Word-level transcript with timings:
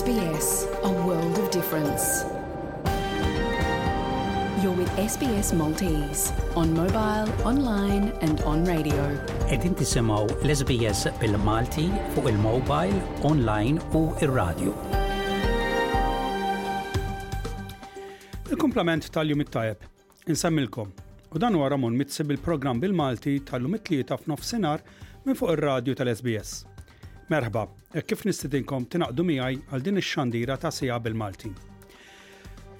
SBS, 0.00 0.50
a 0.82 0.92
world 1.06 1.36
of 1.38 1.46
difference. 1.58 2.04
You're 4.62 4.76
with 4.78 4.92
SBS 5.12 5.52
Maltese 5.60 6.32
on 6.60 6.72
mobile, 6.82 7.28
online 7.44 8.06
and 8.20 8.38
on 8.50 8.64
radio. 8.66 9.02
Edin 9.56 9.74
tisimaw 9.80 10.24
l-SBS 10.46 11.02
bil-Malti 11.20 11.88
fuq 12.14 12.28
il-mobile, 12.32 12.94
online 13.32 13.80
u 14.00 14.06
il-radio. 14.24 14.72
Il-komplement 18.50 19.10
tal-jum 19.18 19.40
it-tajab. 19.44 19.78
Insemmilkom. 20.26 20.92
U 21.34 21.38
dan 21.44 21.56
wara 21.60 21.76
mon 21.76 21.96
mitsib 22.00 22.32
il 22.32 22.38
program 22.40 22.80
bil-Malti 22.80 23.36
tal 23.50 23.66
jum 23.68 23.76
it-tlieta 23.80 24.16
f'nofsinhar 24.24 24.86
minn 25.26 25.36
fuq 25.36 25.56
il-radio 25.58 25.94
tal-SBS. 26.00 26.69
Merħba, 27.30 27.60
kif 28.10 28.24
nistidinkom 28.26 28.88
tinaqdu 28.90 29.22
miħaj 29.26 29.58
għal 29.70 29.82
din 29.86 30.00
ix-xandira 30.00 30.56
ta' 30.58 30.70
sija 30.74 30.96
bil-Malti. 31.02 31.50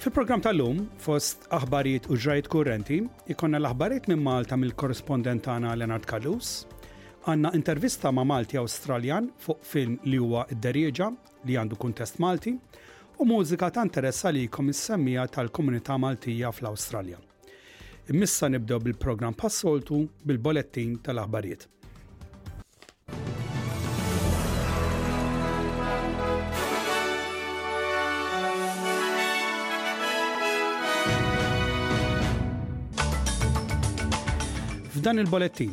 Fil-program 0.03 0.43
tal-lum, 0.43 0.81
fost 1.05 1.47
aħbarijiet 1.55 2.09
u 2.11 2.17
ġrajt 2.25 2.49
kurrenti, 2.51 2.99
ikonna 3.31 3.61
l-aħbarijiet 3.63 4.09
minn 4.11 4.25
Malta 4.27 4.59
mill 4.59 4.75
korrespondentana 4.81 5.77
Leonard 5.79 6.09
Kallus, 6.11 6.51
għanna 7.31 7.53
intervista 7.55 8.11
ma' 8.11 8.27
Malti 8.27 8.59
Australian 8.59 9.31
fuq 9.45 9.63
film 9.71 9.99
li 10.11 10.19
huwa 10.19 10.47
id-derieġa 10.51 11.13
li 11.47 11.55
għandu 11.61 11.79
kuntest 11.85 12.19
Malti 12.25 12.51
u 13.21 13.29
mużika 13.31 13.71
ta' 13.77 13.87
interessa 13.87 14.35
li 14.35 14.49
jkom 14.49 14.73
is-semmija 14.75 15.29
tal-komunità 15.37 15.95
Maltija 16.01 16.51
fl-Awstralja. 16.57 17.23
Missa 18.19 18.51
nibdew 18.51 18.83
bil-program 18.89 19.37
passoltu 19.39 20.09
bil-bolettin 20.27 20.99
tal-aħbarijiet. 21.07 21.69
F'dan 35.01 35.17
il-bolettin, 35.17 35.71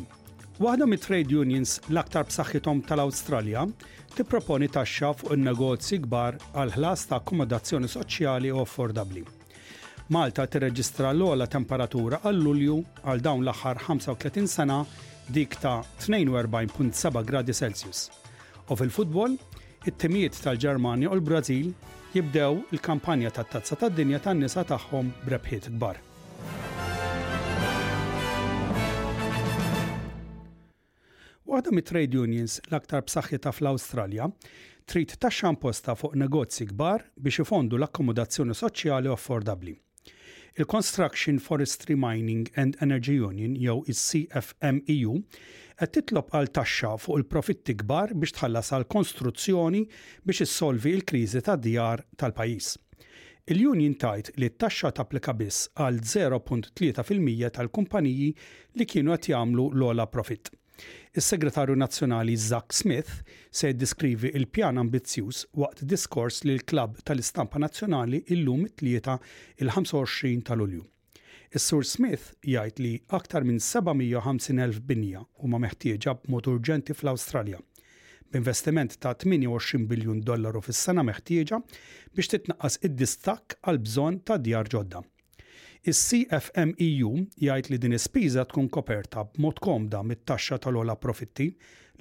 waħda 0.64 0.86
mit 0.88 1.02
trade 1.04 1.34
unions 1.36 1.74
l-aktar 1.92 2.22
b'saħħithom 2.30 2.78
tal-Awstralja 2.88 3.66
tipproponi 4.14 4.70
taxxa 4.72 5.10
fuq 5.18 5.34
in-negozji 5.36 5.98
kbar 6.06 6.38
għal 6.56 6.72
ħlas 6.78 7.02
ta' 7.10 7.18
akkomodazzjoni 7.18 7.90
soċjali 7.92 8.54
u 8.56 8.62
affordabbli. 8.62 9.26
Malta 10.16 10.46
tirreġistra 10.48 11.12
l-ola 11.12 11.44
temperatura 11.56 12.22
għal 12.24 12.40
Lulju 12.46 12.78
għal 13.02 13.20
dawn 13.26 13.44
l-aħħar 13.44 13.82
35 13.90 14.48
sena 14.56 14.80
dik 15.28 15.60
ta' 15.60 15.82
42.7 16.08 17.26
gradi 17.28 17.58
Celsius. 17.60 18.08
U 18.72 18.80
fil-futbol, 18.80 19.36
it-timijiet 19.84 20.40
tal-Ġermanja 20.40 21.12
u 21.12 21.20
l-Brażil 21.20 21.74
jibdew 22.16 22.62
il-kampanja 22.72 23.36
tat-tazza 23.36 23.76
tad-dinja 23.84 24.24
tan-nisa 24.30 24.64
tagħhom 24.72 25.12
brebħiet 25.28 25.74
kbar. 25.76 26.06
Waħda 31.48 31.70
mit 31.72 31.86
trade 31.88 32.18
unions 32.20 32.54
l-aktar 32.68 33.00
b'saħħitha 33.06 33.50
fl-Awstralja 33.54 34.26
trid 34.84 35.14
taxxa 35.22 35.48
imposta 35.54 35.94
fuq 35.96 36.18
negozji 36.20 36.66
kbar 36.74 37.06
biex 37.24 37.40
ifondu 37.46 37.78
l-akkomodazzjoni 37.80 38.52
soċjali 38.58 39.08
u 39.08 39.14
affordabbli. 39.14 39.72
Il-Construction 40.60 41.38
Forestry 41.40 41.96
Mining 41.96 42.50
and 42.60 42.76
Energy 42.84 43.16
Union 43.16 43.56
jew 43.64 43.78
is-CFMEU 43.94 45.14
qed 45.80 45.94
titlob 45.96 46.34
għal 46.36 46.52
taxxa 46.60 46.92
fuq 47.00 47.22
il-profitti 47.22 47.78
kbar 47.80 48.12
biex 48.12 48.36
tħallas 48.42 48.74
għal 48.76 48.86
konstruzzjoni 48.98 49.82
biex 50.28 50.44
issolvi 50.44 50.92
l-kriżi 50.98 51.40
tad-djar 51.48 52.04
tal-pajjiż. 52.20 52.72
Il-Union 53.54 53.96
tajt 53.96 54.34
li 54.36 54.52
t-taxxa 54.52 54.92
tapplika 55.00 55.32
biss 55.40 55.70
għal 55.80 56.02
0.3% 56.12 56.78
tal-kumpaniji 57.56 58.28
li 58.82 58.92
kienu 58.92 59.16
qed 59.16 59.32
jagħmlu 59.32 59.70
l-ola 59.72 60.04
profit. 60.12 60.52
Is-Segretarju 61.14 61.74
Nazzjonali 61.76 62.36
Zach 62.36 62.66
Smith 62.72 63.10
se 63.50 63.72
diskrivi 63.72 64.30
il-pjan 64.40 64.78
ambizzjuż 64.78 65.42
waqt 65.62 65.82
diskors 65.92 66.42
li 66.44 66.54
l-Klab 66.58 66.98
tal-Istampa 67.08 67.58
Nazzjonali 67.62 68.20
illum 68.34 68.66
it-tlieta 68.66 69.18
il-25 69.58 70.42
tal-Ulju. 70.50 70.84
Is-Sur 71.54 71.86
Smith 71.88 72.26
jgħid 72.44 72.82
li 72.84 72.92
aktar 73.16 73.46
minn 73.48 73.58
750.000 73.70 74.82
binja 74.90 75.22
huma 75.42 75.60
meħtieġa 75.64 76.14
b'mod 76.22 76.50
urġenti 76.54 76.94
fl-Awstralja 76.98 77.60
b'investiment 78.28 78.98
ta' 79.00 79.14
28 79.24 79.86
biljun 79.88 80.18
dollaru 80.28 80.60
fis-sena 80.66 81.02
meħtieġa 81.08 81.62
biex 82.18 82.28
titnaqqas 82.34 82.82
id-distakk 82.90 83.56
għal 83.64 83.80
bżonn 83.86 84.20
ta' 84.28 84.36
djar 84.44 84.68
ġodda. 84.76 85.00
Is-CFM 85.86 86.72
EU 86.82 87.12
jgħid 87.42 87.68
li 87.70 87.78
din 87.82 87.92
ispiża 87.96 88.42
tkun 88.50 88.66
koperta 88.74 89.22
b'mod 89.28 89.60
komda 89.62 90.00
mit-taxxa 90.06 90.58
tal-ola 90.64 90.96
profitti 90.98 91.46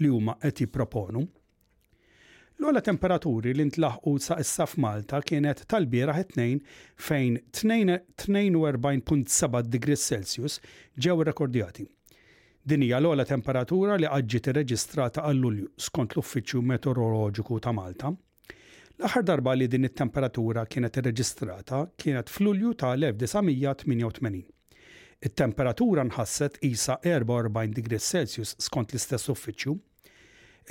li 0.01 0.09
huma 0.09 0.33
qed 0.41 0.63
jipproponu. 0.63 1.21
L-ola 2.57 2.81
temperaturi 2.81 3.53
li 3.53 3.67
ntlaħqu 3.69 4.15
sa' 4.25 4.39
issa 4.41 4.65
f'Malta 4.65 5.19
kienet 5.21 5.61
tal-bieraħ 5.69 6.23
it-tnejn 6.23 6.61
fejn 7.05 7.37
42.7 8.25 9.61
degrees 9.77 10.07
Celsius 10.09 10.57
ġew 10.97 11.21
rekordjati. 11.29 11.85
Din 12.67 12.81
hija 12.83 12.97
l-ola 12.97 13.27
temperatura 13.29 13.95
li 14.01 14.09
għadġi 14.09 14.41
irreġistrata 14.51 15.21
għall-Lulju 15.29 15.69
skont 15.89 16.17
l-Uffiċċju 16.17 16.65
Meteoroloġiku 16.73 17.61
ta' 17.67 17.75
Malta. 17.77 18.17
L-aħħar 18.97 19.23
darba 19.29 19.51
li 19.53 19.67
din 19.69 19.85
it-temperatura 19.85 20.63
kienet 20.65 20.95
irreġistrata 20.97 21.79
kienet 22.01 22.31
f'Lulju 22.33 22.71
tal-1988. 22.81 24.39
It-temperatura 25.27 26.05
nħasset 26.07 26.57
isa 26.65 26.95
44 27.05 27.75
degrees 27.77 28.07
Celsius 28.09 28.55
skont 28.65 28.93
l-istess 28.95 29.29
uffiċċju. 29.35 29.75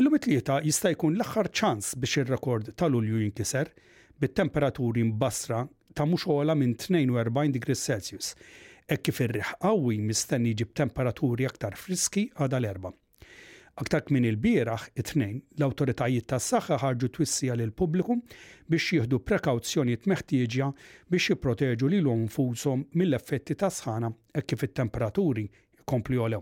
Illum 0.02 0.18
it-tlieta 0.18 0.58
jista' 0.66 0.90
jkun 0.96 1.14
l-aħħar 1.20 1.52
ċans 1.60 1.92
biex 2.02 2.22
ir-rekord 2.24 2.74
ta' 2.74 2.90
Lulju 2.90 3.22
jinkiser 3.22 3.70
bit-temperaturi 4.18 5.06
mbasra 5.12 5.62
ta' 5.94 6.06
mhux 6.10 6.26
ola 6.34 6.58
minn 6.58 6.74
42 6.74 7.52
degrees 7.54 7.86
Celsius, 7.88 8.34
Hekk 8.90 9.06
kif 9.06 9.22
ir-riħ 9.22 9.54
qawwi 9.62 9.96
mistenni 10.02 10.52
jġib 10.54 10.74
temperaturi 10.82 11.46
aktar 11.46 11.78
friski 11.78 12.28
għadha 12.42 12.60
l-erba'. 12.60 12.94
Aktar 13.76 14.02
minn 14.14 14.24
il-bieraħ 14.24 14.84
it-tnejn, 15.02 15.40
l-autoritajiet 15.60 16.24
tas 16.32 16.44
saħħa 16.52 16.78
ħarġu 16.80 17.10
twissija 17.18 17.54
l 17.58 17.74
pubbliku 17.76 18.14
biex 18.72 18.94
jieħdu 18.94 19.18
prekawzjonijiet 19.28 20.06
meħtieġa 20.12 20.68
biex 21.12 21.26
jipproteġu 21.32 21.90
lil 21.92 22.08
nfushom 22.22 22.86
mill-effetti 23.02 23.54
ta' 23.60 23.68
sħana 23.78 24.08
e 24.40 24.44
kif 24.48 24.64
it-temperaturi 24.70 25.44
kompli 25.92 26.16
għolew. 26.24 26.40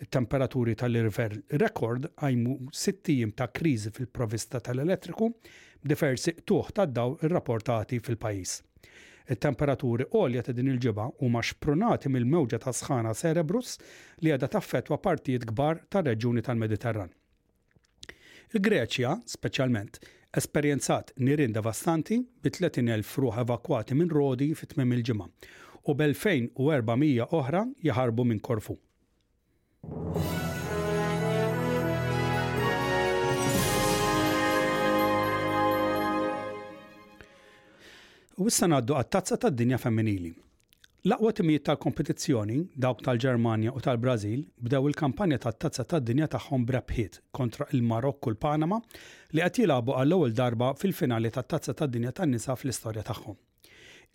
il-temperaturi 0.00 0.74
tal 0.80 0.96
river 0.96 1.36
rekord 1.64 2.08
għajmu 2.24 2.56
60 2.72 3.34
ta' 3.36 3.50
kriżi 3.52 3.92
fil-provista 3.98 4.60
tal-elettriku 4.70 5.28
b'diversi 5.84 6.38
tuħ 6.40 6.72
ta' 6.78 6.86
daw 6.88 7.18
irrapportati 7.20 8.00
fil-pajis. 8.00 8.60
Il-temperaturi 9.32 10.06
għolja 10.14 10.44
ta' 10.46 10.52
din 10.54 10.68
il 10.70 10.80
u 10.90 11.06
huma 11.24 11.42
xprunati 11.42 12.08
mill-mewġa 12.08 12.60
ta' 12.62 12.72
sħana 12.72 13.14
Cerebrus 13.14 13.76
li 14.22 14.30
għadha 14.30 14.48
taffetwa 14.54 14.98
partijiet 15.02 15.48
kbar 15.50 15.80
tar-reġjuni 15.90 16.44
tal-Mediterran. 16.46 17.10
Il-Greċja, 18.54 19.16
speċjalment, 19.26 19.98
esperjenzat 20.36 21.10
nirin 21.18 21.52
devastanti 21.56 22.20
bi 22.42 22.50
30.000 22.54 23.18
ruħ 23.26 23.40
evakwati 23.44 23.98
minn 23.98 24.12
Rodi 24.14 24.52
fit 24.54 24.74
tmiem 24.76 24.94
il-ġimgħa 24.94 25.54
u 25.86 25.94
b'2400 25.94 27.26
oħra 27.40 27.64
jaħarbu 27.88 28.28
minn 28.30 28.40
Korfu. 28.42 28.78
U 38.36 38.46
issa 38.52 38.66
ngħaddu 38.68 38.92
għat-tazza 39.00 39.36
tad-dinja 39.40 39.76
femminili. 39.80 40.28
L-aqwa 41.08 41.30
timijiet 41.38 41.62
tal-kompetizzjoni 41.70 42.56
dawk 42.84 42.98
tal-Ġermanja 43.06 43.70
u 43.72 43.80
tal-Brażil 43.80 44.42
bdew 44.66 44.88
il-kampanja 44.90 45.38
tat-tazza 45.46 45.86
tad-dinja 45.88 46.26
tagħhom 46.34 46.66
b'rebħiet 46.68 47.14
kontra 47.38 47.64
il 47.72 47.80
marokku 47.88 48.28
u 48.28 48.34
l-Panama 48.34 48.76
li 49.32 49.40
qed 49.40 49.60
jilagħbu 49.62 49.94
għall-ewwel 49.96 50.34
darba 50.36 50.68
fil-finali 50.76 51.30
tat-tazza 51.32 51.72
tad-dinja 51.80 52.12
tan-nisa 52.20 52.58
fl-istorja 52.60 53.06
tagħhom. 53.08 53.38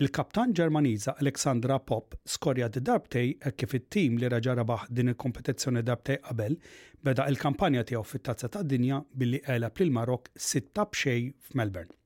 Il-kaptan 0.06 0.54
Ġermaniża 0.60 1.16
Aleksandra 1.24 1.80
Pop 1.82 2.20
skorja 2.36 2.68
di 2.78 2.84
darbtej 2.92 3.32
kif 3.58 3.74
it-tim 3.80 4.20
li 4.22 4.30
raġa 4.30 4.54
rabaħ 4.62 4.84
din 5.00 5.10
il-kompetizzjoni 5.16 5.82
darbtej 5.90 6.22
qabel 6.30 6.60
beda 7.10 7.26
il-kampanja 7.34 7.88
tiegħu 7.90 8.06
fit-tazza 8.14 8.52
tad-dinja 8.60 9.02
billi 9.16 9.42
qeleb 9.50 9.82
lil 9.82 9.98
Marokk 9.98 10.30
sitta 10.50 10.86
b'xejn 10.86 11.34
f'Melbourne. 11.50 11.98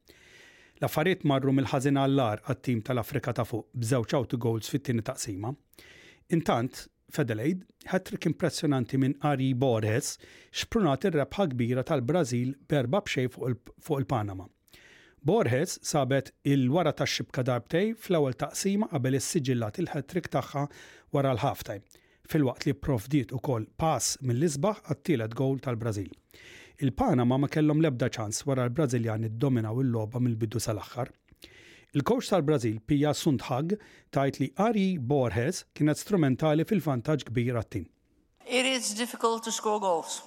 La 0.83 0.89
farit 0.91 1.21
marru 1.29 1.53
mill 1.55 1.69
ħazina 1.71 2.01
għallar 2.03 2.41
għat-tim 2.51 2.81
tal-Afrika 2.83 3.31
ta' 3.37 3.45
fuq 3.47 3.69
b'żewġ 3.79 4.15
out 4.17 4.33
goals 4.43 4.67
fit-tieni 4.73 5.03
taqsima. 5.07 5.53
Intant, 6.35 6.81
Fedeleid, 7.15 7.61
ħatrik 7.93 8.27
impressjonanti 8.27 8.99
minn 8.99 9.13
Ari 9.29 9.51
Borges 9.61 10.17
xprunat 10.51 11.05
ir-rebħa 11.07 11.45
kbira 11.53 11.85
tal-Brażil 11.87 12.51
berba 12.67 12.99
bxej 13.05 13.29
fuq 13.37 14.01
il-Panama. 14.01 14.49
Borges 15.25 15.77
sabet 15.81 16.33
il-wara 16.45 16.91
ta' 16.93 17.07
xibka 17.07 17.45
darbtej 17.47 17.93
fl-ewwel 17.95 18.35
taqsima 18.37 18.89
qabel 18.91 19.15
is-siġillat 19.21 19.79
il-ħatrik 19.81 20.27
tagħha 20.35 20.65
wara 21.15 21.31
l 21.37 21.43
ħaftaj 21.45 21.79
fil-waqt 22.27 22.67
li 22.71 22.75
provdiet 22.83 23.31
ukoll 23.37 23.69
pass 23.79 24.19
mill-isbaħ 24.27 24.83
għat-tielet 24.91 25.39
gowl 25.39 25.61
tal-Brażil. 25.65 26.11
Il-Panama 26.79 27.37
ma 27.39 27.47
kellhom 27.47 27.79
lebda 27.81 28.09
ċans 28.11 28.41
wara 28.49 28.65
l-Brażiljan 28.67 29.23
iddominaw 29.29 29.77
il-logħba 29.79 30.19
mill-bidu 30.19 30.59
sal-aħħar. 30.59 31.11
Il-coach 31.95 32.27
tal-Brażil 32.33 32.81
Pia 32.83 33.13
Sundhag 33.15 33.77
tajt 34.11 34.39
li 34.41 34.49
Ari 34.59 34.87
Borges 34.99 35.61
kienet 35.77 36.01
strumentali 36.01 36.65
fil-vantaġġ 36.67 37.29
kbir 37.29 37.59
għat-tim. 37.61 37.85
It 38.45 38.65
is 38.67 38.91
difficult 38.99 39.43
to 39.47 39.51
score 39.55 39.79
goals. 39.79 40.21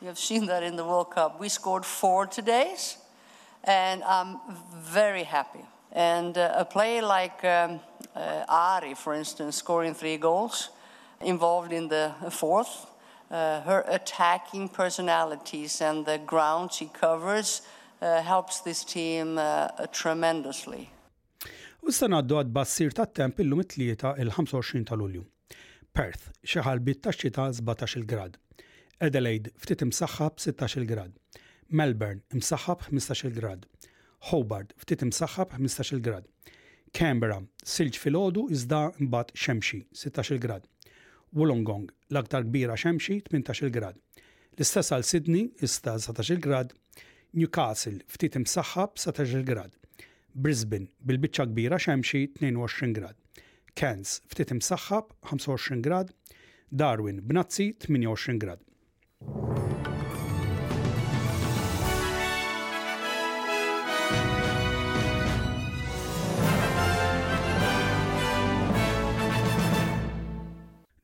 You 0.00 0.08
have 0.08 0.18
seen 0.18 0.46
that 0.46 0.64
in 0.64 0.74
the 0.74 0.82
World 0.84 1.12
Cup. 1.14 1.38
We 1.38 1.48
scored 1.48 1.86
four 1.86 2.26
today 2.26 2.74
and 3.62 4.02
I'm 4.02 4.38
very 4.82 5.22
happy. 5.22 5.62
And 5.92 6.36
uh, 6.38 6.52
a 6.56 6.64
player 6.64 7.02
like 7.02 7.44
um, 7.44 7.78
uh, 8.16 8.42
Ari, 8.48 8.94
for 8.94 9.14
instance, 9.14 9.56
scoring 9.56 9.94
three 9.94 10.16
goals, 10.16 10.70
involved 11.20 11.70
in 11.72 11.86
the 11.88 12.10
fourth, 12.30 12.86
Uh, 13.32 13.38
her 13.62 13.82
attacking 13.88 14.68
personalities 14.68 15.80
and 15.80 16.04
the 16.04 16.18
ground 16.32 16.70
she 16.70 16.84
covers 17.00 17.50
uh, 17.62 18.20
helps 18.20 18.60
this 18.60 18.84
team 18.84 19.26
uh, 19.38 19.44
tremendously. 20.00 20.82
U 21.82 21.88
s-sanaddu 21.94 22.36
għad 22.38 22.50
bassir 22.58 22.92
ta' 22.98 23.06
temp 23.18 23.40
illum 23.40 23.62
it-tlieta 23.64 24.12
il-25 24.22 24.84
tal-Ulju. 24.90 25.24
Perth, 25.96 26.26
bit 26.88 27.00
ta' 27.06 27.14
xita 27.20 27.44
17 27.56 28.04
grad. 28.12 28.36
Adelaide, 29.08 29.48
ftit 29.58 29.80
imsaxħab 29.86 30.34
16 30.50 30.84
grad. 30.92 31.16
Melbourne, 31.78 32.20
imsaxħab 32.36 32.78
15 32.90 33.32
grad. 33.40 33.64
Hobart, 34.28 34.76
ftit 34.82 35.00
imsaxħab 35.08 35.48
15 35.56 36.04
grad. 36.08 36.28
Canberra, 36.92 37.40
silġ 37.64 37.96
fil-ħodu 38.04 38.44
iżda 38.58 38.82
mbagħad 39.00 39.32
xemxi 39.40 39.80
16 40.04 40.36
grad. 40.46 40.68
Wollongong, 41.32 41.86
l-aktar 42.12 42.44
kbira 42.44 42.76
xemxi 42.76 43.20
18 43.30 43.70
grad. 43.72 43.96
L-istess 44.56 44.92
għal 44.92 45.06
Sydney 45.08 45.46
ista 45.64 45.94
17 45.96 46.42
grad, 46.44 46.74
Newcastle 47.32 48.02
ftit 48.12 48.36
imsaħħab 48.36 49.00
17 49.00 49.46
grad, 49.48 49.72
Brisbane 50.32 50.90
bil-biċċa 51.08 51.48
kbira 51.48 51.80
xemxi 51.80 52.22
22 52.40 52.92
grad, 53.00 53.16
Cairns 53.72 54.18
ftit 54.28 54.52
imsaħħab 54.52 55.16
25 55.32 55.80
grad, 55.88 56.12
Darwin 56.68 57.24
b'nazzi 57.24 57.72
28 57.88 58.36
grad. 58.44 58.60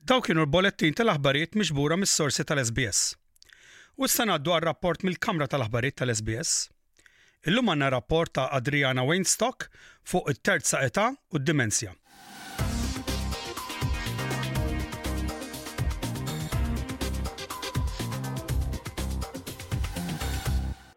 Daw 0.08 0.22
kienu 0.24 0.40
l-bolettin 0.40 0.94
tal-aħbarijiet 0.96 1.56
miġbura 1.60 1.98
mis-sorsi 2.00 2.40
tal-SBS. 2.48 3.00
U 4.00 4.06
s-sanaddu 4.08 4.54
għal 4.54 4.64
rapport 4.64 5.02
mill-Kamra 5.04 5.44
tal-Aħbarijiet 5.52 5.98
tal-SBS. 6.00 6.52
Illum 7.50 7.68
għanna 7.74 7.90
rapport 7.92 8.32
ta' 8.32 8.46
Adriana 8.58 9.02
Weinstock 9.04 9.66
fuq 10.08 10.30
it-terza 10.32 10.80
età 10.86 11.10
u 11.36 11.42
d-dimensja. 11.42 11.92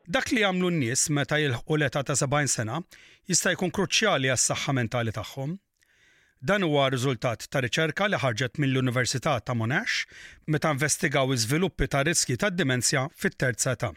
Dak 0.08 0.32
li 0.32 0.48
għamlu 0.48 0.72
n-nies 0.72 1.10
meta 1.20 1.42
jilħu 1.44 1.76
l-età 1.76 2.06
ta' 2.08 2.16
70 2.16 2.56
sena 2.56 2.80
jista' 3.28 3.52
jkun 3.58 3.76
kruċjali 3.76 4.32
għas-saħħa 4.38 4.78
mentali 4.80 5.16
tagħhom. 5.20 5.58
Dan 6.44 6.64
huwa 6.66 6.88
riżultat 6.90 7.44
ta' 7.54 7.60
riċerka 7.62 8.08
li 8.10 8.18
ħarġet 8.18 8.56
mill-Università 8.64 9.36
ta' 9.46 9.54
Monash 9.54 10.08
meta 10.50 10.72
investigaw 10.74 11.30
iżviluppi 11.36 11.86
ta' 11.94 12.02
riski 12.08 12.34
ta' 12.42 12.50
dimensja 12.50 13.04
fit-terza 13.14 13.76
ta'. 13.84 13.92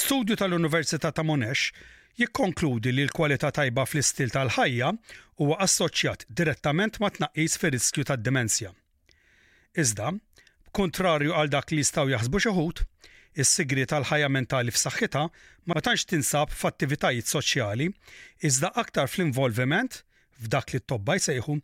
Studju 0.00 0.36
tal-Università 0.38 1.10
ta' 1.10 1.26
Monash 1.26 1.72
jikkonkludi 2.22 2.94
li 2.94 3.02
l-kwalità 3.08 3.50
tajba 3.58 3.88
fl-istil 3.90 4.30
tal-ħajja 4.36 4.92
huwa 5.42 5.58
assoċjat 5.66 6.28
direttament 6.30 7.00
ma' 7.02 7.10
tnaqqis 7.18 7.58
fir-riskju 7.58 8.06
tad 8.12 8.22
dimensja 8.22 8.70
Iżda, 9.74 10.12
kontrarju 10.70 11.34
għal 11.34 11.50
dak 11.58 11.74
li 11.74 11.82
jistgħu 11.82 12.12
jaħsbu 12.14 12.42
xi 12.46 12.54
Is-sigri 13.34 13.84
tal-ħajja 13.90 14.28
mentali 14.30 14.70
f'saħħitha 14.74 15.20
ma 15.66 15.80
tantx 15.82 16.04
tinsab 16.10 16.52
f'attivitajiet 16.54 17.26
soċjali, 17.32 17.88
iżda 18.48 18.70
aktar 18.82 19.08
fl-involviment 19.10 19.96
f'dak 20.44 20.70
li 20.76 20.80
t-tobba 20.84 21.16
jsejħu 21.18 21.56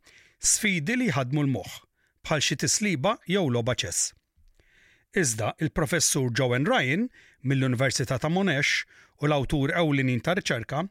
sfidi 0.52 0.96
li 0.98 1.08
jħadmu 1.12 1.44
l-moħħ 1.44 1.78
bħal 2.26 2.42
xi 2.46 2.56
tisliba 2.64 3.12
jew 3.34 3.44
logħba 3.58 3.76
ċess. 3.84 4.10
Iżda 5.22 5.52
il-professur 5.62 6.32
Joan 6.38 6.66
Ryan 6.70 7.06
mill-Università 7.46 8.18
ta' 8.22 8.30
Monash 8.34 8.82
u 9.22 9.30
l-awtur 9.30 9.70
ewlinin 9.78 10.18
ta' 10.26 10.34
riċerka 10.40 10.82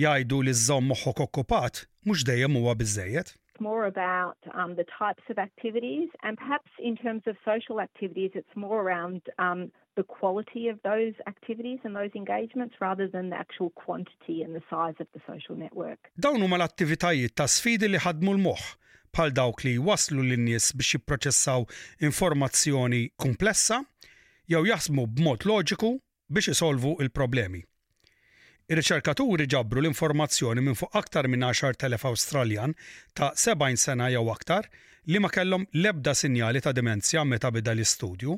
jgħidu 0.00 0.42
li 0.44 0.54
żżomm 0.58 0.92
moħħok 0.92 1.26
okkupat 1.30 1.86
mhux 2.04 2.28
dejjem 2.28 2.60
huwa 2.60 2.76
biżejjed 2.80 3.32
more 3.60 3.86
about 3.86 4.36
um, 4.54 4.74
the 4.74 4.84
types 4.98 5.22
of 5.30 5.38
activities, 5.38 6.08
and 6.22 6.36
perhaps 6.36 6.70
in 6.78 6.96
terms 6.96 7.22
of 7.26 7.36
social 7.44 7.80
activities, 7.80 8.30
it's 8.34 8.54
more 8.54 8.80
around 8.82 9.22
um, 9.38 9.70
the 9.96 10.02
quality 10.02 10.68
of 10.68 10.78
those 10.82 11.14
activities 11.26 11.78
and 11.84 11.94
those 11.94 12.10
engagements 12.14 12.74
rather 12.80 13.08
than 13.08 13.30
the 13.30 13.36
actual 13.36 13.70
quantity 13.70 14.42
and 14.42 14.54
the 14.54 14.62
size 14.70 14.94
of 15.00 15.06
the 15.14 15.20
social 15.26 15.54
network. 15.56 15.98
Dawn 16.24 16.42
huma 16.42 16.56
l-attivitajiet 16.58 17.34
ta' 17.36 17.48
sfidi 17.56 17.88
li 17.88 17.98
ħadmu 18.06 18.34
l-moħħ 18.36 18.66
bħal 19.16 19.32
dawk 19.38 19.64
li 19.64 19.74
waslu 19.88 20.24
lin-nies 20.28 20.70
biex 20.76 20.98
jipproċessaw 20.98 21.64
informazzjoni 22.08 23.06
komplessa 23.16 23.80
jew 24.50 24.60
jaħsmu 24.68 25.06
b'mod 25.16 25.48
loġiku 25.48 25.94
biex 26.28 26.52
isolvu 26.52 26.98
il-problemi. 27.00 27.64
Ir-riċerkaturi 28.66 29.44
ġabru 29.52 29.78
l-informazzjoni 29.84 30.62
minn 30.66 30.76
fuq 30.78 30.96
aktar 31.00 31.26
minn 31.30 31.44
10,000 31.46 32.06
Awstraljan 32.08 32.72
ta' 33.18 33.28
70 33.42 33.78
sena 33.82 34.08
jew 34.10 34.22
aktar 34.32 34.66
li 35.14 35.20
ma 35.22 35.30
kellhom 35.36 35.66
lebda 35.84 36.14
sinjali 36.20 36.62
ta' 36.64 36.72
demenzja 36.74 37.22
meta 37.32 37.52
bida 37.54 37.76
l-istudju. 37.76 38.34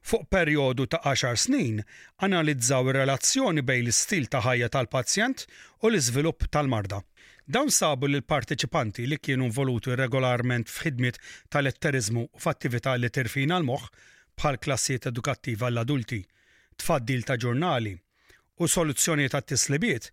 Fuq 0.00 0.24
perjodu 0.32 0.86
ta' 0.94 1.02
10 1.12 1.42
snin 1.44 1.82
analizzaw 2.28 2.88
ir-relazzjoni 2.94 3.66
bejn 3.72 3.84
l-istil 3.84 4.30
ta' 4.32 4.40
ħajja 4.48 4.72
tal-pazjent 4.78 5.44
u 5.84 5.92
l-iżvilupp 5.92 6.48
tal-marda. 6.56 7.02
Dawn 7.44 7.68
sabu 7.82 8.08
l 8.08 8.24
partiċipanti 8.24 9.04
li 9.12 9.20
kienu 9.20 9.50
involuti 9.52 9.92
regolarment 10.06 10.72
f'ħidmiet 10.72 11.20
tal-etterizmu 11.52 12.24
u 12.32 12.44
f'attività 12.46 12.96
li 12.96 13.12
terfina 13.12 13.60
l-moħħ 13.60 13.92
bħal 14.40 14.62
klassijiet 14.66 15.08
edukattiva 15.12 15.68
l-adulti, 15.68 16.24
tfaddil 16.80 17.28
ta' 17.28 17.36
ġurnali, 17.44 17.98
u 18.62 18.68
soluzzjoni 18.68 19.28
ta' 19.32 19.40
tislibiet 19.50 20.10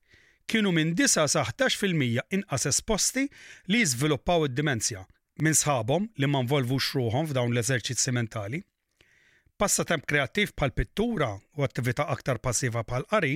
kienu 0.51 0.71
minn 0.71 0.93
9 0.97 1.27
sa 1.33 1.43
11% 1.43 2.35
inqas 2.37 2.65
esposti 2.71 3.23
li 3.71 3.79
jizviluppaw 3.81 4.45
id-dimensja 4.47 5.03
minn 5.43 5.57
sħabhom 5.61 6.07
li 6.15 6.29
ma 6.31 6.39
nvolvux 6.45 6.87
xruħom 6.93 7.27
f'dawn 7.27 7.51
l-eżerċizzi 7.51 8.13
mentali. 8.15 8.61
Passatemp 9.59 10.05
kreattiv 10.11 10.53
pal 10.55 10.71
pittura 10.71 11.33
u 11.57 11.65
attività 11.67 12.07
aktar 12.13 12.39
passiva 12.39 12.85
pal 12.87 13.03
qari 13.11 13.35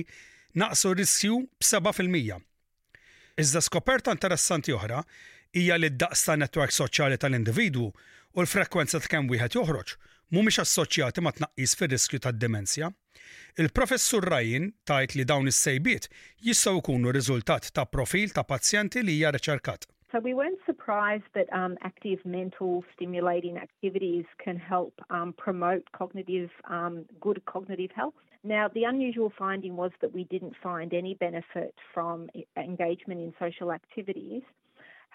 naqsu 0.56 0.94
riskju 0.96 1.36
7 1.72 2.08
Iżda 3.42 3.60
skoperta 3.64 4.12
interessanti 4.16 4.72
oħra 4.78 5.04
hija 5.58 5.76
li 5.80 5.92
d-daqs 5.92 6.24
ta' 6.24 6.38
netwerk 6.40 6.72
soċjali 6.78 7.20
tal-individwu 7.20 7.84
u 7.90 8.40
l-frekwenza 8.40 9.00
ta' 9.02 9.12
kemm 9.12 9.28
wieħed 9.32 9.60
joħroġ 9.60 9.94
mhumiex 10.32 10.58
assoċjati 10.64 11.20
ma' 11.24 11.36
tnaqqis 11.38 11.76
fir-riskju 11.80 12.24
tad-demenzja. 12.24 12.90
Il-professur 13.62 14.24
Rajin 14.32 14.66
tajt 14.90 15.14
li 15.14 15.24
dawn 15.30 15.50
is-sejbiet 15.50 16.04
jistgħu 16.46 16.78
jkunu 16.82 17.10
riżultat 17.16 17.66
ta' 17.78 17.84
profil 17.96 18.30
ta' 18.38 18.44
pazjenti 18.52 19.02
li 19.08 19.16
hija 19.18 19.32
riċerkat. 19.36 19.84
So 20.14 20.20
we 20.26 20.32
weren't 20.38 20.64
surprised 20.68 21.28
that 21.36 21.52
um, 21.60 21.76
active 21.90 22.24
mental 22.38 22.82
stimulating 22.94 23.58
activities 23.58 24.24
can 24.44 24.58
help 24.72 25.04
um, 25.10 25.32
promote 25.44 25.84
cognitive 26.00 26.50
um, 26.78 27.04
good 27.20 27.42
cognitive 27.52 27.92
health. 28.00 28.14
Now, 28.44 28.68
the 28.68 28.84
unusual 28.84 29.32
finding 29.38 29.76
was 29.76 29.92
that 30.02 30.12
we 30.12 30.24
didn't 30.24 30.54
find 30.62 30.92
any 30.92 31.14
benefit 31.14 31.74
from 31.94 32.28
e-, 32.34 32.44
engagement 32.56 33.20
in 33.20 33.32
social 33.38 33.72
activities, 33.72 34.42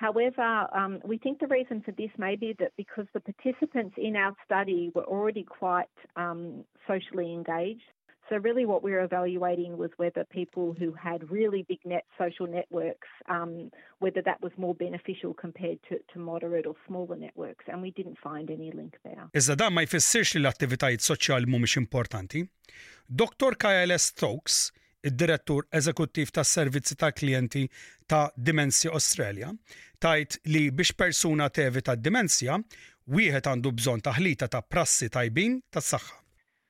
However, 0.06 0.68
um, 0.77 1.00
we 1.04 1.18
think 1.18 1.39
the 1.39 1.48
reason 1.48 1.82
for 1.84 1.92
this 1.92 2.12
may 2.20 2.36
be 2.36 2.54
that 2.60 2.72
because 2.77 3.08
the 3.16 3.20
participants 3.20 3.96
in 3.98 4.16
our 4.16 4.34
study 4.46 4.92
were 4.94 5.08
already 5.16 5.44
quite 5.44 5.96
um, 6.16 6.63
socially 6.88 7.34
engaged. 7.34 7.89
So, 8.30 8.36
really, 8.38 8.66
what 8.66 8.84
we 8.84 8.92
were 8.92 9.01
evaluating 9.04 9.75
was 9.77 9.89
whether 9.98 10.24
people 10.25 10.75
who 10.80 10.92
had 10.92 11.32
really 11.32 11.63
big 11.68 11.80
net 11.84 12.06
social 12.24 12.46
networks, 12.46 13.08
um, 13.27 13.72
whether 13.98 14.22
that 14.22 14.39
was 14.39 14.51
more 14.58 14.75
beneficial 14.75 15.34
compared 15.34 15.80
to, 15.89 15.96
to 16.13 16.20
moderate 16.20 16.68
or 16.68 16.75
smaller 16.88 17.16
networks, 17.16 17.63
and 17.68 17.82
we 17.82 17.89
didn't 17.92 18.18
find 18.22 18.51
any 18.51 18.70
link 18.80 18.94
there. 19.06 19.24
Iżda 19.42 19.58
da, 19.63 19.70
ma 19.77 19.82
jfissirx 19.88 20.36
li 20.38 20.44
l-attivitajiet 20.44 21.08
soċjali 21.10 21.50
mhumiex 21.54 21.80
importanti. 21.82 22.44
Dr. 23.24 23.56
Kyle 23.66 23.98
Stokes 24.10 24.62
id-direttur 25.06 25.66
eżekuttiv 25.72 26.32
tas 26.34 26.50
servizzi 26.54 26.96
tal 26.96 27.12
klijenti 27.13 27.68
ta' 28.08 28.30
Dimensja 28.38 28.92
Australia, 28.92 29.50
tajt 30.00 30.38
li 30.54 30.70
biex 30.72 30.92
persuna 30.98 31.50
tevita 31.50 31.96
d-dimensja, 31.96 32.58
wieħed 33.16 33.50
għandu 33.50 33.72
bżon 33.80 34.01
ħlita 34.20 34.50
ta' 34.51 34.62
prassi 34.62 35.10
tajbin 35.10 35.60
tas 35.72 35.94
saħħa. 35.94 36.18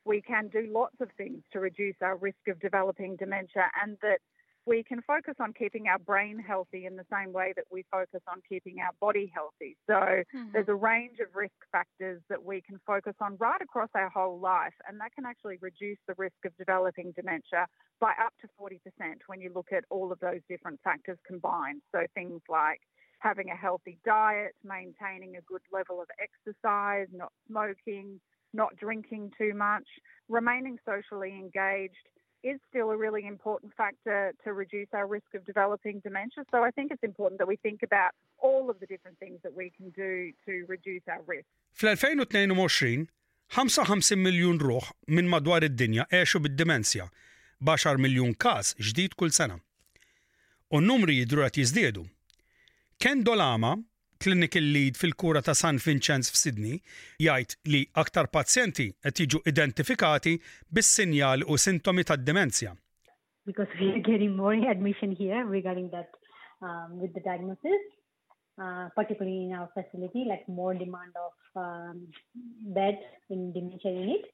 We 0.06 0.22
can 0.22 0.48
do 0.50 0.62
lots 0.72 1.02
of 1.02 1.10
things 1.18 1.44
to 1.52 1.60
reduce 1.60 2.00
our 2.02 2.16
risk 2.16 2.48
of 2.48 2.60
developing 2.60 3.18
dementia 3.18 3.70
and 3.82 3.98
that 4.02 4.22
we 4.68 4.84
can 4.84 5.02
focus 5.04 5.36
on 5.40 5.54
keeping 5.54 5.88
our 5.88 5.98
brain 5.98 6.38
healthy 6.38 6.86
in 6.86 6.98
the 6.98 7.06
same 7.12 7.32
way 7.32 7.54
that 7.56 7.64
we 7.72 7.86
focus 7.90 8.20
on 8.28 8.42
keeping 8.48 8.76
our 8.84 8.92
body 9.00 9.32
healthy. 9.34 9.78
So 9.88 9.94
mm-hmm. 9.96 10.50
there's 10.52 10.68
a 10.68 10.76
range 10.76 11.18
of 11.26 11.34
risk 11.34 11.56
factors 11.72 12.22
that 12.30 12.44
we 12.44 12.62
can 12.62 12.78
focus 12.86 13.14
on 13.22 13.38
right 13.40 13.62
across 13.62 13.88
our 13.96 14.10
whole 14.10 14.38
life, 14.40 14.74
and 14.88 15.00
that 15.00 15.14
can 15.16 15.26
actually 15.26 15.58
reduce 15.62 15.98
the 16.08 16.14
risk 16.18 16.36
of 16.46 16.56
developing 16.58 17.14
dementia 17.16 17.66
by 18.02 18.10
up 18.12 18.34
to 18.42 18.48
40% 18.62 18.80
when 19.28 19.40
you 19.42 19.52
look 19.56 19.68
at 19.72 19.86
all 19.90 20.12
of 20.12 20.20
those 20.20 20.42
different 20.50 20.82
factors 20.84 21.18
combined. 21.26 21.82
So 21.96 22.02
things 22.14 22.42
like 22.50 22.82
having 23.20 23.50
a 23.50 23.56
healthy 23.56 23.98
diet, 24.06 24.52
maintaining 24.64 25.38
a 25.38 25.42
good 25.48 25.62
level 25.72 26.02
of 26.02 26.08
exercise, 26.20 27.08
not 27.14 27.32
smoking, 27.48 28.20
not 28.54 28.76
drinking 28.76 29.32
too 29.38 29.54
much, 29.56 29.86
remaining 30.30 30.78
socially 30.86 31.32
engaged 31.40 31.96
is 32.44 32.60
still 32.70 32.92
a 32.92 32.98
really 32.98 33.26
important 33.26 33.74
factor 33.74 34.32
to 34.44 34.54
reduce 34.54 34.88
our 34.94 35.08
risk 35.08 35.28
of 35.34 35.46
developing 35.46 36.00
dementia. 36.00 36.44
So 36.52 36.64
I 36.64 36.72
think 36.72 36.92
it's 36.92 37.04
important 37.04 37.40
that 37.40 37.48
we 37.48 37.56
think 37.58 37.82
about 37.84 38.12
all 38.38 38.70
of 38.70 38.80
the 38.80 38.86
different 38.86 39.18
things 39.18 39.40
that 39.44 39.54
we 39.56 39.72
can 39.78 39.90
do 39.92 40.32
to 40.46 40.66
reduce 40.68 41.02
our 41.08 41.22
risk. 41.26 41.48
2022 41.78 43.08
55 53.60 53.84
clinical 54.24 54.62
lead 54.78 54.96
fil-kura 55.02 55.42
ta' 55.46 55.54
San 55.60 55.80
Vincenz 55.86 56.30
f'Sidney, 56.34 56.78
jgħid 57.24 57.56
li 57.74 57.82
aktar 58.02 58.30
pazjenti 58.36 58.88
qed 59.06 59.22
jiġu 59.24 59.42
identifikati 59.52 60.34
bis-sinjal 60.80 61.46
u 61.48 61.58
sintomi 61.62 62.06
ta' 62.10 62.18
demenzja. 62.30 62.74
Because 63.48 63.70
we 63.80 63.92
are 63.94 64.04
getting 64.10 64.34
more 64.36 64.56
admission 64.74 65.14
here 65.20 65.46
regarding 65.46 65.90
that 65.92 66.10
um, 66.62 66.98
with 67.02 67.14
the 67.14 67.22
diagnosis, 67.28 67.84
uh, 68.62 68.88
particularly 68.96 69.46
in 69.46 69.54
our 69.54 69.70
facility, 69.78 70.26
like 70.28 70.44
more 70.48 70.74
demand 70.74 71.14
of 71.26 71.62
um, 71.64 72.02
beds 72.80 73.06
in 73.30 73.54
dementia 73.54 73.92
unit 74.02 74.26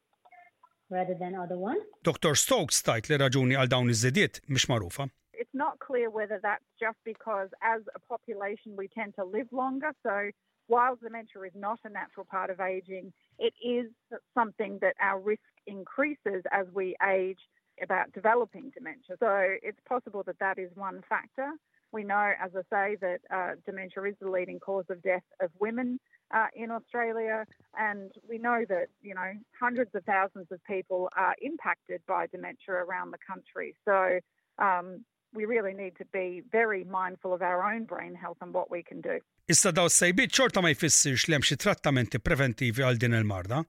rather 0.91 1.15
than 1.19 1.33
other 1.35 1.57
ones 1.57 1.79
Dr. 2.03 2.35
Stokes 2.37 2.83
tajt 2.85 3.07
li 3.09 3.17
raġuni 3.17 3.55
għal 3.57 3.71
dawn 3.71 3.89
iż-żidiet 3.93 4.41
mhix 4.51 4.67
magħrufa. 4.69 5.07
it's 5.43 5.53
not 5.53 5.77
clear 5.79 6.09
whether 6.09 6.39
that's 6.41 6.63
just 6.79 6.95
because 7.03 7.49
as 7.61 7.81
a 7.95 7.99
population 7.99 8.73
we 8.77 8.87
tend 8.87 9.13
to 9.15 9.25
live 9.25 9.47
longer. 9.51 9.91
So 10.01 10.29
while 10.67 10.95
dementia 10.95 11.41
is 11.41 11.51
not 11.53 11.79
a 11.83 11.89
natural 11.89 12.25
part 12.31 12.49
of 12.49 12.61
aging, 12.61 13.11
it 13.37 13.51
is 13.61 13.91
something 14.33 14.79
that 14.79 14.95
our 15.01 15.19
risk 15.19 15.41
increases 15.67 16.43
as 16.53 16.65
we 16.73 16.95
age 17.05 17.39
about 17.81 18.13
developing 18.13 18.71
dementia. 18.73 19.17
So 19.19 19.27
it's 19.61 19.79
possible 19.87 20.23
that 20.27 20.39
that 20.39 20.57
is 20.57 20.71
one 20.75 21.01
factor. 21.09 21.49
We 21.91 22.03
know, 22.05 22.31
as 22.43 22.51
I 22.55 22.61
say, 22.73 22.95
that 23.01 23.19
uh, 23.31 23.55
dementia 23.65 24.03
is 24.05 24.15
the 24.21 24.29
leading 24.29 24.59
cause 24.61 24.85
of 24.89 25.01
death 25.03 25.27
of 25.41 25.49
women 25.59 25.99
uh, 26.33 26.47
in 26.55 26.71
Australia, 26.71 27.43
and 27.77 28.11
we 28.27 28.37
know 28.39 28.63
that 28.69 28.87
you 29.01 29.13
know 29.13 29.31
hundreds 29.59 29.93
of 29.93 30.03
thousands 30.05 30.47
of 30.51 30.63
people 30.63 31.09
are 31.17 31.35
impacted 31.41 32.01
by 32.07 32.27
dementia 32.27 32.73
around 32.75 33.11
the 33.11 33.17
country. 33.29 33.75
So 33.85 34.19
um, 34.57 35.01
we 35.33 35.45
really 35.45 35.73
need 35.73 35.93
to 35.97 36.05
be 36.13 36.43
very 36.51 36.83
mindful 36.83 37.33
of 37.33 37.41
our 37.41 37.59
own 37.73 37.83
brain 37.85 38.13
health 38.15 38.37
and 38.41 38.53
what 38.53 38.69
we 38.71 38.83
can 38.83 39.01
do. 39.01 39.17
Issa 39.49 39.73
daw 39.75 39.89
sejbit 39.91 40.31
ċorta 40.37 40.61
ma 40.63 40.71
jfissirx 40.71 41.25
li 41.27 41.35
hemm 41.37 41.45
xi 41.45 41.57
trattamenti 41.59 42.19
preventivi 42.21 42.85
għal 42.85 43.01
din 43.01 43.17
il-marda, 43.19 43.63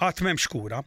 għat 0.00 0.24
m'hemmx 0.24 0.48
kura. 0.54 0.82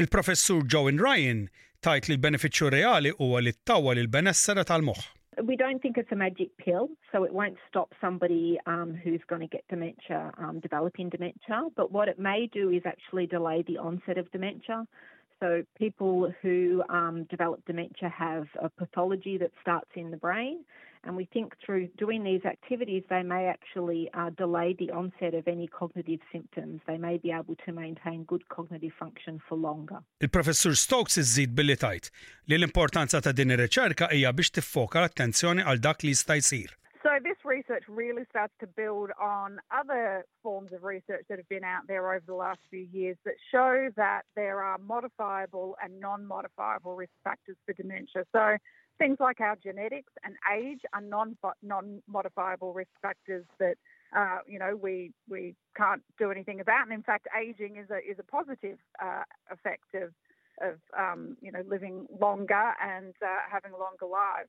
Il-professur 0.00 0.64
Joan 0.70 0.98
Ryan 0.98 1.44
tajt 1.84 2.08
li 2.08 2.16
l-benefiċċju 2.16 2.70
reali 2.72 3.12
huwa 3.20 3.42
li 3.44 3.52
ttawwa 3.54 3.94
lil 3.98 4.08
benessera 4.10 4.64
tal-moħħ. 4.66 5.10
We 5.42 5.56
don't 5.56 5.82
think 5.82 5.98
it's 5.98 6.12
a 6.12 6.16
magic 6.16 6.52
pill, 6.58 6.88
so 7.10 7.24
it 7.24 7.32
won't 7.34 7.58
stop 7.68 7.92
somebody 8.00 8.56
um, 8.66 8.94
who's 8.94 9.20
going 9.28 9.40
to 9.40 9.48
get 9.48 9.64
dementia 9.68 10.30
um, 10.38 10.60
developing 10.60 11.08
dementia. 11.08 11.64
But 11.74 11.90
what 11.90 12.06
it 12.08 12.20
may 12.20 12.46
do 12.52 12.70
is 12.70 12.82
actually 12.86 13.26
delay 13.26 13.62
the 13.66 13.78
onset 13.78 14.16
of 14.16 14.30
dementia. 14.30 14.84
So 15.40 15.62
people 15.78 16.32
who 16.42 16.82
um, 16.88 17.24
develop 17.24 17.64
dementia 17.66 18.08
have 18.08 18.46
a 18.62 18.68
pathology 18.68 19.38
that 19.38 19.50
starts 19.60 19.90
in 19.96 20.10
the 20.10 20.16
brain, 20.16 20.64
and 21.02 21.16
we 21.16 21.26
think 21.26 21.52
through 21.64 21.88
doing 21.98 22.24
these 22.24 22.42
activities, 22.46 23.02
they 23.10 23.22
may 23.22 23.44
actually 23.46 24.08
uh, 24.14 24.30
delay 24.30 24.74
the 24.78 24.90
onset 24.90 25.34
of 25.34 25.46
any 25.46 25.66
cognitive 25.66 26.20
symptoms. 26.32 26.80
They 26.86 26.96
may 26.96 27.18
be 27.18 27.30
able 27.30 27.56
to 27.66 27.72
maintain 27.72 28.24
good 28.24 28.48
cognitive 28.48 28.92
function 28.98 29.40
for 29.48 29.56
longer. 29.58 29.98
il 30.20 30.28
professor 30.30 30.74
Stokes 30.76 31.16
iżid 31.22 31.52
billi 31.58 31.76
tajt 31.76 32.08
li 32.48 32.56
l-importanza 32.60 33.20
ta' 33.24 33.34
din 33.36 33.52
ir-riċerka 33.56 34.08
biex 34.38 34.54
tiffoka 34.56 35.02
l-attenzjoni 35.04 35.64
għal 35.66 35.84
dak 35.90 36.02
li 36.06 36.14
jista' 36.14 36.40
jsir. 36.40 36.72
research 37.68 37.84
really 37.88 38.22
starts 38.30 38.52
to 38.60 38.66
build 38.66 39.10
on 39.20 39.58
other 39.70 40.24
forms 40.42 40.72
of 40.72 40.84
research 40.84 41.24
that 41.28 41.38
have 41.38 41.48
been 41.48 41.64
out 41.64 41.82
there 41.88 42.10
over 42.12 42.22
the 42.26 42.34
last 42.34 42.60
few 42.70 42.86
years 42.92 43.16
that 43.24 43.34
show 43.52 43.88
that 43.96 44.22
there 44.34 44.62
are 44.62 44.78
modifiable 44.78 45.76
and 45.82 46.00
non 46.00 46.26
modifiable 46.26 46.94
risk 46.96 47.12
factors 47.22 47.56
for 47.64 47.72
dementia. 47.72 48.24
So 48.32 48.56
things 48.98 49.16
like 49.20 49.40
our 49.40 49.56
genetics 49.62 50.12
and 50.24 50.34
age 50.52 50.80
are 50.92 51.00
non 51.00 51.36
modifiable 52.08 52.72
risk 52.72 52.90
factors 53.00 53.44
that 53.58 53.74
uh, 54.16 54.38
you 54.46 54.58
know 54.58 54.76
we 54.80 55.12
we 55.28 55.54
can't 55.76 56.02
do 56.18 56.30
anything 56.30 56.60
about. 56.60 56.84
And 56.86 56.92
in 56.92 57.02
fact, 57.02 57.26
aging 57.40 57.76
is 57.76 57.90
a 57.90 57.98
is 57.98 58.18
a 58.18 58.24
positive 58.24 58.78
uh, 59.02 59.22
effect 59.50 59.94
of 59.94 60.12
of 60.60 60.76
um, 60.96 61.36
you 61.40 61.50
know 61.52 61.62
living 61.68 62.06
longer 62.20 62.72
and 62.82 63.14
uh, 63.22 63.38
having 63.50 63.72
longer 63.72 64.06
lives. 64.10 64.48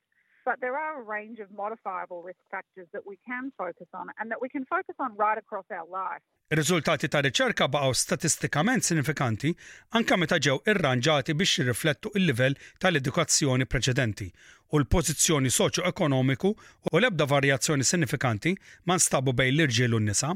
But 0.49 0.59
there 0.61 0.77
are 0.77 0.93
a 1.01 1.01
range 1.01 1.39
of 1.45 1.49
modifiable 1.61 2.21
risk 2.21 2.43
factors 2.53 2.87
that 2.95 3.03
we 3.11 3.17
can 3.29 3.43
focus 3.57 3.89
on 3.99 4.05
and 4.19 4.25
that 4.31 4.39
we 4.45 4.49
can 4.55 4.63
focus 4.75 4.95
on 5.05 5.09
right 5.23 5.39
across 5.43 5.65
our 5.77 5.87
life. 6.03 6.21
Ir-riżultati 6.53 7.09
ta' 7.15 7.21
riċerka 7.25 7.65
baqgħu 7.75 7.95
statistikament 8.01 8.85
sinifikanti 8.87 9.51
anke 9.99 10.17
meta 10.23 10.37
ġew 10.47 10.59
irranġati 10.71 11.33
biex 11.39 11.55
jirriflettu 11.59 12.11
il-livell 12.19 12.59
tal-edukazzjoni 12.85 13.65
preċedenti 13.71 14.27
u 14.73 14.83
l-pożizzjoni 14.83 15.53
soċjo-ekonomiku 15.57 16.51
u 16.93 16.99
l-ebda 17.01 17.25
varjazzjoni 17.33 17.87
sinifikanti 17.93 18.53
ma 18.85 18.99
nstabu 19.01 19.33
bejn 19.41 19.55
l-irġiel 19.57 19.97
u 19.97 20.03
n-nisa. 20.03 20.35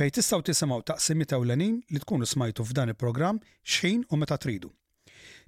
Fej 0.00 0.16
tistgħu 0.16 0.40
tisimgħu 0.48 0.80
taqsimi 0.94 1.28
ewlenin 1.36 1.76
li 1.92 2.00
tkunu 2.06 2.24
smajtu 2.32 2.64
f'dan 2.72 2.88
il-programm 2.96 3.36
xejn 3.76 4.08
u 4.08 4.16
meta 4.24 4.40
tridu. 4.46 4.72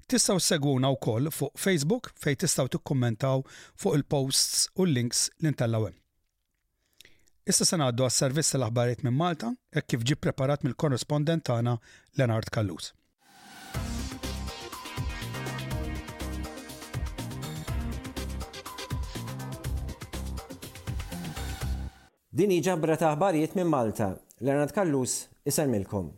Tistaw 0.09 0.39
segwuna 0.41 0.89
wkoll 0.89 1.27
fuq 1.29 1.53
Facebook 1.61 2.07
fej 2.17 2.37
tistaw 2.41 2.65
tikkummentaw 2.73 3.43
fuq 3.77 3.93
il-posts 3.99 4.63
u 4.81 4.87
l-links 4.89 5.19
li 5.43 5.51
intallawem 5.53 5.93
Issa 7.53 7.67
sena 7.69 7.91
għaddu 7.91 8.07
għas-servizz 8.07 8.49
l-aħbarijiet 8.57 9.03
minn 9.05 9.15
Malta 9.19 9.51
hekk 9.77 9.91
kif 9.93 10.07
ġi 10.09 10.17
preparat 10.25 10.65
mill-korrespondent 10.65 11.45
tagħna 11.49 11.75
Leonard 12.17 12.49
Kallus. 12.53 12.89
Din 22.41 22.57
ġabra 22.65 22.97
ta' 23.01 23.11
aħbarijiet 23.15 23.57
minn 23.61 23.69
Malta. 23.73 24.11
Leonard 24.41 24.73
Kallus 24.77 25.23
isalmilkom. 25.49 26.11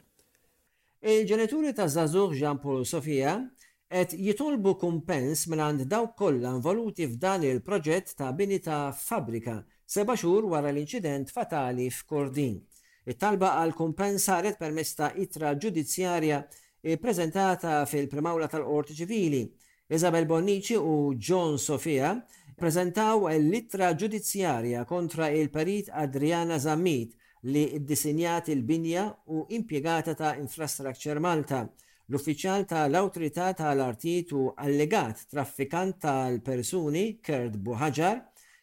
Il-ġenituri 1.01 1.75
ta' 1.79 1.88
Zazur 1.91 2.36
Jean 2.39 2.60
Paul 2.63 2.83
Sofia 2.88 3.38
et 3.93 4.13
jitolbu 4.24 4.71
kumpens 4.79 5.41
minn 5.51 5.60
għand 5.65 5.83
dawk 5.91 6.13
kollha 6.21 6.53
involuti 6.55 7.03
f'dan 7.12 7.43
il-proġett 7.48 8.13
ta' 8.15 8.29
bini 8.38 8.60
ta' 8.63 8.93
fabrika 8.95 9.55
seba' 9.95 10.15
xhur 10.15 10.45
wara 10.53 10.71
l-inċident 10.71 11.33
fatali 11.36 11.89
f'Kordin. 11.91 12.53
It-talba 13.12 13.50
għal 13.60 13.74
kumpens 13.81 14.29
saret 14.29 14.55
permezz 14.62 14.93
ta' 14.95 15.10
itra 15.25 15.51
ġudizzjarja 15.60 16.39
prezentata 17.03 17.81
fil-primawla 17.86 18.48
tal-Qorti 18.50 18.95
Ċivili. 19.01 19.43
Isabel 19.91 20.25
Bonnici 20.25 20.77
u 20.79 21.12
John 21.19 21.60
Sofia 21.60 22.13
prezentaw 22.55 23.27
l-ittra 23.36 23.91
ġudizzjarja 24.00 24.86
kontra 24.88 25.27
il-perit 25.36 25.91
Adriana 25.91 26.62
Zammit 26.63 27.12
li 27.43 27.65
disinjat 27.83 28.53
il-binja 28.55 29.10
u 29.36 29.43
impiegata 29.51 30.15
ta' 30.15 30.38
Infrastructure 30.39 31.19
Malta 31.19 31.65
L-uffiċjal 32.10 32.63
tal-Awtorità 32.67 33.50
tal 33.53 33.81
artitu 33.86 34.39
u 34.41 34.50
allegat 34.58 35.25
traffikant 35.31 36.00
tal-persuni 36.01 37.17
Kurt 37.24 37.60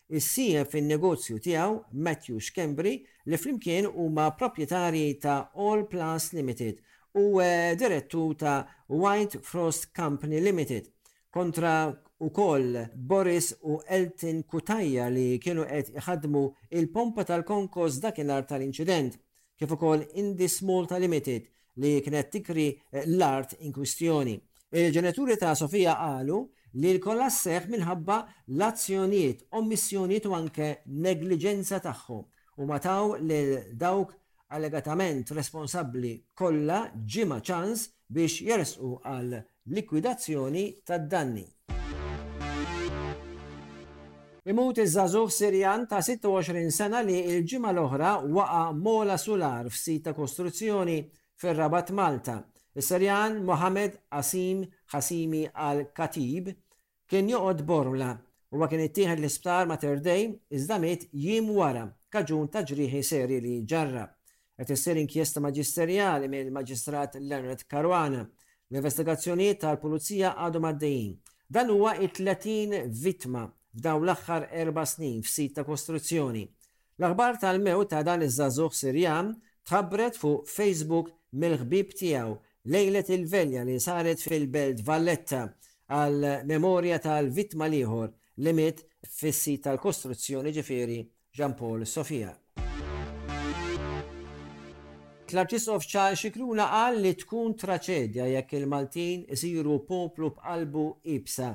is 0.08 0.24
issija 0.24 0.64
fin-negozju 0.64 1.38
tiegħu 1.44 1.78
Matthew 2.08 2.40
Skembri 2.40 2.94
li 3.28 3.36
flimkien 3.36 3.86
huma 3.92 4.30
proprjetarji 4.40 5.04
ta' 5.20 5.36
All 5.54 5.84
Plus 5.88 6.30
Limited 6.32 6.78
u 7.22 7.40
eh, 7.44 7.74
direttu 7.76 8.30
ta' 8.40 8.64
White 8.88 9.38
Frost 9.44 9.90
Company 9.94 10.40
Limited 10.40 10.88
kontra 11.30 11.92
u 12.20 12.30
koll 12.34 12.86
Boris 12.96 13.52
u 13.62 13.78
Elton 13.86 14.42
Kutajja 14.42 15.10
li 15.12 15.38
kienu 15.38 15.66
qed 15.68 15.92
iħadmu 16.00 16.44
il-pompa 16.74 17.24
tal-konkos 17.28 18.00
dakinhar 18.02 18.48
tal-inċident 18.48 19.20
kif 19.58 19.74
ukoll 19.76 20.06
Indis 20.14 20.58
Small 20.62 20.88
Limited 20.98 21.46
li 21.80 21.98
kienet 22.02 22.30
tikri 22.32 22.68
eh, 22.90 23.04
l-art 23.06 23.56
in 23.62 23.72
kwistjoni. 23.74 24.36
Il-ġenituri 24.70 25.38
ta' 25.40 25.54
Sofija 25.56 25.94
qalu 25.96 26.42
li 26.82 26.94
l-kollass 26.98 27.42
seħ 27.46 27.70
minħabba 27.72 28.16
l-azzjonijiet, 28.52 29.46
omissjoniet 29.56 30.26
u 30.28 30.34
anke 30.36 30.72
negliġenza 31.06 31.78
tagħhom 31.84 32.26
u 32.58 32.66
mataw 32.68 33.14
li 33.22 33.38
dawk 33.80 34.12
allegatament 34.52 35.30
responsabli 35.36 36.12
kollha 36.36 36.82
ġima 37.14 37.38
ċans 37.44 37.86
biex 38.12 38.42
jersqu 38.50 38.92
għal 39.08 39.36
likwidazzjoni 39.78 40.64
tad-danni. 40.88 41.44
Imut 44.48 44.78
iż-żagħżugħ 44.80 45.32
Sirjan 45.32 45.82
ta' 45.90 46.00
26 46.02 46.68
sena 46.72 47.00
li 47.04 47.18
l-ġimgħa 47.36 47.72
l-oħra 47.72 48.12
waqa' 48.32 48.62
mola 48.80 49.18
Sular 49.20 49.68
f'sit 49.68 50.04
ta' 50.06 50.14
kostruzzjoni 50.16 51.02
fir-Rabat 51.38 51.90
Malta. 51.92 52.44
Is-Serjan 52.74 53.42
Mohamed 53.44 53.92
Asim 54.12 54.66
Hasimi 54.92 55.46
al-Katib 55.54 56.48
kien 57.08 57.28
joqod 57.30 57.62
borla 57.66 58.10
u 58.50 58.58
kien 58.66 58.82
ittieħed 58.86 59.20
l-isptar 59.22 59.68
ma' 59.70 59.78
terdej 59.82 60.24
iżda 60.58 60.78
miet 60.82 61.04
jiem 61.12 61.50
wara 61.56 61.84
kaġun 62.10 62.48
ta' 62.50 62.64
ġrieħi 62.66 63.02
seri 63.06 63.38
li 63.44 63.54
ġarra. 63.70 64.04
Qed 64.58 64.72
issir 64.74 64.98
inkjesta 64.98 65.42
maġisterjali 65.44 66.30
mill-Maġistrat 66.32 67.20
Leonard 67.22 67.62
Karwana. 67.70 68.24
L-investigazzjonijiet 68.70 69.62
tal-Pulizija 69.62 70.34
għadhom 70.48 70.66
għaddejjin. 70.72 71.12
Dan 71.54 71.70
huwa 71.70 71.94
it-30 72.02 72.90
vittma 73.04 73.44
f'dawn 73.78 74.08
l-aħħar 74.08 74.48
erba' 74.64 74.84
snin 74.90 75.22
f'sit 75.22 75.54
ta' 75.54 75.64
kostruzzjoni. 75.68 76.42
L-aħbar 76.98 77.38
tal-mew 77.44 77.86
ta' 77.88 78.02
dan 78.02 78.26
iż-żagħżugħ 78.26 78.74
Sirjan 78.82 79.30
tħabbret 79.68 80.16
fuq 80.18 80.48
Facebook 80.50 81.14
mill-ħbib 81.36 81.92
tiegħu 82.00 82.30
lejlet 82.72 83.08
il-velja 83.12 83.62
li 83.68 83.74
saret 83.80 84.20
fil-Belt 84.22 84.78
Valletta 84.84 85.42
għal 85.92 86.24
memorja 86.48 86.96
tal 87.04 87.28
vitma 87.30 87.68
liħor 87.68 88.12
li 88.44 88.52
mit 88.56 88.80
fis-sit 89.04 89.64
tal-kostruzzjoni 89.66 90.52
ġifieri 90.56 91.00
Jean 91.36 91.52
Paul 91.54 91.84
Sofia. 91.86 92.32
Klarċisov 95.28 95.82
ċar 95.84 96.14
xikruna 96.16 96.64
qal 96.72 97.02
li 97.04 97.12
tkun 97.20 97.52
traċedja 97.60 98.24
jekk 98.32 98.54
il-Maltin 98.62 99.26
isiru 99.36 99.82
poplu 99.84 100.30
b'albu 100.38 100.86
ibsa 101.14 101.50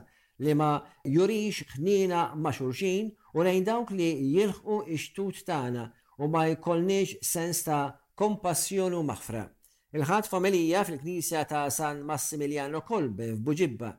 li 0.46 0.54
ma 0.58 0.76
jurix 1.10 1.64
ħnina 1.80 2.28
ma' 2.38 2.54
xurxin 2.54 3.10
u 3.34 3.46
lejn 3.48 3.66
dawk 3.66 3.94
li 3.98 4.12
jilħqu 4.36 4.84
ix-tut 4.94 5.42
tagħna 5.50 5.88
u 6.22 6.30
ma 6.30 6.46
jkollniex 6.54 7.18
sens 7.26 7.66
ta' 7.66 7.88
kompassjonu 8.14 9.02
maħfra 9.10 9.48
il 9.94 10.02
ħat 10.10 10.26
familija 10.30 10.82
fil-Knisja 10.88 11.44
ta' 11.50 11.70
San 11.72 12.00
Massimiliano 12.08 12.80
Kolbe 12.86 13.28
f'Buġibba. 13.36 13.92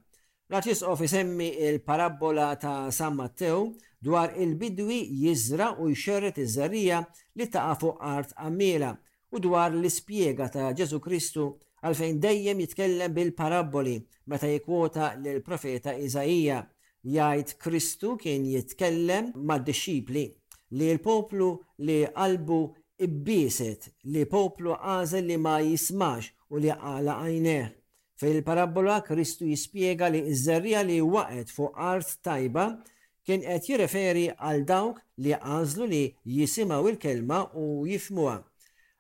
L-arċisqof 0.51 1.03
isemmi 1.07 1.47
il-parabola 1.69 2.49
ta' 2.61 2.91
San 2.93 3.15
Matteo 3.19 3.61
dwar 4.05 4.35
il-bidwi 4.43 4.99
jizra 5.23 5.71
u 5.81 5.87
jxerret 5.95 6.41
iż-żarrija 6.43 6.99
li 7.39 7.47
ta' 7.49 7.71
fuq 7.81 8.03
art 8.11 8.35
għammiela 8.35 8.91
u 9.35 9.41
dwar 9.47 9.71
l-ispjega 9.79 10.51
ta' 10.57 10.73
Ġesu 10.77 10.99
Kristu 11.05 11.47
għalfejn 11.85 12.19
dejjem 12.27 12.61
jitkellem 12.65 13.15
bil-paraboli 13.15 13.95
meta 14.27 14.51
jikwota 14.51 15.13
l 15.23 15.39
profeta 15.47 15.95
Iżajija 15.95 16.59
jgħid 17.07 17.57
Kristu 17.63 18.17
kien 18.21 18.47
jitkellem 18.51 19.31
mad-disċipli 19.37 20.25
li 20.75 20.91
l-poplu 20.97 21.55
li 21.87 22.03
qalbu 22.11 22.63
ibbiset 23.03 23.89
li 24.13 24.25
poplu 24.31 24.75
għażel 24.77 25.27
li 25.31 25.37
ma 25.43 25.57
jismax 25.63 26.29
u 26.55 26.61
li 26.63 26.71
għala 26.71 27.17
għajneħ. 27.25 27.65
fil 28.17 28.43
parabola 28.47 29.01
Kristu 29.03 29.49
jispiega 29.49 30.07
li 30.09 30.21
iż-żerrija 30.31 30.85
li 30.87 31.01
waqet 31.03 31.51
fuq 31.51 31.73
art 31.75 32.13
tajba 32.23 32.69
kien 33.27 33.43
qed 33.43 33.67
jirreferi 33.69 34.29
għal 34.31 34.65
dawk 34.69 35.01
li 35.25 35.33
għażlu 35.35 35.89
li 35.91 36.05
jisimaw 36.37 36.87
il-kelma 36.91 37.41
u 37.59 37.65
jifmuha. 37.89 38.37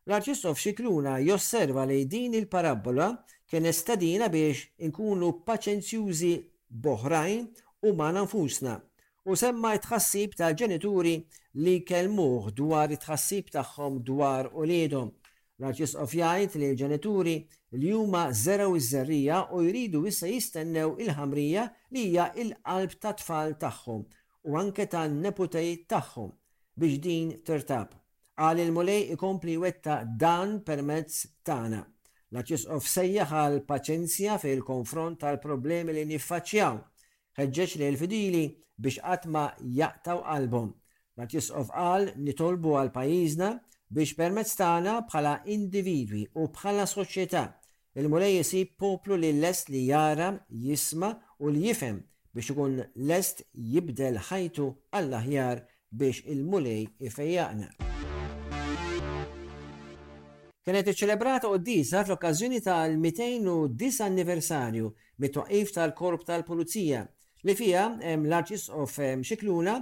L-Arċistof 0.08 0.58
Xikluna 0.58 1.18
josserva 1.22 1.84
li 1.86 2.00
din 2.10 2.34
il-parabola 2.34 3.12
kien 3.46 3.66
estadina 3.70 4.26
biex 4.28 4.66
inkunu 4.82 5.30
paċenzjużi 5.46 6.32
boħrajn 6.86 7.46
u 7.86 7.94
ma 7.94 8.10
nanfusna 8.18 8.74
u 9.24 9.34
semma 9.40 9.70
tħassib 9.80 10.34
ta' 10.36 10.50
ġenituri 10.58 11.12
li 11.64 11.72
kelmuħ 11.88 12.48
dwar 12.58 12.92
it-tħassib 12.92 13.50
tagħhom 13.54 14.00
dwar 14.04 14.50
uliedhom. 14.52 15.12
Raġis 15.64 15.94
of 16.02 16.12
jgħid 16.16 16.58
li 16.58 16.66
l-ġenituri 16.72 17.34
li 17.78 17.92
huma 17.96 18.26
żeraw 18.34 18.74
iż-żerrija 18.76 19.38
u 19.56 19.62
jridu 19.64 20.02
issa 20.10 20.28
jistennew 20.28 20.96
il-ħamrija 21.06 21.64
li 21.94 22.02
hija 22.08 22.26
il-qalb 22.44 22.96
ta' 23.00 23.14
tfal 23.20 23.56
tagħhom 23.64 24.02
u 24.50 24.56
anke 24.60 24.88
ta' 24.92 25.06
neputej 25.08 25.84
tagħhom 25.88 26.32
biex 26.76 27.00
din 27.06 27.32
tirtab. 27.46 27.92
Għal 28.36 28.64
il-mulej 28.66 29.12
ikompli 29.14 29.54
wetta 29.62 30.02
dan 30.04 30.58
permezz 30.66 31.24
tagħna. 31.46 31.80
L-Aċis 32.34 32.64
of 32.76 32.88
sejjaħ 32.90 33.32
għal 33.46 33.60
paċenzja 33.72 34.36
fil-konfront 34.42 35.20
tal-problemi 35.22 35.94
li 35.96 36.04
niffaċċjaw 36.12 36.82
ħeġġeġ 37.38 37.72
li 37.80 37.86
l-fidili 37.90 38.42
biex 38.78 39.00
għatma 39.14 39.42
jaqtaw 39.76 40.20
qalbhom. 40.26 40.68
Ma 41.18 41.26
tisqof 41.30 41.70
għal 41.72 42.08
nitolbu 42.26 42.76
għal 42.78 42.92
pajjiżna 42.94 43.48
biex 43.94 44.14
permezz 44.18 44.54
tagħna 44.58 44.98
bħala 45.10 45.34
individwi 45.54 46.24
u 46.40 46.46
bħala 46.54 46.86
soċjetà 46.90 47.44
il-mulej 47.98 48.36
jisib 48.38 48.74
poplu 48.80 49.16
li 49.18 49.32
lest 49.38 49.70
li 49.70 49.84
jara, 49.88 50.32
jisma 50.48 51.12
u 51.40 51.50
li 51.50 51.68
jifem 51.68 52.00
biex 52.34 52.50
ikun 52.54 52.78
lest 53.10 53.44
jibdel 53.72 54.18
ħajtu 54.30 54.68
għall-aħjar 54.98 55.62
biex 55.94 56.24
il-mulej 56.34 56.88
ifejjaqna. 57.06 57.70
Kienet 60.64 60.86
iċċelebrata 60.94 61.50
disa 61.60 62.00
fl-okkażjoni 62.00 62.62
tal-209 62.64 63.98
anniversarju 64.06 64.88
mit-twaqif 65.20 65.74
tal-Korp 65.76 66.24
tal-Pulizija 66.24 67.02
li 67.48 67.54
fija 67.58 67.82
l-Arċis 68.02 68.70
of 68.82 68.94
Xikluna 69.28 69.74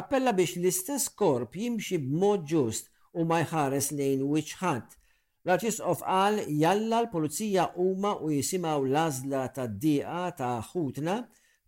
appella 0.00 0.32
biex 0.38 0.52
l-istess 0.60 1.08
korp 1.18 1.56
jimxi 1.58 1.96
b'mod 2.04 2.44
ġust 2.50 2.84
u 3.18 3.24
ma 3.26 3.40
jħares 3.42 3.88
lejn 3.98 4.20
wiċħat. 4.30 4.92
L-Arċis 5.46 5.80
of 5.90 6.04
qal 6.06 6.38
jalla 6.60 7.00
l-Polizija 7.02 7.64
huma 7.76 8.12
u 8.22 8.30
jisimaw 8.34 8.86
lażla 8.94 9.42
ta' 9.56 9.66
diqa 9.66 10.28
ta' 10.38 10.52
ħutna 10.70 11.16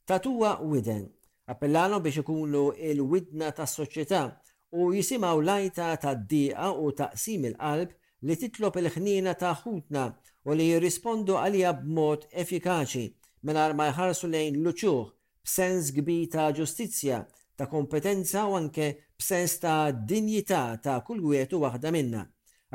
ta' 0.07 0.21
tuwa 0.23 0.53
widen. 0.71 1.09
Appellano 1.51 1.99
biex 2.05 2.23
ikunu 2.23 2.69
il-widna 2.93 3.51
ta' 3.57 3.67
soċjetà 3.67 4.23
u 4.79 4.93
jisimaw 4.95 5.43
lajta 5.51 5.91
ta' 6.03 6.15
diqa 6.35 6.71
u 6.85 6.93
taqsim 7.01 7.51
il-qalb 7.51 7.91
li 8.23 8.37
titlob 8.39 8.77
il-ħnina 8.85 9.35
ta' 9.41 9.57
ħutna 9.65 10.07
u 10.47 10.55
li 10.55 10.71
jirrispondu 10.71 11.41
għalija 11.43 11.75
b'mod 11.83 12.29
effikaċi 12.43 13.09
minar 13.49 13.75
ma 13.75 13.91
jħarsu 13.91 14.31
lejn 14.31 14.61
l-uċuħ 14.61 15.17
b'sens 15.45 15.89
kbir 15.97 16.27
ta' 16.33 16.51
ġustizzja, 16.57 17.23
ta' 17.57 17.67
kompetenza 17.71 18.43
u 18.49 18.55
anke 18.59 18.89
b'sens 19.21 19.55
ta' 19.63 19.93
dinjità 20.09 20.65
ta' 20.83 20.99
kull 21.07 21.23
wieħed 21.27 21.55
u 21.57 21.63
waħda 21.65 21.93
minna. 21.97 22.25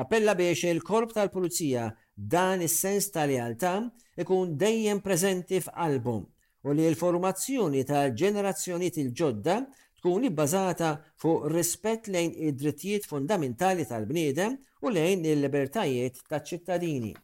Appella 0.01 0.33
biex 0.35 0.65
il-korp 0.71 1.13
tal-pulizija 1.15 1.83
dan 2.17 2.63
is-sens 2.65 3.07
ta' 3.13 3.27
lealtà 3.29 3.75
ikun 4.21 4.57
dejjem 4.59 4.99
preżenti 5.05 5.61
f'album 5.63 6.25
u 6.65 6.73
li 6.75 6.87
l-formazzjoni 6.89 7.85
tal-ġenerazzjoniet 7.87 8.99
il-ġodda 9.03 9.59
tkun 10.01 10.27
ibbażata 10.31 10.89
fuq 11.21 11.47
rispett 11.53 12.09
lejn 12.11 12.33
id-drittijiet 12.49 13.07
fundamentali 13.09 13.85
tal-bniedem 13.87 14.59
u 14.85 14.91
lejn 14.91 15.25
il-libertajiet 15.31 16.23
taċ-ċittadini. 16.29 17.15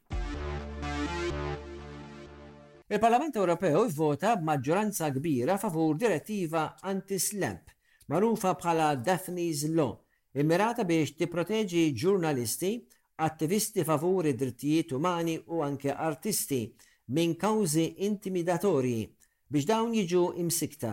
Il-Parlament 2.92 3.32
Ewropew 3.40 3.86
vota 3.96 4.32
b'maġġoranza 4.36 5.08
kbira 5.16 5.54
favur 5.62 5.94
direttiva 6.02 6.64
anti-slamp, 6.92 7.70
magħrufa 8.12 8.52
bħala 8.60 8.88
Daphne's 9.06 9.62
Law, 9.78 9.94
immirata 10.36 10.84
biex 10.90 11.16
tipproteġi 11.22 11.86
ġurnalisti, 12.04 12.74
attivisti 13.24 13.86
favur 13.88 14.28
id-drittijiet 14.34 14.92
umani 15.00 15.38
u 15.56 15.62
anke 15.70 15.96
artisti 16.10 16.60
minn 17.16 17.38
kawzi 17.40 17.88
intimidatorji 18.10 19.00
biex 19.48 19.70
dawn 19.72 19.96
jiġu 19.96 20.26
imsikta. 20.44 20.92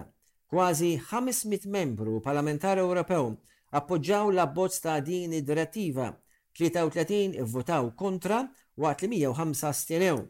Kważi 0.55 0.93
500 1.11 1.67
membru 1.67 2.21
parlamentari 2.29 2.87
Ewropew 2.87 3.35
appoġġaw 3.75 4.31
l-abbozz 4.37 4.79
ta' 4.87 5.01
din 5.03 5.35
id-direttiva, 5.43 6.13
33 6.63 7.43
votaw 7.43 7.91
kontra 7.99 8.45
waqt 8.87 9.09
li 9.11 9.17
105 9.27 9.75
stenew. 9.83 10.29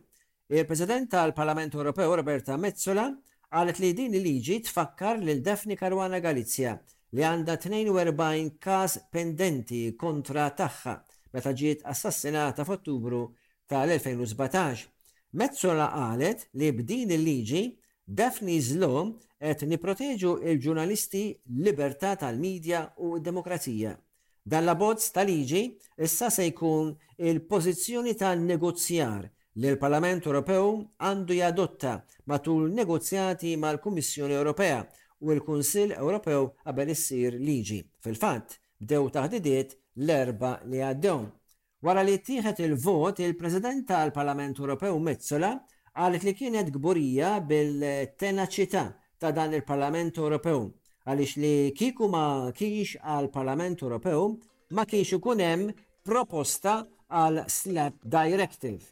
Il-President 0.51 1.07
tal-Parlament 1.11 1.69
Ewropew 1.77 2.09
Roberta 2.09 2.55
Mezzola 2.57 3.03
għalet 3.53 3.81
li 3.83 3.91
din 3.99 4.15
il-liġi 4.17 4.55
tfakkar 4.65 5.19
lil 5.21 5.43
Defni 5.45 5.77
Karwana 5.77 6.23
Galizja 6.25 6.73
li 7.13 7.21
għanda 7.21 7.57
42 7.61 8.47
kas 8.57 8.95
pendenti 9.13 9.81
kontra 10.01 10.47
taħħa 10.63 10.95
meta 11.37 11.53
ġiet 11.53 11.85
assassinata 11.93 12.65
f'Ottubru 12.65 13.21
tal-2017. 13.69 14.87
Mezzola 15.37 15.91
għalet 16.07 16.49
li 16.57 16.73
b'din 16.79 17.13
il-liġi 17.19 17.63
Defni 18.21 18.57
Zlom 18.71 19.13
et 19.37 19.67
niproteġu 19.69 20.33
il-ġurnalisti 20.49 21.27
libertà 21.61 22.15
tal-medja 22.25 22.87
u 22.97 23.19
demokrazija. 23.21 23.93
Dan 24.49 24.73
bozz 24.81 25.13
tal-liġi 25.13 25.63
issa 26.09 26.33
se 26.33 26.49
jkun 26.49 26.95
il-pożizzjoni 27.19 28.17
tan-negozjar 28.17 29.29
li 29.59 29.69
l-Parlament 29.73 30.23
Ewropew 30.29 30.69
għandu 31.03 31.35
jadotta 31.35 31.95
matul 32.31 32.69
negozjati 32.77 33.57
mal-Kummissjoni 33.59 34.37
Ewropea 34.39 34.83
u 35.25 35.33
l-Kunsill 35.35 35.97
Ewropew 35.97 36.45
qabel 36.63 36.93
issir 36.95 37.35
liġi. 37.43 37.81
Fil-fatt, 38.05 38.55
bdew 38.79 39.09
taħdidiet 39.17 39.75
l-erba 40.05 40.53
li 40.71 40.79
għaddew. 40.85 41.25
Wara 41.83 42.05
li 42.07 42.15
tieħed 42.23 42.63
il-vot, 42.69 43.19
il-President 43.27 43.83
tal-Parlament 43.91 44.61
Ewropew 44.63 45.01
Mezzola 45.03 45.51
għalet 45.99 46.27
li 46.29 46.37
kienet 46.39 46.71
gburija 46.77 47.33
bil-tenaċità 47.43 48.85
ta' 49.19 49.33
dan 49.35 49.57
il-Parlament 49.59 50.21
Ewropew 50.23 50.69
għaliex 51.09 51.43
li 51.43 51.55
kiku 51.75 52.07
ma 52.13 52.25
kiex 52.55 53.03
għal-Parlament 53.03 53.83
Ewropew 53.83 54.29
ma 54.79 54.87
kiex 54.87 55.19
ikun 55.19 55.43
hemm 55.43 55.75
proposta 56.07 56.79
għal 57.09 57.43
Slap 57.51 58.05
Directive 58.05 58.87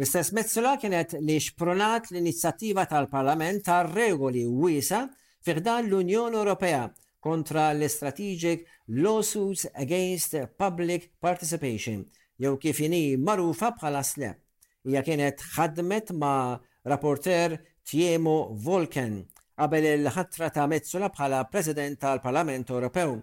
Mistess 0.00 0.32
Metzula 0.32 0.78
kienet 0.80 1.12
li 1.26 1.34
xpronat 1.36 2.06
l-inizjattiva 2.08 2.86
tal-Parlament 2.88 3.60
tar 3.66 3.90
regoli 3.92 4.46
wisa 4.48 5.02
fiħdan 5.44 5.90
l-Unjoni 5.90 6.38
Ewropea 6.40 6.86
kontra 7.20 7.66
l-Strategic 7.74 8.62
Lawsuits 9.04 9.66
Against 9.82 10.38
Public 10.56 11.10
Participation, 11.20 12.06
jew 12.40 12.54
kif 12.62 12.80
inhi 12.86 13.18
marufa 13.20 13.74
bħala 13.76 14.00
sle. 14.08 14.30
Hija 14.88 15.02
kienet 15.04 15.44
ħadmet 15.58 16.14
ma' 16.16 16.54
rapporter 16.88 17.58
Tiemo 17.84 18.54
Volken 18.56 19.18
qabel 19.52 19.90
il-ħatra 19.98 20.48
ta' 20.54 20.64
Metzula 20.64 21.10
bħala 21.12 21.42
President 21.52 22.00
tal-Parlament 22.00 22.72
Ewropew. 22.72 23.18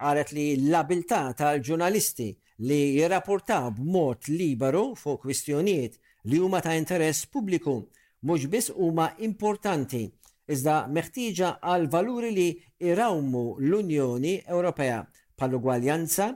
Għalet 0.00 0.30
li 0.36 0.46
l-abilta 0.68 1.24
tal-ġurnalisti 1.36 2.28
li 2.70 2.78
jirrapportaw 3.00 3.72
b'mod 3.80 4.30
liberu 4.32 4.92
fuq 4.96 5.24
kwistjonijiet 5.26 5.98
li 6.24 6.38
huma 6.38 6.60
ta' 6.60 6.74
interess 6.74 7.24
pubbliku 7.26 7.88
mhux 8.22 8.46
biss 8.52 8.70
huma 8.76 9.10
importanti 9.24 10.02
iżda 10.50 10.74
meħtieġa 10.92 11.50
għal 11.62 11.86
valuri 11.92 12.30
li 12.34 12.46
irawmu 12.84 13.56
l-Unjoni 13.62 14.32
Ewropea 14.42 14.98
bħall-ugwaljanza, 15.38 16.26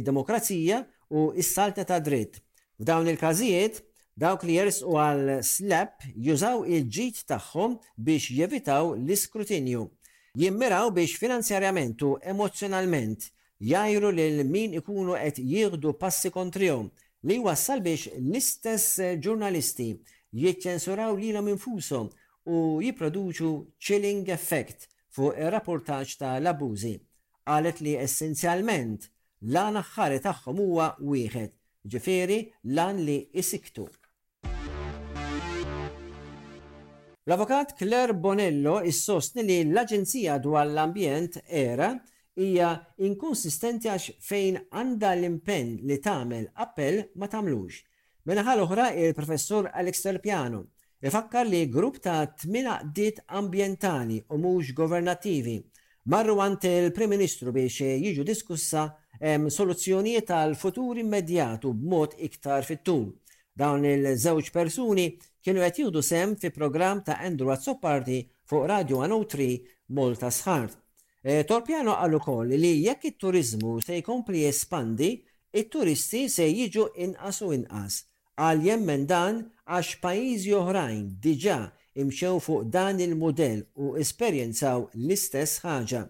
demokrazija 0.00 0.78
u 1.12 1.32
s-salta 1.42 1.82
ta' 1.84 1.98
dritt. 2.00 2.38
F'dawn 2.80 3.10
il-każijiet, 3.10 3.82
dawk 4.16 4.46
li 4.46 4.54
jersqu 4.60 4.94
għal 4.96 5.42
slap 5.44 6.06
jużaw 6.14 6.62
il-ġit 6.70 7.24
tagħhom 7.32 7.74
biex 7.98 8.30
jevitaw 8.38 8.94
l-iskrutinju. 8.96 9.84
Jimmiraw 10.38 10.88
biex 10.94 11.18
finanzjarjament 11.20 12.02
u 12.06 12.14
emozjonalment 12.22 13.26
jajru 13.60 14.10
lil 14.12 14.40
min 14.50 14.78
ikunu 14.80 15.18
qed 15.18 15.42
jieħdu 15.44 15.92
passi 15.98 16.30
kontrihom 16.34 16.88
li 17.28 17.38
wassal 17.40 17.80
biex 17.80 18.02
l-istess 18.20 18.98
eh, 19.00 19.14
ġurnalisti 19.24 19.86
jiċċensuraw 20.40 21.14
li 21.16 21.30
l 21.32 21.40
infusom 21.54 22.10
u 22.52 22.80
jiproduċu 22.84 23.50
chilling 23.80 24.28
effect 24.28 24.88
fuq 25.16 25.38
ir-rapportaġġ 25.44 26.16
ta' 26.20 26.34
l 26.40 26.50
abuzi 26.52 26.94
Qalet 27.48 27.80
li 27.84 27.92
essenzjalment 28.00 29.04
lan 29.52 29.76
aħħari 29.76 30.16
tagħhom 30.24 30.62
huwa 30.64 30.86
wieħed, 31.04 31.50
ġifieri 31.92 32.38
lan 32.72 33.02
li 33.04 33.18
isiktu. 33.36 33.84
L-avokat 37.28 37.74
Claire 37.76 38.16
Bonello 38.16 38.78
s-sostni 38.88 39.44
li 39.44 39.58
l-Aġenzija 39.68 40.38
dwar 40.40 40.64
l-Ambjent 40.70 41.42
era 41.44 41.92
hija 42.36 42.76
inkonsistenti 43.06 43.88
għax 43.90 44.06
fejn 44.24 44.56
għandha 44.74 45.10
l-impenn 45.18 45.74
li 45.86 45.98
tagħmel 46.02 46.48
appell 46.58 47.02
ma 47.14 47.28
tagħmlux. 47.30 47.74
Minaħal 48.26 48.62
oħra 48.64 48.88
il-professur 48.98 49.68
Alex 49.70 50.02
Terpiano 50.06 50.64
ifakkar 51.04 51.46
li 51.46 51.60
grupp 51.68 52.00
ta' 52.00 52.24
tmina 52.32 52.78
dit 52.96 53.20
ambientali 53.36 54.18
u 54.32 54.38
mhux 54.40 54.72
governativi 54.74 55.58
marru 56.08 56.38
għant 56.40 56.66
il-Prim 56.70 57.12
Ministru 57.12 57.52
biex 57.52 57.84
jiġu 58.02 58.24
diskussa 58.26 58.86
soluzzjonijiet 59.24 60.26
tal 60.32 60.56
futur 60.58 60.98
immedjatu 61.00 61.70
b'mod 61.76 62.16
iktar 62.26 62.66
fit-tul. 62.66 63.12
Dawn 63.54 63.84
il-żewġ 63.86 64.50
persuni 64.52 65.06
kienu 65.44 65.62
qed 65.62 65.80
jieħdu 65.84 66.02
sem 66.02 66.34
fi 66.40 66.50
programm 66.50 67.04
ta' 67.06 67.20
Andrew 67.22 67.52
Azzopardi 67.54 68.24
fuq 68.44 68.66
Radio 68.66 69.04
103 69.04 69.20
3 69.36 69.60
Malta 69.94 70.32
Sħart. 70.32 70.80
Eh, 71.24 71.40
Torpjano 71.48 71.94
għallu 72.02 72.18
ukoll 72.20 72.50
li 72.60 72.70
jekk 72.84 73.06
it-turizmu 73.08 73.78
se 73.80 73.96
jkompli 73.96 74.42
jespandi, 74.42 75.22
it-turisti 75.56 76.26
se 76.28 76.44
jiġu 76.52 76.82
inqas 77.00 77.38
u 77.46 77.54
inqas. 77.56 78.02
Għal 78.36 78.60
jemmen 78.66 79.06
dan 79.08 79.38
għax 79.64 79.94
pajjiżi 80.02 80.52
oħrajn 80.58 81.06
diġà 81.24 81.56
imxew 82.02 82.36
fuq 82.44 82.66
dan 82.68 83.00
il-modell 83.00 83.62
u 83.80 83.94
esperjenzaw 84.02 84.84
l-istess 84.98 85.62
ħaġa. 85.64 86.02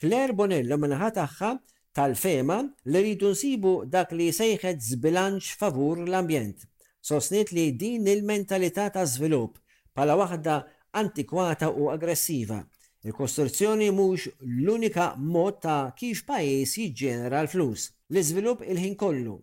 Claire 0.00 0.32
Bonello 0.38 0.78
minnaħat 0.80 1.18
tagħha 1.20 1.50
tal-fema 1.98 2.58
li 2.88 3.02
rridu 3.02 3.34
nsibu 3.36 3.74
dak 3.92 4.14
li 4.16 4.30
sejħed 4.32 4.80
zbilanċ 4.88 5.50
favur 5.60 6.00
l-ambjent. 6.06 6.64
Sosnit 7.04 7.52
li 7.52 7.68
din 7.76 8.08
il-mentalità 8.08 8.88
ta' 8.88 9.04
żvilupp 9.04 9.60
bħala 9.92 10.16
waħda 10.24 10.56
antikwata 10.96 11.68
u 11.76 11.92
aggressiva 11.92 12.62
Il-kostruzzjoni 13.06 13.86
mhux 13.94 14.24
l-unika 14.58 15.04
mod 15.30 15.60
ta' 15.62 15.92
kif 15.98 16.24
pajjiż 16.26 16.72
jiġġenera 16.80 17.42
l-flus. 17.44 17.84
L-iżvilupp 18.10 18.64
il-ħin 18.66 18.96
kollu, 18.98 19.36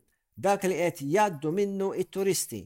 dak 0.43 0.65
li 0.67 0.75
qed 0.81 0.99
jgħaddu 1.07 1.51
minnu 1.55 1.87
it-turisti 2.03 2.59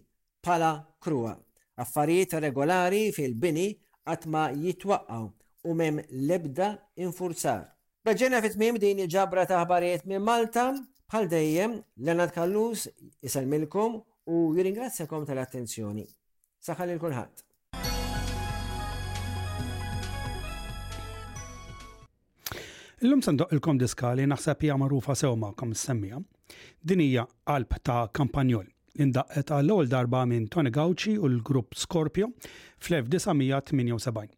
bħala 0.44 0.72
krua. 1.06 1.36
Affarijiet 1.84 2.34
regolari 2.48 3.04
fil-bini 3.14 3.68
qatt 4.10 4.26
ma 4.34 4.48
jitwaqqgħu 4.58 5.70
u 5.70 5.78
mem 5.78 6.02
lebda 6.32 6.72
infurzar. 7.06 7.62
Raġġena 8.08 8.42
fit 8.48 8.58
tmiem 8.58 8.82
din 8.82 9.04
il-ġabra 9.06 9.46
ta' 9.52 9.62
ħbarijiet 9.68 10.10
minn 10.10 10.26
Malta, 10.26 10.72
bħal 11.12 11.30
dejjem 11.30 11.78
Lenat 12.08 12.34
Kallus 12.40 12.88
isalmilkom 13.22 14.02
u 14.34 14.46
jiringrazzjakom 14.58 15.30
tal-attenzjoni. 15.30 16.08
Saħħal 16.66 16.98
il-kulħadd. 16.98 17.44
Illum 23.00 23.22
sandoq 23.22 23.52
il-kom 23.54 23.78
diska 23.78 24.10
li 24.18 24.24
naħseb 24.26 24.64
hija 24.66 24.76
magħrufa 24.82 25.14
sew 25.20 25.36
magħkom 25.38 25.74
semmija. 25.78 26.18
Din 26.82 27.04
hija 27.04 27.28
qalb 27.46 27.76
ta' 27.86 28.08
kampanjol 28.12 28.64
li 28.98 29.08
ndaqqet 29.12 29.52
għall 29.54 29.70
ewwel 29.76 29.92
darba 29.92 30.24
minn 30.26 30.48
Tony 30.50 30.72
Gauci 30.74 31.14
u 31.20 31.30
l-grupp 31.30 31.78
Scorpio 31.78 32.32
fl-1978. 32.82 34.34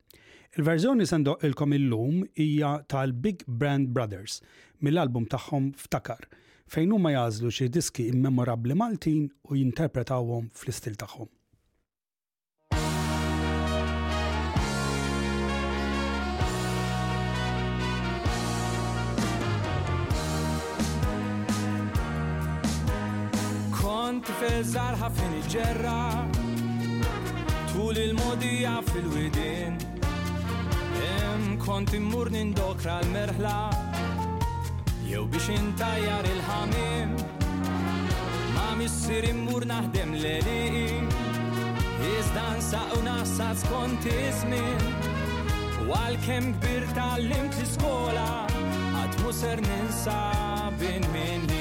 Il-verżjoni 0.59 1.07
sandoq 1.07 1.47
il-kom 1.47 1.77
illum 1.79 2.19
hija 2.35 2.73
tal-Big 2.91 3.47
Brand 3.47 3.95
Brothers 3.95 4.41
mill-album 4.83 5.31
tagħhom 5.31 5.71
Ftakar 5.85 6.27
fejn 6.67 6.91
huma 6.97 7.15
jażlu 7.15 7.55
xi 7.55 7.71
diski 7.79 8.09
immemorabli 8.11 8.75
Maltin 8.75 9.29
u 9.47 9.55
jinterpretawhom 9.55 10.51
fl-istil 10.51 10.99
tagħhom. 11.05 11.31
kont 24.09 24.25
fezzar 24.41 24.95
ħafin 24.97 25.33
iġġerra 25.37 25.99
Tul 27.71 27.97
il-modija 28.03 28.71
fil-widin 28.87 29.75
Im 31.09 31.43
kont 31.61 31.93
immur 31.93 32.31
nindokra 32.33 32.95
l-merħla 33.03 33.53
Jew 35.11 35.21
biex 35.29 35.51
intajjar 35.53 36.25
il-ħamim 36.31 37.13
Ma 38.55 38.65
missir 38.81 39.29
immur 39.29 39.67
naħdem 39.73 40.17
l-eli 40.17 40.97
Iżdan 42.09 42.65
saqu 42.71 43.03
naħsat 43.05 43.61
skont 43.67 44.09
izmin 44.15 44.83
Wal 45.85 45.91
Walkem 45.93 46.49
kbir 46.57 46.89
tal-lim 46.97 47.53
skola 47.77 48.27
Għad 49.03 49.21
muser 49.23 49.61
ninsa 49.69 50.17
bin 50.81 51.05
minni 51.13 51.58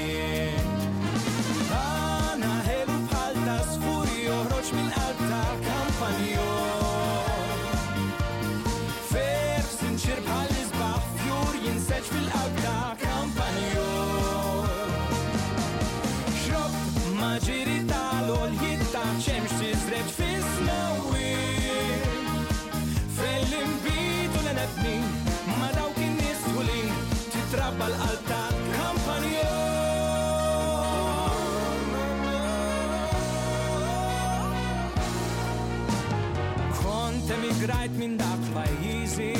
min 37.49 37.49
dak 37.49 37.57
играет 37.57 37.91
миндат 37.91 38.39
лаизи 38.55 39.33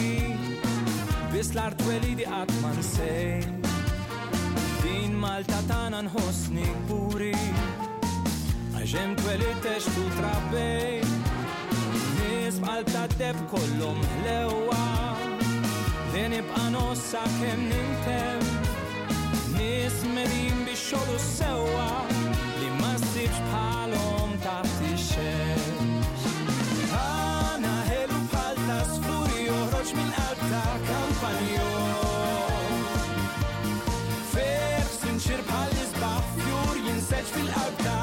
Вислар 1.31 1.73
твелиди 1.73 2.23
атман 2.23 2.83
сей 2.83 3.43
Din 4.83 5.13
Malta 5.15 5.59
tanan 5.69 6.07
hosni 6.15 6.67
puri 6.87 7.35
Għaxem 8.77 9.09
tweli 9.19 9.51
teċtu 9.65 10.03
trabbej 10.17 11.03
Nis 12.15 12.55
bħalta 12.63 13.01
deb 13.19 13.37
kollum 13.51 13.99
lewa 14.25 14.85
Den 16.13 16.33
ibqa 16.41 16.65
nossa 16.71 17.23
kem 17.39 17.59
nintem 17.71 18.41
Nis 19.57 19.95
merin 20.15 20.65
biex 20.65 20.81
xodu 20.89 21.17
sewa 21.37 22.18
viel 37.39 37.49
Aufgaben. 37.55 37.98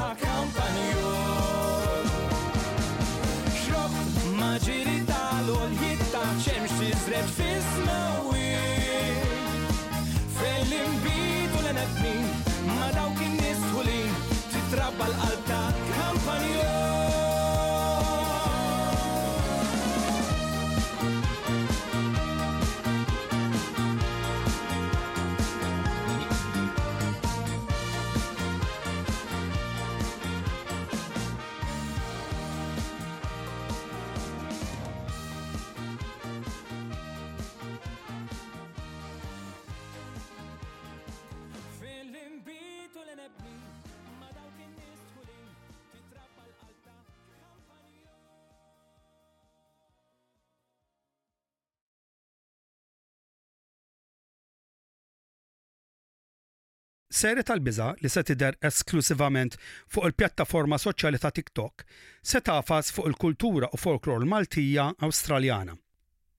seri 57.17 57.43
tal-biża 57.43 57.89
li 58.03 58.09
se 58.11 58.21
tidher 58.27 58.55
esklusivament 58.69 59.55
fuq 59.91 60.05
il-pjattaforma 60.09 60.77
soċjali 60.81 61.17
ta' 61.23 61.31
TikTok 61.35 61.83
se 62.29 62.41
tafas 62.49 62.91
fuq 62.95 63.07
il-kultura 63.11 63.69
u 63.73 63.79
folklor 63.81 64.25
Maltija 64.33 64.91
Awstraljana. 65.07 65.73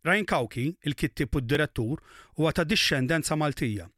Ryan 0.06 0.28
Kawki, 0.30 0.66
il-kittib 0.86 1.34
u 1.36 1.42
d-direttur, 1.42 1.98
huwa 2.38 2.52
ta' 2.54 2.66
discendenza 2.70 3.34
Maltija 3.36 3.88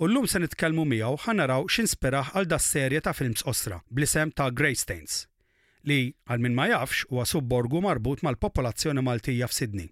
u 0.00 0.08
l-lum 0.08 0.24
se 0.32 0.40
nitkellmu 0.40 0.86
miegħu 0.88 1.18
ħanaraw 1.26 1.68
x'inspiraħ 1.74 2.32
għal 2.40 2.50
da 2.54 2.58
serje 2.66 3.02
ta' 3.04 3.12
films 3.18 3.44
osra 3.54 3.82
blisem 3.98 4.32
ta' 4.32 4.48
Greystains 4.48 5.26
li 5.88 6.00
għal 6.28 6.40
min 6.44 6.56
ma 6.56 6.66
jafx 6.72 7.04
huwa 7.10 7.24
subborgu 7.28 7.80
marbut 7.84 8.20
mal-popolazzjoni 8.24 9.04
Maltija 9.04 9.46
f'Sidni. 9.52 9.86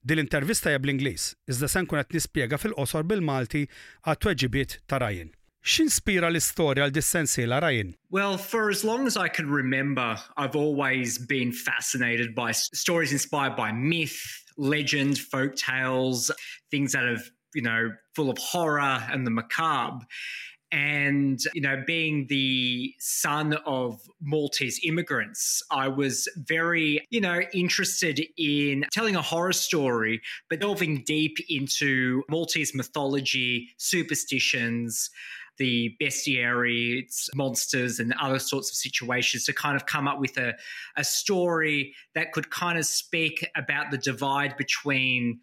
Din 0.00 0.16
l 0.20 0.24
intervista 0.26 0.72
hija 0.72 0.80
bl 0.80 0.92
inglis 0.94 1.30
iżda 1.48 1.68
se 1.68 1.82
nkun 1.86 2.00
qed 2.04 2.16
nispjega 2.20 2.60
fil-qosor 2.62 3.04
bil-Malti 3.10 3.64
għat-tweġibiet 4.04 4.78
ta' 4.88 5.00
Ryan. 5.06 5.32
x'inspira 5.64 6.26
l 7.44 7.48
la 7.48 7.58
rain. 7.66 7.94
Well, 8.10 8.38
for 8.38 8.70
as 8.70 8.82
long 8.84 9.06
as 9.06 9.16
I 9.16 9.28
can 9.28 9.50
remember, 9.50 10.16
I've 10.36 10.56
always 10.56 11.18
been 11.18 11.52
fascinated 11.52 12.34
by 12.34 12.52
stories 12.52 13.12
inspired 13.12 13.56
by 13.56 13.72
myth, 13.72 14.20
legend, 14.56 15.18
folk 15.18 15.54
tales, 15.56 16.30
things 16.70 16.92
that 16.92 17.04
have, 17.04 17.22
you 17.54 17.62
know, 17.62 17.90
full 18.14 18.30
of 18.30 18.38
horror 18.38 18.80
and 19.10 19.26
the 19.26 19.30
macabre. 19.30 20.06
And, 20.72 21.40
you 21.52 21.60
know, 21.60 21.82
being 21.84 22.26
the 22.28 22.94
son 23.00 23.54
of 23.66 24.00
Maltese 24.22 24.78
immigrants, 24.84 25.60
I 25.72 25.88
was 25.88 26.28
very, 26.36 27.04
you 27.10 27.20
know, 27.20 27.40
interested 27.52 28.22
in 28.38 28.86
telling 28.92 29.16
a 29.16 29.22
horror 29.22 29.52
story, 29.52 30.22
but 30.48 30.60
delving 30.60 31.02
deep 31.04 31.38
into 31.48 32.22
Maltese 32.30 32.72
mythology, 32.72 33.68
superstitions, 33.78 35.10
the 35.58 35.94
bestiary, 36.00 37.00
its 37.02 37.28
monsters, 37.34 37.98
and 37.98 38.14
other 38.20 38.38
sorts 38.38 38.70
of 38.70 38.74
situations 38.76 39.44
to 39.44 39.52
kind 39.52 39.76
of 39.76 39.86
come 39.86 40.08
up 40.08 40.18
with 40.20 40.36
a, 40.36 40.54
a 40.96 41.04
story 41.04 41.94
that 42.14 42.32
could 42.32 42.50
kind 42.50 42.78
of 42.78 42.86
speak 42.86 43.46
about 43.56 43.90
the 43.90 43.98
divide 43.98 44.56
between 44.56 45.40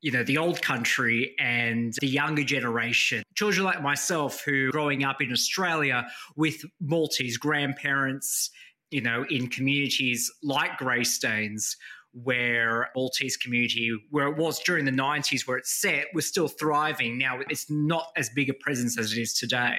you 0.00 0.10
know 0.12 0.22
the 0.22 0.36
old 0.36 0.60
country 0.60 1.34
and 1.38 1.94
the 2.02 2.06
younger 2.06 2.44
generation 2.44 3.22
children 3.36 3.64
like 3.64 3.80
myself 3.82 4.42
who 4.44 4.70
growing 4.70 5.02
up 5.02 5.22
in 5.22 5.32
australia 5.32 6.06
with 6.36 6.60
maltese 6.78 7.38
grandparents 7.38 8.50
you 8.90 9.00
know 9.00 9.24
in 9.30 9.48
communities 9.48 10.30
like 10.42 10.76
Greystones 10.76 11.74
where 12.22 12.90
Maltese 12.94 13.36
community, 13.36 13.90
where 14.10 14.28
it 14.28 14.36
was 14.36 14.60
during 14.62 14.84
the 14.84 14.92
90s, 14.92 15.46
where 15.46 15.56
it's 15.56 15.70
set, 15.72 16.06
was 16.14 16.26
still 16.26 16.48
thriving. 16.48 17.18
Now 17.18 17.40
it's 17.50 17.66
not 17.68 18.06
as 18.16 18.30
big 18.30 18.48
a 18.48 18.54
presence 18.54 18.96
as 18.98 19.12
it 19.12 19.20
is 19.20 19.34
today. 19.34 19.78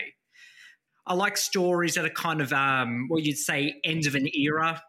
I 1.07 1.13
like 1.13 1.37
stories 1.37 1.93
that 1.95 2.03
are 2.05 2.09
kind 2.09 2.41
of 2.41 2.51
um, 2.51 3.07
what 3.07 3.17
well, 3.17 3.23
you'd 3.25 3.37
say 3.37 3.79
end 3.85 4.05
of 4.07 4.15
an 4.15 4.27
era 4.35 4.81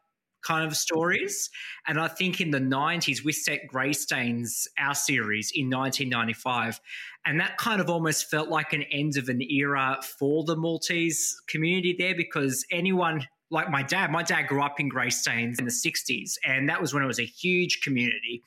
kind 0.42 0.66
of 0.66 0.76
stories. 0.76 1.50
And 1.86 2.00
I 2.00 2.08
think 2.08 2.40
in 2.40 2.50
the 2.52 2.60
90s, 2.60 3.24
we 3.24 3.32
set 3.32 3.62
Greystains, 3.72 4.66
our 4.78 4.94
series, 4.94 5.52
in 5.54 5.66
1995. 5.70 6.80
And 7.26 7.38
that 7.40 7.58
kind 7.58 7.80
of 7.80 7.90
almost 7.90 8.30
felt 8.30 8.48
like 8.48 8.72
an 8.72 8.82
end 8.84 9.16
of 9.18 9.28
an 9.28 9.42
era 9.42 9.98
for 10.18 10.44
the 10.44 10.56
Maltese 10.56 11.36
community 11.50 11.94
there 11.98 12.14
because 12.14 12.64
anyone 12.72 13.26
like 13.50 13.70
my 13.70 13.82
dad, 13.82 14.10
my 14.10 14.22
dad 14.22 14.44
grew 14.44 14.62
up 14.62 14.80
in 14.80 14.88
Greystanes 14.90 15.58
in 15.58 15.64
the 15.64 15.70
60s, 15.70 16.34
and 16.44 16.68
that 16.68 16.80
was 16.80 16.92
when 16.92 17.02
it 17.02 17.06
was 17.06 17.20
a 17.20 17.24
huge 17.26 17.80
community, 17.82 18.42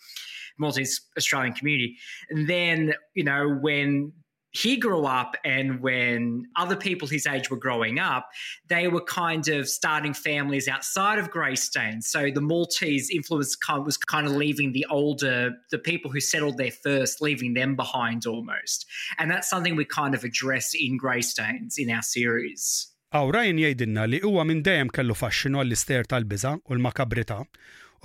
multi 0.58 0.86
Australian 1.18 1.54
community. 1.54 1.98
And 2.30 2.48
then, 2.50 2.94
you 3.14 3.24
know, 3.24 3.50
when 3.50 4.12
he 4.52 4.78
grew 4.78 5.06
up 5.06 5.36
and 5.46 5.80
when 5.80 6.44
other 6.56 6.76
people 6.76 7.08
his 7.08 7.28
age 7.28 7.52
were 7.52 7.56
growing 7.58 8.00
up, 8.00 8.28
they 8.68 8.88
were 8.88 9.00
kind 9.04 9.48
of 9.48 9.70
starting 9.70 10.12
families 10.12 10.68
outside 10.68 11.20
of 11.20 11.30
Greystanes. 11.30 12.06
So 12.08 12.30
the 12.34 12.42
Maltese 12.42 13.12
influence 13.12 13.56
was 13.72 13.96
kind 14.00 14.26
of 14.26 14.34
leaving 14.34 14.72
the 14.74 14.88
older, 14.90 15.52
the 15.70 15.78
people 15.78 16.10
who 16.12 16.20
settled 16.20 16.58
there 16.58 16.72
first, 16.72 17.22
leaving 17.22 17.54
them 17.54 17.76
behind 17.76 18.26
almost. 18.26 18.88
And 19.20 19.30
that's 19.30 19.48
something 19.48 19.76
we 19.76 19.86
kind 19.86 20.16
of 20.16 20.24
address 20.24 20.74
in 20.74 20.98
Greystanes 21.00 21.76
in 21.78 21.92
our 21.92 22.02
series. 22.02 22.88
Awrajn 23.10 23.58
jgħidilna 23.58 24.04
li 24.06 24.18
huwa 24.28 24.44
minn 24.46 24.60
dejjem 24.66 24.90
kellu 24.94 25.14
faxxinu 25.18 25.58
għall-ister 25.64 26.06
tal-biża 26.12 26.50
u 26.70 26.76
l-makabrità 26.76 27.40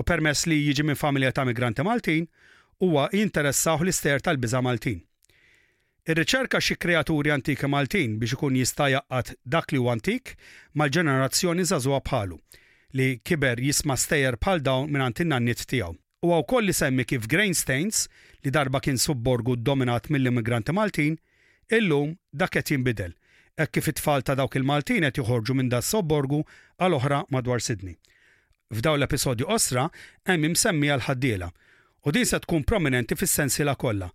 u 0.01 0.05
permess 0.11 0.47
li 0.49 0.57
jiġi 0.65 0.85
minn 0.89 0.97
familja 0.97 1.33
ta' 1.37 1.43
migranti 1.45 1.85
Maltin 1.85 2.25
huwa 2.81 3.11
jinteressaw 3.13 3.83
l-ister 3.85 4.23
tal-biża 4.25 4.63
Maltin. 4.65 5.03
Ir-riċerka 6.09 6.61
xi 6.65 6.77
kreaturi 6.81 7.35
antiki 7.35 7.69
Maltin 7.69 8.15
biex 8.23 8.33
ikun 8.39 8.57
jista' 8.57 8.87
jaqgħad 8.95 9.33
dak 9.57 9.75
li 9.77 9.81
huwa 9.83 9.93
antik 9.99 10.33
mal-ġenerazzjoni 10.81 11.67
żagħżugħa 11.73 12.01
bħalu 12.09 12.39
li 12.97 13.09
kiber 13.29 13.61
jisma' 13.61 13.99
stejjer 14.07 14.39
bħal 14.41 14.65
dawn 14.71 14.89
minn 14.89 15.05
antin-nannit 15.11 15.67
tiegħu 15.75 15.91
u 16.25 16.33
għaw 16.41 16.63
li 16.65 16.73
semmi 16.81 17.05
kif 17.05 17.29
Grainsteins 17.37 18.07
li 18.41 18.49
darba 18.57 18.81
kien 18.81 18.97
subborgu 18.97 19.59
dominat 19.71 20.09
mill-immigranti 20.09 20.73
Maltin, 20.73 21.19
illum 21.69 22.17
dak 22.33 22.57
qed 22.57 22.73
jinbidel 22.73 23.13
kif 23.73 23.87
it-tfal 23.89 24.23
ta' 24.27 24.35
dawk 24.35 24.57
il-Maltin 24.59 25.07
qed 25.07 25.19
joħorġu 25.21 25.55
minn 25.55 25.69
da' 25.71 25.83
sobborgu 25.87 26.41
għal 26.83 26.97
oħra 26.99 27.19
madwar 27.31 27.63
Sidni. 27.63 27.95
F'daw 28.75 28.97
l-episodju 28.99 29.47
osra 29.47 29.87
hemm 30.27 30.49
imsemmi 30.51 30.91
għal 30.91 31.05
ħaddiela 31.09 31.51
u 32.05 32.13
din 32.15 32.27
se 32.27 32.41
tkun 32.43 32.65
prominenti 32.67 33.17
fis-sensiela 33.19 33.77
kollha. 33.79 34.11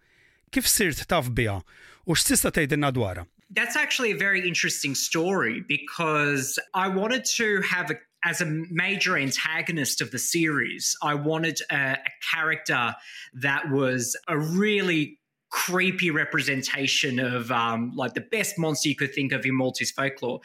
Kif 0.53 0.67
sirt 0.67 1.05
taf 1.09 1.31
biha 1.31 1.59
u 2.05 2.17
x'tista' 2.17 2.51
tgħidilna 2.51 2.91
dwarha? 2.91 3.25
That's 3.49 3.75
actually 3.77 4.11
a 4.11 4.17
very 4.17 4.45
interesting 4.45 4.93
story 4.93 5.63
because 5.67 6.59
I 6.73 6.87
wanted 6.89 7.25
to 7.37 7.61
have 7.63 7.89
a 7.91 7.95
as 8.25 8.41
a 8.41 8.45
major 8.69 9.15
antagonist 9.17 10.01
of 10.01 10.11
the 10.11 10.19
series, 10.19 10.93
I 11.01 11.13
wanted 11.13 11.61
a, 11.71 11.95
a, 12.03 12.11
character 12.35 12.93
that 13.35 13.69
was 13.71 14.13
a 14.27 14.37
really 14.37 15.18
creepy 15.49 16.11
representation 16.11 17.19
of 17.19 17.51
um, 17.51 17.91
like 17.95 18.13
the 18.13 18.21
best 18.21 18.57
monster 18.57 18.89
you 18.89 18.95
could 18.95 19.13
think 19.13 19.31
of 19.31 19.45
in 19.45 19.55
Maltese 19.55 19.91
folklore. 19.91 20.39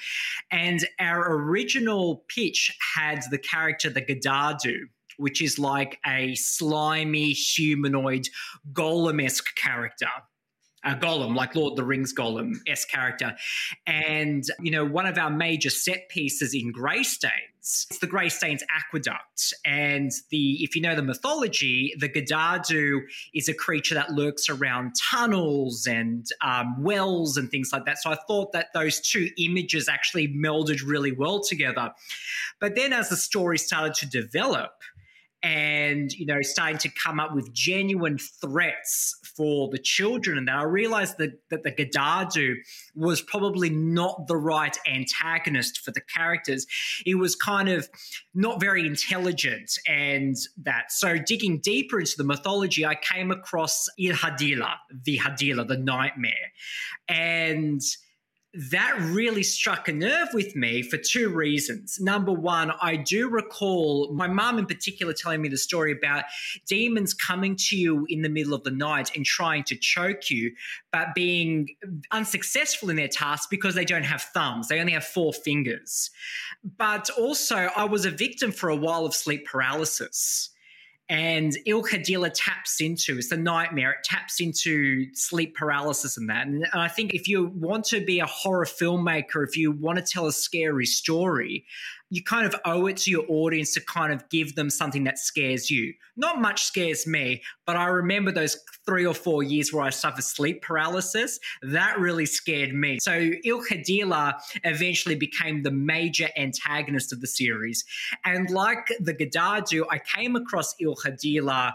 And 0.50 0.80
our 0.98 1.32
original 1.36 2.24
pitch 2.28 2.76
had 2.94 3.20
the 3.30 3.38
character 3.38 3.90
the 3.90 4.02
Gadadu, 4.02 4.76
which 5.18 5.42
is 5.42 5.58
like 5.58 5.98
a 6.06 6.34
slimy 6.36 7.30
humanoid 7.32 8.28
golem 8.72 9.24
esque 9.24 9.54
character 9.56 10.08
uh, 10.84 10.94
Gollum, 10.96 11.34
like 11.34 11.54
Lord 11.54 11.72
of 11.72 11.76
the 11.76 11.84
Rings 11.84 12.12
Gollum 12.12 12.56
s 12.66 12.84
character. 12.84 13.34
And 13.86 14.44
you 14.60 14.70
know, 14.70 14.84
one 14.84 15.06
of 15.06 15.18
our 15.18 15.30
major 15.30 15.70
set 15.70 16.08
pieces 16.08 16.54
in 16.54 16.72
Greystains, 16.72 17.30
it's 17.90 17.98
the 17.98 18.06
Greystains 18.06 18.60
aqueduct. 18.74 19.54
And 19.64 20.10
the 20.30 20.58
if 20.60 20.76
you 20.76 20.82
know 20.82 20.94
the 20.94 21.02
mythology, 21.02 21.94
the 21.98 22.08
Gadadu 22.10 23.00
is 23.34 23.48
a 23.48 23.54
creature 23.54 23.94
that 23.94 24.10
lurks 24.10 24.48
around 24.50 24.92
tunnels 25.10 25.86
and 25.86 26.26
um, 26.42 26.82
wells 26.82 27.36
and 27.38 27.50
things 27.50 27.70
like 27.72 27.86
that. 27.86 28.02
So 28.02 28.10
I 28.10 28.18
thought 28.28 28.52
that 28.52 28.66
those 28.74 29.00
two 29.00 29.30
images 29.38 29.88
actually 29.88 30.28
melded 30.28 30.80
really 30.86 31.12
well 31.12 31.42
together. 31.42 31.92
But 32.60 32.74
then 32.76 32.92
as 32.92 33.08
the 33.08 33.16
story 33.16 33.56
started 33.58 33.94
to 33.94 34.06
develop 34.06 34.72
and 35.44 36.10
you 36.14 36.24
know 36.26 36.40
starting 36.42 36.78
to 36.78 36.88
come 36.88 37.20
up 37.20 37.34
with 37.34 37.52
genuine 37.52 38.16
threats 38.18 39.16
for 39.36 39.68
the 39.70 39.78
children 39.78 40.38
and 40.38 40.48
that 40.48 40.56
i 40.56 40.62
realized 40.64 41.18
that, 41.18 41.38
that 41.50 41.62
the 41.64 41.70
gadadu 41.70 42.54
was 42.96 43.20
probably 43.20 43.68
not 43.68 44.26
the 44.26 44.36
right 44.36 44.78
antagonist 44.88 45.78
for 45.84 45.90
the 45.92 46.00
characters 46.00 46.66
it 47.04 47.14
was 47.16 47.36
kind 47.36 47.68
of 47.68 47.88
not 48.34 48.58
very 48.58 48.86
intelligent 48.86 49.70
and 49.86 50.34
that 50.56 50.90
so 50.90 51.16
digging 51.18 51.60
deeper 51.60 52.00
into 52.00 52.14
the 52.16 52.24
mythology 52.24 52.86
i 52.86 52.94
came 52.94 53.30
across 53.30 53.86
il 53.98 54.14
hadila 54.14 54.70
the 55.04 55.18
hadila 55.18 55.66
the 55.68 55.76
nightmare 55.76 56.52
and 57.06 57.82
that 58.54 58.96
really 59.00 59.42
struck 59.42 59.88
a 59.88 59.92
nerve 59.92 60.28
with 60.32 60.54
me 60.54 60.80
for 60.82 60.96
two 60.96 61.28
reasons. 61.28 61.98
Number 62.00 62.32
one, 62.32 62.70
I 62.80 62.94
do 62.96 63.28
recall 63.28 64.12
my 64.12 64.28
mum 64.28 64.58
in 64.58 64.66
particular 64.66 65.12
telling 65.12 65.42
me 65.42 65.48
the 65.48 65.58
story 65.58 65.90
about 65.90 66.24
demons 66.68 67.14
coming 67.14 67.56
to 67.68 67.76
you 67.76 68.06
in 68.08 68.22
the 68.22 68.28
middle 68.28 68.54
of 68.54 68.62
the 68.62 68.70
night 68.70 69.10
and 69.16 69.24
trying 69.26 69.64
to 69.64 69.76
choke 69.76 70.30
you, 70.30 70.54
but 70.92 71.08
being 71.16 71.68
unsuccessful 72.12 72.90
in 72.90 72.96
their 72.96 73.08
task 73.08 73.50
because 73.50 73.74
they 73.74 73.84
don't 73.84 74.04
have 74.04 74.22
thumbs. 74.22 74.68
They 74.68 74.80
only 74.80 74.92
have 74.92 75.04
four 75.04 75.32
fingers. 75.32 76.10
But 76.76 77.10
also, 77.18 77.70
I 77.76 77.84
was 77.84 78.04
a 78.04 78.10
victim 78.10 78.52
for 78.52 78.68
a 78.68 78.76
while 78.76 79.04
of 79.04 79.14
sleep 79.14 79.46
paralysis 79.46 80.50
and 81.10 81.54
Ilka 81.66 81.98
Khadila 81.98 82.30
taps 82.34 82.80
into 82.80 83.18
it's 83.18 83.30
a 83.30 83.36
nightmare. 83.36 83.92
It 83.92 84.04
taps 84.04 84.40
into 84.40 85.06
sleep 85.14 85.54
paralysis 85.54 86.16
and 86.16 86.30
that. 86.30 86.46
And 86.46 86.64
I 86.72 86.88
think 86.88 87.12
if 87.12 87.28
you 87.28 87.52
want 87.54 87.84
to 87.86 88.02
be 88.04 88.20
a 88.20 88.26
horror 88.26 88.64
filmmaker, 88.64 89.46
if 89.46 89.56
you 89.56 89.70
want 89.70 89.98
to 89.98 90.04
tell 90.04 90.26
a 90.26 90.32
scary 90.32 90.86
story, 90.86 91.66
you 92.14 92.22
kind 92.22 92.46
of 92.46 92.54
owe 92.64 92.86
it 92.86 92.96
to 92.96 93.10
your 93.10 93.24
audience 93.28 93.74
to 93.74 93.80
kind 93.80 94.12
of 94.12 94.26
give 94.30 94.54
them 94.54 94.70
something 94.70 95.02
that 95.04 95.18
scares 95.18 95.68
you. 95.70 95.92
Not 96.16 96.40
much 96.40 96.62
scares 96.62 97.06
me, 97.08 97.42
but 97.66 97.74
I 97.76 97.86
remember 97.86 98.30
those 98.30 98.56
three 98.86 99.04
or 99.04 99.14
four 99.14 99.42
years 99.42 99.72
where 99.72 99.82
I 99.82 99.90
suffered 99.90 100.22
sleep 100.22 100.62
paralysis. 100.62 101.40
That 101.62 101.98
really 101.98 102.24
scared 102.26 102.72
me. 102.72 102.98
So 103.02 103.32
Il 103.44 103.62
Khadila 103.64 104.34
eventually 104.62 105.16
became 105.16 105.62
the 105.64 105.72
major 105.72 106.28
antagonist 106.36 107.12
of 107.12 107.20
the 107.20 107.26
series. 107.26 107.84
And 108.24 108.48
like 108.48 108.86
the 109.00 109.12
Gadadu, 109.14 109.82
I 109.90 109.98
came 109.98 110.36
across 110.36 110.74
Il 110.80 110.94
Khadila 110.94 111.72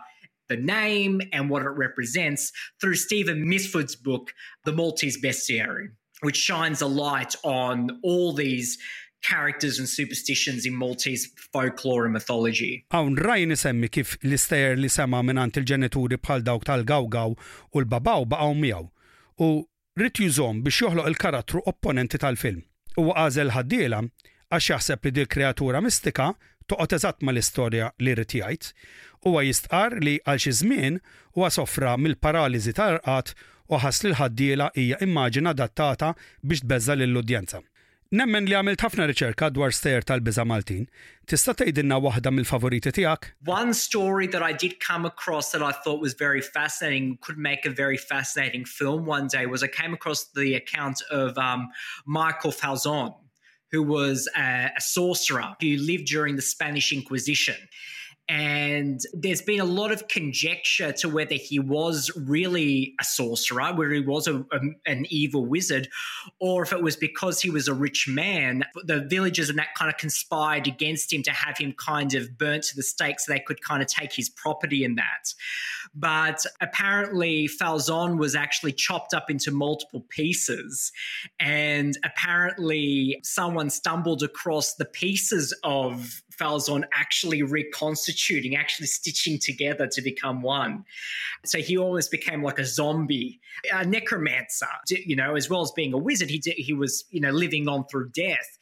the 0.47 0.57
name 0.57 1.21
and 1.33 1.49
what 1.49 1.61
it 1.63 1.69
represents 1.69 2.51
through 2.81 2.95
Stephen 2.95 3.45
Misford's 3.45 3.95
book, 3.97 4.33
The 4.63 4.71
Maltese 4.71 5.21
Bestiary, 5.21 5.89
which 6.21 6.37
shines 6.37 6.81
a 6.81 6.87
light 6.87 7.35
on 7.43 7.99
all 8.03 8.31
these 8.33 8.77
characters 9.21 9.79
and 9.79 9.87
superstitions 9.89 10.65
in 10.65 10.75
Maltese 10.75 11.29
folklore 11.53 12.03
and 12.03 12.13
mythology. 12.13 12.85
Awn 12.89 13.17
raj 13.17 13.45
nisemmi 13.45 13.89
kif 13.91 14.15
l-istejer 14.23 14.77
li 14.79 14.89
sema 14.89 15.21
minant 15.23 15.57
il-ġenituri 15.59 16.17
bħal 16.19 16.43
dawk 16.47 16.65
tal-gawgaw 16.69 17.35
u 17.73 17.83
l-babaw 17.83 18.25
baqgħu 18.31 18.55
miegħu 18.61 19.45
u 19.45 19.49
rrit 19.99 20.21
jużom 20.23 20.61
biex 20.63 20.81
joħloq 20.85 21.09
il-karattru 21.11 21.63
opponenti 21.73 22.21
tal-film. 22.21 22.61
U 22.99 23.09
għażel 23.15 23.51
ħaddiela 23.55 24.03
għax 24.49 24.71
jaħseb 24.73 25.05
li 25.09 25.15
dil 25.19 25.27
kreatura 25.27 25.81
mistika 25.83 26.31
toqgħod 26.69 26.95
eżatt 26.99 27.23
mal-istorja 27.25 27.91
li 27.99 28.11
rrid 28.15 28.33
jgħid, 28.39 28.65
huwa 29.25 29.41
jistqar 29.45 29.97
li 30.03 30.17
għal 30.23 30.41
xi 30.43 30.53
żmien 30.61 30.99
huwa 31.35 31.49
sofra 31.53 31.95
mill-paraliżi 31.97 32.75
tal-rqat 32.77 33.33
u 33.69 33.81
ħass 33.83 34.03
li 34.05 34.11
l-ħaddiela 34.13 34.69
hija 34.77 35.01
immaġina 35.05 35.55
adattata 35.57 36.13
biex 36.45 36.63
tbeżza 36.65 36.95
lill-udjenza. 37.01 37.63
Nemmen 38.09 38.47
li 38.49 38.55
għamilt 38.57 38.81
ħafna 38.81 39.05
riċerka 39.11 39.47
dwar 39.53 39.69
stejer 39.77 40.01
tal-biża 40.09 40.41
Maltin, 40.49 40.87
tista' 41.29 41.53
tgħidilna 41.59 41.99
waħda 42.01 42.31
mill-favoriti 42.33 42.89
tiegħek? 42.97 43.27
One 43.45 43.75
story 43.77 44.25
that 44.33 44.41
I 44.41 44.49
did 44.63 44.79
come 44.81 45.05
across 45.05 45.51
that 45.51 45.61
I 45.61 45.69
thought 45.83 46.01
was 46.01 46.15
very 46.17 46.41
fascinating, 46.41 47.19
could 47.21 47.37
make 47.37 47.67
a 47.67 47.69
very 47.83 48.01
fascinating 48.01 48.65
film 48.65 49.05
one 49.05 49.27
day, 49.31 49.45
was 49.45 49.61
I 49.61 49.67
came 49.69 49.93
across 49.93 50.25
the 50.33 50.55
account 50.55 51.03
of 51.11 51.37
um, 51.37 51.69
Michael 52.07 52.51
Falzon, 52.51 53.13
who 53.71 53.83
was 53.83 54.27
a, 54.35 54.71
a 54.75 54.81
sorcerer 54.81 55.53
who 55.61 55.77
lived 55.77 56.05
during 56.07 56.35
the 56.35 56.41
Spanish 56.41 56.91
Inquisition. 56.91 57.61
And 58.29 59.01
there's 59.11 59.41
been 59.41 59.59
a 59.59 59.65
lot 59.65 59.91
of 59.91 60.07
conjecture 60.07 60.91
to 60.93 61.09
whether 61.09 61.33
he 61.33 61.57
was 61.57 62.11
really 62.15 62.93
a 63.01 63.03
sorcerer, 63.03 63.73
whether 63.73 63.91
he 63.91 64.01
was 64.01 64.27
a, 64.27 64.41
a, 64.53 64.59
an 64.85 65.07
evil 65.09 65.45
wizard, 65.47 65.89
or 66.39 66.61
if 66.61 66.71
it 66.71 66.83
was 66.83 66.95
because 66.95 67.41
he 67.41 67.49
was 67.49 67.67
a 67.67 67.73
rich 67.73 68.07
man. 68.07 68.63
The 68.85 69.01
villagers 69.05 69.49
and 69.49 69.57
that 69.57 69.73
kind 69.75 69.89
of 69.89 69.97
conspired 69.97 70.67
against 70.67 71.11
him 71.11 71.23
to 71.23 71.31
have 71.31 71.57
him 71.57 71.73
kind 71.73 72.13
of 72.13 72.37
burnt 72.37 72.63
to 72.65 72.75
the 72.75 72.83
stake 72.83 73.19
so 73.19 73.33
they 73.33 73.39
could 73.39 73.63
kind 73.63 73.81
of 73.81 73.87
take 73.87 74.13
his 74.13 74.29
property 74.29 74.83
in 74.83 74.93
that. 74.95 75.33
But 75.95 76.45
apparently, 76.61 77.49
Falzon 77.59 78.19
was 78.19 78.35
actually 78.35 78.73
chopped 78.73 79.15
up 79.15 79.31
into 79.31 79.49
multiple 79.49 80.05
pieces. 80.07 80.91
And 81.39 81.97
apparently, 82.03 83.21
someone 83.23 83.71
stumbled 83.71 84.21
across 84.21 84.75
the 84.75 84.85
pieces 84.85 85.51
of 85.63 86.21
on 86.41 86.85
actually 86.93 87.43
reconstituting, 87.43 88.55
actually 88.55 88.87
stitching 88.87 89.37
together 89.37 89.87
to 89.87 90.01
become 90.01 90.41
one. 90.41 90.85
So 91.45 91.59
he 91.59 91.77
almost 91.77 92.11
became 92.11 92.43
like 92.43 92.59
a 92.59 92.65
zombie, 92.65 93.39
a 93.73 93.85
necromancer, 93.85 94.65
you 94.89 95.15
know, 95.15 95.35
as 95.35 95.49
well 95.49 95.61
as 95.61 95.71
being 95.71 95.91
a 95.93 95.97
wizard. 95.97 96.29
He, 96.29 96.39
did, 96.39 96.53
he 96.55 96.73
was, 96.73 97.03
you 97.09 97.19
know, 97.19 97.31
living 97.31 97.67
on 97.67 97.85
through 97.87 98.09
death. 98.09 98.57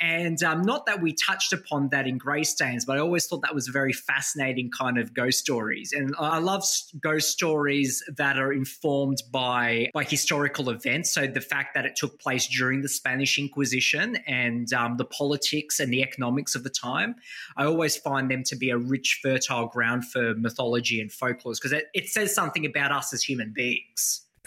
And 0.00 0.40
um, 0.42 0.62
not 0.62 0.86
that 0.86 1.02
we 1.02 1.14
touched 1.14 1.52
upon 1.52 1.88
that 1.88 2.06
in 2.06 2.18
Greystains, 2.18 2.84
but 2.86 2.96
I 2.96 3.00
always 3.00 3.26
thought 3.26 3.42
that 3.42 3.54
was 3.54 3.68
a 3.68 3.72
very 3.72 3.92
fascinating 3.92 4.70
kind 4.70 4.96
of 4.98 5.12
ghost 5.12 5.38
stories. 5.40 5.92
And 5.92 6.14
I 6.18 6.38
love 6.38 6.64
ghost 7.00 7.30
stories 7.30 8.04
that 8.16 8.38
are 8.38 8.52
informed 8.52 9.22
by, 9.32 9.90
by 9.94 10.04
historical 10.04 10.70
events. 10.70 11.12
So 11.12 11.26
the 11.26 11.40
fact 11.40 11.74
that 11.74 11.84
it 11.84 11.96
took 11.96 12.20
place 12.20 12.46
during 12.46 12.82
the 12.82 12.88
Spanish 12.88 13.38
Inquisition 13.38 14.16
and 14.26 14.72
um, 14.72 14.96
the 14.96 15.04
politics 15.04 15.80
and 15.80 15.92
the 15.92 16.02
economics 16.02 16.54
of 16.54 16.62
the 16.62 16.70
time. 16.70 17.15
I 17.56 17.64
always 17.64 17.96
find 17.96 18.30
them 18.30 18.42
to 18.50 18.56
be 18.56 18.68
a 18.70 18.78
rich, 18.94 19.20
fertile 19.22 19.66
ground 19.66 20.02
for 20.12 20.34
mythology 20.36 21.00
and 21.00 21.10
folklore 21.12 21.54
because 21.54 21.72
it, 21.72 21.86
it 21.94 22.08
says 22.08 22.34
something 22.34 22.64
about 22.66 22.90
us 22.92 23.12
as 23.12 23.22
human 23.22 23.50
beings. 23.54 24.00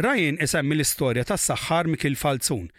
Ryan 0.08 0.38
isemmi 0.44 0.76
l-istorja 0.78 1.26
tas 1.28 1.44
saħħar 1.50 1.90
Mikil 1.94 2.16
Falzun 2.16 2.70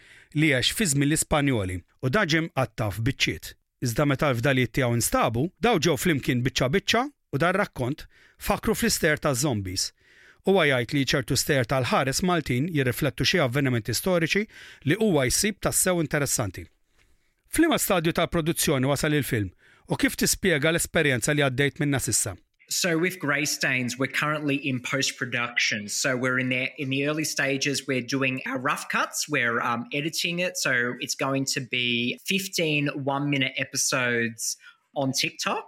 li 0.41 0.49
għax 0.55 0.71
fi 0.77 0.87
żmien 0.93 1.11
l-Ispanjoli 1.11 1.75
u 2.07 2.13
daġem 2.15 2.47
għattaf 2.57 3.01
biċċiet. 3.05 3.49
Iżda 3.85 4.07
meta 4.09 4.29
l-fdalijiet 4.31 4.73
tiegħu 4.77 4.97
instabu, 4.97 5.43
daw 5.65 5.77
ġew 5.81 5.95
flimkien 6.01 6.41
biċċa 6.45 6.69
biċċa 6.75 7.03
u 7.35 7.41
dar 7.41 7.57
rakkont 7.61 8.07
fakru 8.41 8.73
fl-ister 8.77 9.21
ta' 9.21 9.35
zombies. 9.37 9.91
U 10.49 10.55
għajajt 10.57 10.93
li 10.97 11.03
ċertu 11.05 11.37
ster 11.37 11.67
tal-ħares 11.69 12.23
Maltin 12.25 12.65
jirriflettu 12.73 13.27
xi 13.29 13.37
avvenimenti 13.43 13.93
storiċi 13.93 14.43
li 14.89 14.97
huwa 14.97 15.27
jsib 15.29 15.59
tassew 15.61 16.01
interessanti. 16.01 16.65
Flima 17.53 17.77
stadju 17.77 18.15
tal 18.17 18.31
produzzjoni 18.33 18.89
wasal 18.89 19.13
il-film 19.19 19.51
So 19.93 19.97
with 19.97 20.39
grey 23.19 23.43
stains, 23.43 23.99
we're 23.99 24.07
currently 24.07 24.55
in 24.55 24.79
post-production. 24.79 25.89
So 25.89 26.15
we're 26.15 26.39
in 26.39 26.47
the 26.47 26.69
in 26.77 26.89
the 26.89 27.07
early 27.09 27.25
stages. 27.25 27.85
We're 27.85 27.99
doing 28.01 28.41
our 28.45 28.57
rough 28.57 28.87
cuts. 28.87 29.27
We're 29.27 29.59
um, 29.59 29.87
editing 29.93 30.39
it. 30.39 30.55
So 30.55 30.93
it's 31.01 31.15
going 31.15 31.43
to 31.45 31.59
be 31.59 32.17
15 32.25 32.87
one-minute 33.03 33.51
episodes 33.57 34.55
on 34.95 35.11
TikTok. 35.11 35.65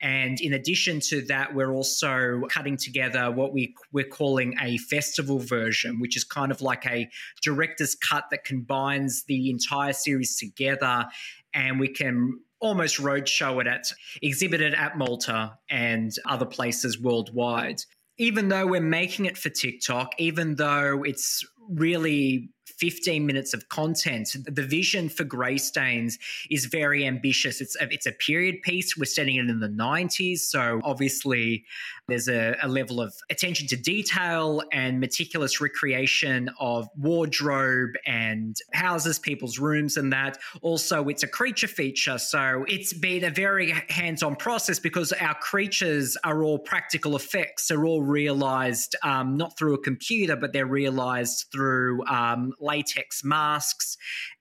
And 0.00 0.40
in 0.40 0.52
addition 0.52 1.00
to 1.08 1.22
that, 1.22 1.52
we're 1.52 1.72
also 1.72 2.42
cutting 2.48 2.76
together 2.76 3.32
what 3.32 3.52
we, 3.52 3.74
we're 3.92 4.04
calling 4.06 4.54
a 4.60 4.76
festival 4.78 5.40
version, 5.40 5.98
which 5.98 6.16
is 6.16 6.22
kind 6.22 6.52
of 6.52 6.62
like 6.62 6.86
a 6.86 7.08
director's 7.42 7.96
cut 7.96 8.24
that 8.30 8.44
combines 8.44 9.24
the 9.24 9.50
entire 9.50 9.92
series 9.94 10.36
together. 10.36 11.06
And 11.54 11.80
we 11.80 11.88
can 11.88 12.38
almost 12.60 12.98
roadshow 12.98 13.60
it 13.60 13.66
at 13.66 13.86
exhibited 14.22 14.74
at 14.74 14.96
Malta 14.96 15.56
and 15.70 16.14
other 16.26 16.46
places 16.46 17.00
worldwide. 17.00 17.82
Even 18.18 18.48
though 18.48 18.66
we're 18.66 18.80
making 18.80 19.26
it 19.26 19.36
for 19.36 19.50
TikTok, 19.50 20.14
even 20.18 20.54
though 20.56 21.02
it's 21.02 21.44
really 21.68 22.48
15 22.66 23.26
minutes 23.26 23.54
of 23.54 23.68
content. 23.70 24.36
The 24.44 24.62
vision 24.62 25.08
for 25.08 25.24
Grey 25.24 25.56
Stains 25.58 26.16
is 26.50 26.66
very 26.66 27.04
ambitious. 27.06 27.60
It's 27.60 27.74
a, 27.80 27.88
it's 27.92 28.06
a 28.06 28.12
period 28.12 28.62
piece. 28.62 28.96
We're 28.96 29.06
setting 29.06 29.34
it 29.36 29.48
in 29.48 29.58
the 29.60 29.68
90s, 29.68 30.38
so 30.40 30.80
obviously 30.84 31.64
there's 32.08 32.28
a, 32.28 32.56
a, 32.62 32.68
level 32.68 33.00
of 33.00 33.14
attention 33.30 33.66
to 33.68 33.76
detail 33.76 34.62
and 34.72 35.00
meticulous 35.00 35.60
recreation 35.60 36.48
of 36.60 36.88
wardrobe 36.96 37.94
and 38.06 38.56
houses, 38.72 39.18
people's 39.18 39.58
rooms, 39.58 39.96
and 39.96 40.12
that. 40.12 40.38
Also, 40.62 41.08
it's 41.08 41.24
a 41.24 41.28
creature 41.28 41.66
feature. 41.66 42.18
So 42.18 42.64
it's 42.68 42.92
been 42.92 43.24
a 43.24 43.30
very 43.30 43.72
hands 43.88 44.22
on 44.22 44.36
process 44.36 44.78
because 44.78 45.12
our 45.14 45.34
creatures 45.34 46.16
are 46.22 46.44
all 46.44 46.60
practical 46.60 47.16
effects, 47.16 47.68
they're 47.68 47.84
all 47.84 48.02
realized 48.02 48.94
um, 49.02 49.36
not 49.36 49.58
through 49.58 49.74
a 49.74 49.82
computer, 49.82 50.36
but 50.36 50.52
they're 50.52 50.64
realized 50.64 51.46
through 51.50 52.06
um, 52.06 52.52
latex 52.60 53.24
masks 53.24 53.96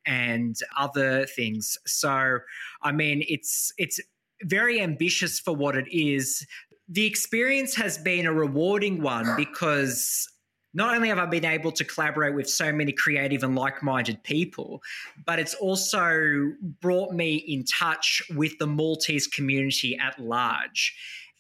and 0.06 0.56
other 0.78 1.26
things. 1.26 1.80
So, 1.88 2.40
I 2.84 2.92
mean, 2.92 3.24
it's 3.28 3.74
it's 3.80 4.00
very 4.44 4.80
ambitious 4.82 5.40
for 5.40 5.56
what 5.56 5.76
it 5.76 5.86
is, 5.92 6.46
the 6.88 7.06
experience 7.06 7.76
has 7.76 7.98
been 7.98 8.26
a 8.26 8.34
rewarding 8.34 9.02
one 9.02 9.34
because 9.36 10.28
not 10.74 10.94
only 10.94 11.08
have 11.08 11.18
I 11.18 11.26
been 11.26 11.46
able 11.46 11.72
to 11.72 11.86
collaborate 11.86 12.36
with 12.36 12.50
so 12.50 12.72
many 12.72 12.92
creative 12.92 13.44
and 13.44 13.56
like 13.56 13.82
minded 13.82 14.22
people, 14.24 14.84
but 15.26 15.40
it's 15.40 15.54
also 15.56 16.52
brought 16.82 17.14
me 17.14 17.36
in 17.36 17.64
touch 17.64 18.22
with 18.36 18.58
the 18.60 18.68
Maltese 18.68 19.26
community 19.26 19.98
at 19.98 20.20
large. 20.20 20.94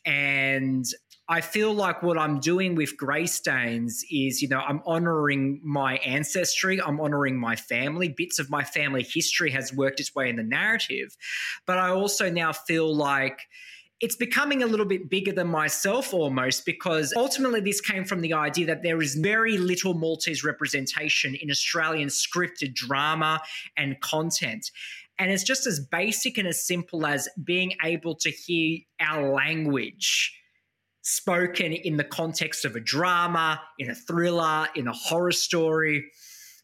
And 0.05 0.85
I 1.27 1.41
feel 1.41 1.73
like 1.73 2.01
what 2.01 2.17
I'm 2.17 2.39
doing 2.39 2.75
with 2.75 2.95
Grey 2.95 3.25
Stains 3.25 4.05
is, 4.11 4.41
you 4.41 4.47
know, 4.47 4.59
I'm 4.59 4.81
honoring 4.85 5.59
my 5.63 5.97
ancestry, 5.97 6.79
I'm 6.81 7.01
honoring 7.01 7.37
my 7.37 7.55
family. 7.55 8.07
Bits 8.09 8.39
of 8.39 8.49
my 8.49 8.63
family 8.63 9.03
history 9.03 9.49
has 9.51 9.73
worked 9.73 9.99
its 9.99 10.13
way 10.15 10.29
in 10.29 10.35
the 10.37 10.43
narrative. 10.43 11.17
But 11.67 11.79
I 11.79 11.89
also 11.89 12.29
now 12.29 12.53
feel 12.53 12.95
like, 12.95 13.41
it's 14.01 14.15
becoming 14.15 14.61
a 14.61 14.65
little 14.65 14.85
bit 14.85 15.09
bigger 15.09 15.31
than 15.31 15.47
myself 15.47 16.13
almost 16.13 16.65
because 16.65 17.13
ultimately 17.15 17.61
this 17.61 17.79
came 17.79 18.03
from 18.03 18.21
the 18.21 18.33
idea 18.33 18.65
that 18.65 18.83
there 18.83 19.01
is 19.01 19.15
very 19.15 19.57
little 19.57 19.93
Maltese 19.93 20.43
representation 20.43 21.35
in 21.35 21.49
Australian 21.49 22.09
scripted 22.09 22.73
drama 22.75 23.39
and 23.77 23.99
content. 24.01 24.69
And 25.17 25.31
it's 25.31 25.43
just 25.43 25.65
as 25.65 25.79
basic 25.79 26.37
and 26.37 26.45
as 26.45 26.61
simple 26.65 27.05
as 27.05 27.29
being 27.41 27.73
able 27.85 28.15
to 28.15 28.29
hear 28.29 28.79
our 28.99 29.33
language 29.33 30.37
spoken 31.01 31.71
in 31.71 31.95
the 31.95 32.03
context 32.03 32.65
of 32.65 32.75
a 32.75 32.81
drama, 32.81 33.61
in 33.79 33.89
a 33.89 33.95
thriller, 33.95 34.67
in 34.75 34.87
a 34.89 34.93
horror 34.93 35.31
story. 35.31 36.03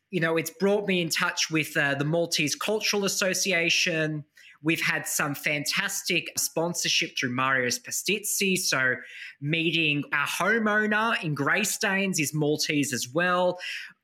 You 0.10 0.20
know, 0.20 0.36
it's 0.36 0.50
brought 0.50 0.86
me 0.86 1.00
in 1.00 1.08
touch 1.08 1.50
with 1.50 1.78
uh, 1.78 1.94
the 1.96 2.04
Maltese 2.04 2.56
Cultural 2.56 3.06
Association, 3.06 4.26
We've 4.64 4.82
had 4.82 5.08
some 5.08 5.34
fantastic 5.34 6.30
sponsorship 6.38 7.18
through 7.18 7.32
Mario's 7.34 7.80
Pastizzi. 7.80 8.56
So, 8.58 8.96
meeting 9.42 10.04
our 10.14 10.28
homeowner 10.28 11.22
in 11.24 11.34
Greystanes 11.36 12.20
is 12.20 12.34
Maltese 12.34 12.94
as 12.94 13.08
well. 13.12 13.58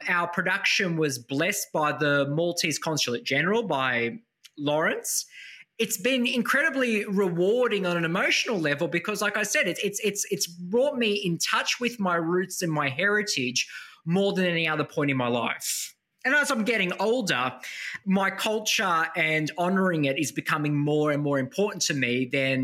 Our 0.08 0.28
production 0.28 0.98
was 0.98 1.20
blessed 1.20 1.68
by 1.74 1.92
the 1.92 2.28
Maltese 2.30 2.80
Consulate 2.80 3.24
General, 3.24 3.64
by 3.64 4.18
Lawrence 4.58 5.26
it's 5.78 5.98
been 6.02 6.26
incredibly 6.26 7.06
rewarding 7.06 7.86
on 7.86 7.96
an 7.96 8.04
emotional 8.04 8.58
level 8.58 8.88
because 8.88 9.22
like 9.22 9.38
i 9.38 9.44
said 9.44 9.68
it's 9.68 9.80
it's 9.84 10.00
it's 10.04 10.26
it's 10.32 10.48
brought 10.48 10.98
me 10.98 11.14
in 11.24 11.38
touch 11.38 11.80
with 11.80 12.00
my 12.00 12.16
roots 12.16 12.64
and 12.64 12.72
my 12.72 12.90
heritage 12.90 13.70
more 14.04 14.34
than 14.34 14.46
any 14.48 14.68
other 14.68 14.84
point 14.84 15.12
in 15.12 15.16
my 15.16 15.28
life 15.28 15.94
And 16.28 16.36
as 16.44 16.52
I'm 16.54 16.66
getting 16.74 16.92
older, 17.10 17.46
my 18.20 18.30
culture 18.50 19.02
and 19.16 19.46
honoring 19.66 20.04
it 20.10 20.16
is 20.24 20.30
becoming 20.42 20.76
more 20.92 21.08
and 21.14 21.22
more 21.28 21.40
important 21.46 21.82
to 21.90 21.94
me 22.06 22.14
than 22.40 22.58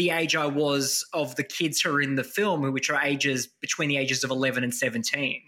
the 0.00 0.08
age 0.20 0.34
I 0.36 0.46
was 0.64 0.84
of 1.22 1.28
the 1.38 1.42
kids 1.58 1.76
who 1.80 1.88
are 1.96 2.00
in 2.08 2.14
the 2.14 2.22
film, 2.36 2.58
which 2.76 2.88
are 2.92 3.00
ages 3.12 3.40
between 3.64 3.88
the 3.88 3.96
ages 3.96 4.22
of 4.22 4.30
11 4.30 4.62
and 4.62 4.72
17. 4.72 5.42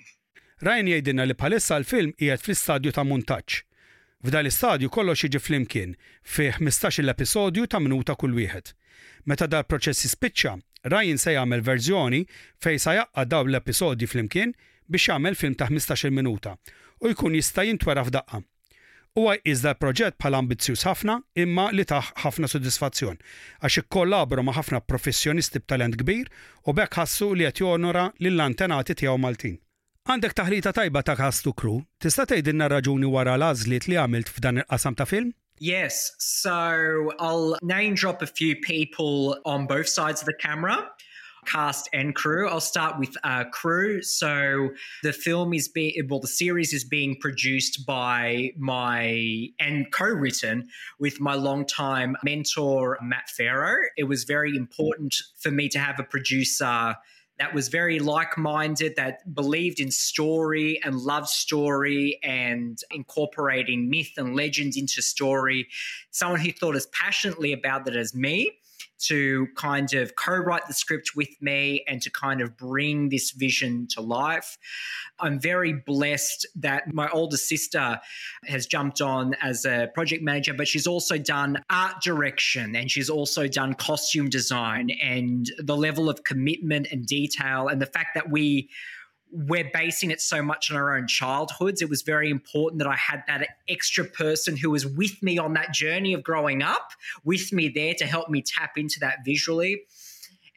Ryan 0.68 0.88
jgħidilna 0.90 1.28
li 1.30 1.36
bħalissa 1.44 1.78
l-film 1.84 2.10
qiegħed 2.18 2.42
fl-istadju 2.48 2.94
ta' 2.98 3.06
montaġġ. 3.10 3.60
F'dan 4.26 4.42
l-istadju 4.42 4.90
kollox 4.96 5.22
jiġi 5.28 5.42
flimkien 5.46 5.94
fi 6.34 6.50
15 6.58 7.04
l-episodju 7.04 7.68
ta' 7.70 7.78
minuta 7.80 8.18
kull 8.18 8.34
wieħed. 8.40 8.66
Meta 9.30 9.46
dal 9.46 9.62
proċess 9.70 10.10
spiċċa, 10.16 10.56
Ryan 10.90 11.22
se 11.22 11.36
jagħmel 11.38 11.62
verżjoni 11.70 12.24
fejn 12.66 12.82
se 12.82 12.98
jaqqa' 12.98 13.28
dawn 13.30 13.54
l 13.54 13.62
episodju 13.62 14.10
flimkien 14.10 14.58
biex 14.90 15.06
jagħmel 15.12 15.38
film 15.38 15.54
ta' 15.62 15.70
15 15.70 16.10
minuta 16.18 16.58
u 17.00 17.08
jkun 17.12 17.34
jista' 17.38 17.64
jintwera 17.64 18.02
f'daqqa. 18.06 18.42
Huwa 19.18 19.32
iżda 19.48 19.72
l-proġett 19.72 20.16
bħala 20.20 20.40
ambizzjuż 20.44 20.82
ħafna 20.86 21.16
imma 21.42 21.64
li 21.74 21.84
taħ 21.90 22.10
ħafna 22.24 22.48
sodisfazzjon 22.52 23.16
għax 23.64 23.80
ikkollabru 23.82 24.44
ma' 24.46 24.54
ħafna 24.54 24.80
professjonisti 24.86 25.62
b'talent 25.64 25.96
kbir 26.02 26.28
u 26.70 26.74
bekk 26.76 27.00
ħassu 27.00 27.30
li 27.34 27.48
qed 27.48 27.64
jonora 27.64 28.04
lill-antenati 28.22 28.94
tiegħu 29.00 29.16
Maltin. 29.24 29.56
Għandek 30.06 30.36
taħlita 30.38 30.72
tajba 30.76 31.02
ta' 31.02 31.16
ħastu 31.18 31.54
kru, 31.58 31.74
tista' 31.98 32.28
tgħidilna 32.30 32.68
raġuni 32.76 33.10
wara 33.10 33.34
l-għażliet 33.40 33.90
li 33.90 33.98
għamilt 33.98 34.30
f'dan 34.36 34.62
il-qasam 34.62 34.96
ta' 35.00 35.08
film? 35.10 35.32
Yes, 35.60 36.14
so 36.20 36.54
I'll 37.18 37.56
name 37.62 37.96
drop 37.96 38.22
a 38.22 38.26
few 38.30 38.54
people 38.62 39.34
on 39.44 39.66
both 39.66 39.88
sides 39.88 40.22
of 40.22 40.26
the 40.28 40.36
camera. 40.38 40.86
cast 41.46 41.88
and 41.92 42.14
crew. 42.14 42.48
I'll 42.48 42.60
start 42.60 42.98
with 42.98 43.16
uh, 43.24 43.44
crew. 43.52 44.02
So 44.02 44.70
the 45.02 45.12
film 45.12 45.52
is 45.54 45.68
being, 45.68 46.06
well, 46.08 46.20
the 46.20 46.26
series 46.28 46.72
is 46.72 46.84
being 46.84 47.16
produced 47.16 47.86
by 47.86 48.52
my 48.56 49.48
and 49.58 49.90
co-written 49.92 50.68
with 50.98 51.20
my 51.20 51.34
longtime 51.34 52.16
mentor 52.22 52.98
Matt 53.02 53.30
Farrow. 53.30 53.76
It 53.96 54.04
was 54.04 54.24
very 54.24 54.56
important 54.56 55.16
for 55.38 55.50
me 55.50 55.68
to 55.70 55.78
have 55.78 55.98
a 55.98 56.04
producer 56.04 56.96
that 57.38 57.54
was 57.54 57.68
very 57.68 58.00
like 58.00 58.36
minded, 58.36 58.96
that 58.96 59.34
believed 59.34 59.80
in 59.80 59.90
story 59.90 60.78
and 60.84 60.96
loved 61.00 61.28
story 61.28 62.18
and 62.22 62.78
incorporating 62.90 63.88
myth 63.88 64.12
and 64.18 64.36
legend 64.36 64.76
into 64.76 65.00
story. 65.00 65.66
Someone 66.10 66.40
who 66.40 66.52
thought 66.52 66.76
as 66.76 66.84
passionately 66.88 67.54
about 67.54 67.86
that 67.86 67.96
as 67.96 68.14
me 68.14 68.59
to 69.00 69.48
kind 69.56 69.92
of 69.94 70.14
co 70.16 70.32
write 70.36 70.66
the 70.66 70.74
script 70.74 71.12
with 71.16 71.28
me 71.40 71.84
and 71.88 72.00
to 72.02 72.10
kind 72.10 72.40
of 72.40 72.56
bring 72.56 73.08
this 73.08 73.30
vision 73.32 73.86
to 73.90 74.00
life. 74.00 74.56
I'm 75.18 75.40
very 75.40 75.72
blessed 75.72 76.46
that 76.56 76.92
my 76.92 77.08
older 77.10 77.36
sister 77.36 78.00
has 78.46 78.66
jumped 78.66 79.00
on 79.00 79.34
as 79.42 79.64
a 79.64 79.88
project 79.94 80.22
manager, 80.22 80.54
but 80.54 80.68
she's 80.68 80.86
also 80.86 81.18
done 81.18 81.58
art 81.70 82.02
direction 82.02 82.76
and 82.76 82.90
she's 82.90 83.10
also 83.10 83.46
done 83.48 83.74
costume 83.74 84.28
design 84.28 84.90
and 85.02 85.46
the 85.58 85.76
level 85.76 86.08
of 86.10 86.24
commitment 86.24 86.88
and 86.90 87.06
detail 87.06 87.68
and 87.68 87.80
the 87.80 87.86
fact 87.86 88.10
that 88.14 88.30
we 88.30 88.68
we're 89.32 89.70
basing 89.72 90.10
it 90.10 90.20
so 90.20 90.42
much 90.42 90.70
on 90.70 90.76
our 90.76 90.96
own 90.96 91.06
childhoods. 91.06 91.82
It 91.82 91.88
was 91.88 92.02
very 92.02 92.30
important 92.30 92.78
that 92.80 92.88
I 92.88 92.96
had 92.96 93.22
that 93.28 93.46
extra 93.68 94.04
person 94.04 94.56
who 94.56 94.70
was 94.70 94.86
with 94.86 95.22
me 95.22 95.38
on 95.38 95.52
that 95.54 95.72
journey 95.72 96.12
of 96.14 96.22
growing 96.22 96.62
up, 96.62 96.90
with 97.24 97.52
me 97.52 97.68
there 97.68 97.94
to 97.94 98.06
help 98.06 98.28
me 98.28 98.42
tap 98.42 98.76
into 98.76 98.98
that 99.00 99.18
visually. 99.24 99.82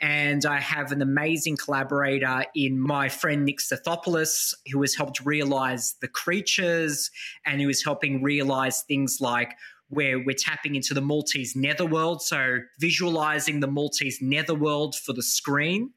And 0.01 0.45
I 0.45 0.59
have 0.59 0.91
an 0.91 1.01
amazing 1.01 1.55
collaborator 1.57 2.45
in 2.55 2.79
my 2.79 3.09
friend 3.09 3.45
Nick 3.45 3.59
Stathopoulos, 3.59 4.53
who 4.71 4.81
has 4.81 4.95
helped 4.95 5.23
realize 5.23 5.95
the 6.01 6.07
creatures 6.09 7.11
and 7.45 7.61
who 7.61 7.69
is 7.69 7.83
helping 7.83 8.21
realize 8.23 8.81
things 8.81 9.19
like 9.21 9.53
where 9.89 10.17
we're 10.17 10.35
tapping 10.35 10.73
into 10.75 10.93
the 10.95 11.01
Maltese 11.01 11.55
netherworld. 11.55 12.21
So 12.23 12.57
visualizing 12.79 13.59
the 13.59 13.67
Maltese 13.67 14.19
netherworld 14.21 14.95
for 14.95 15.13
the 15.13 15.21
screen 15.21 15.91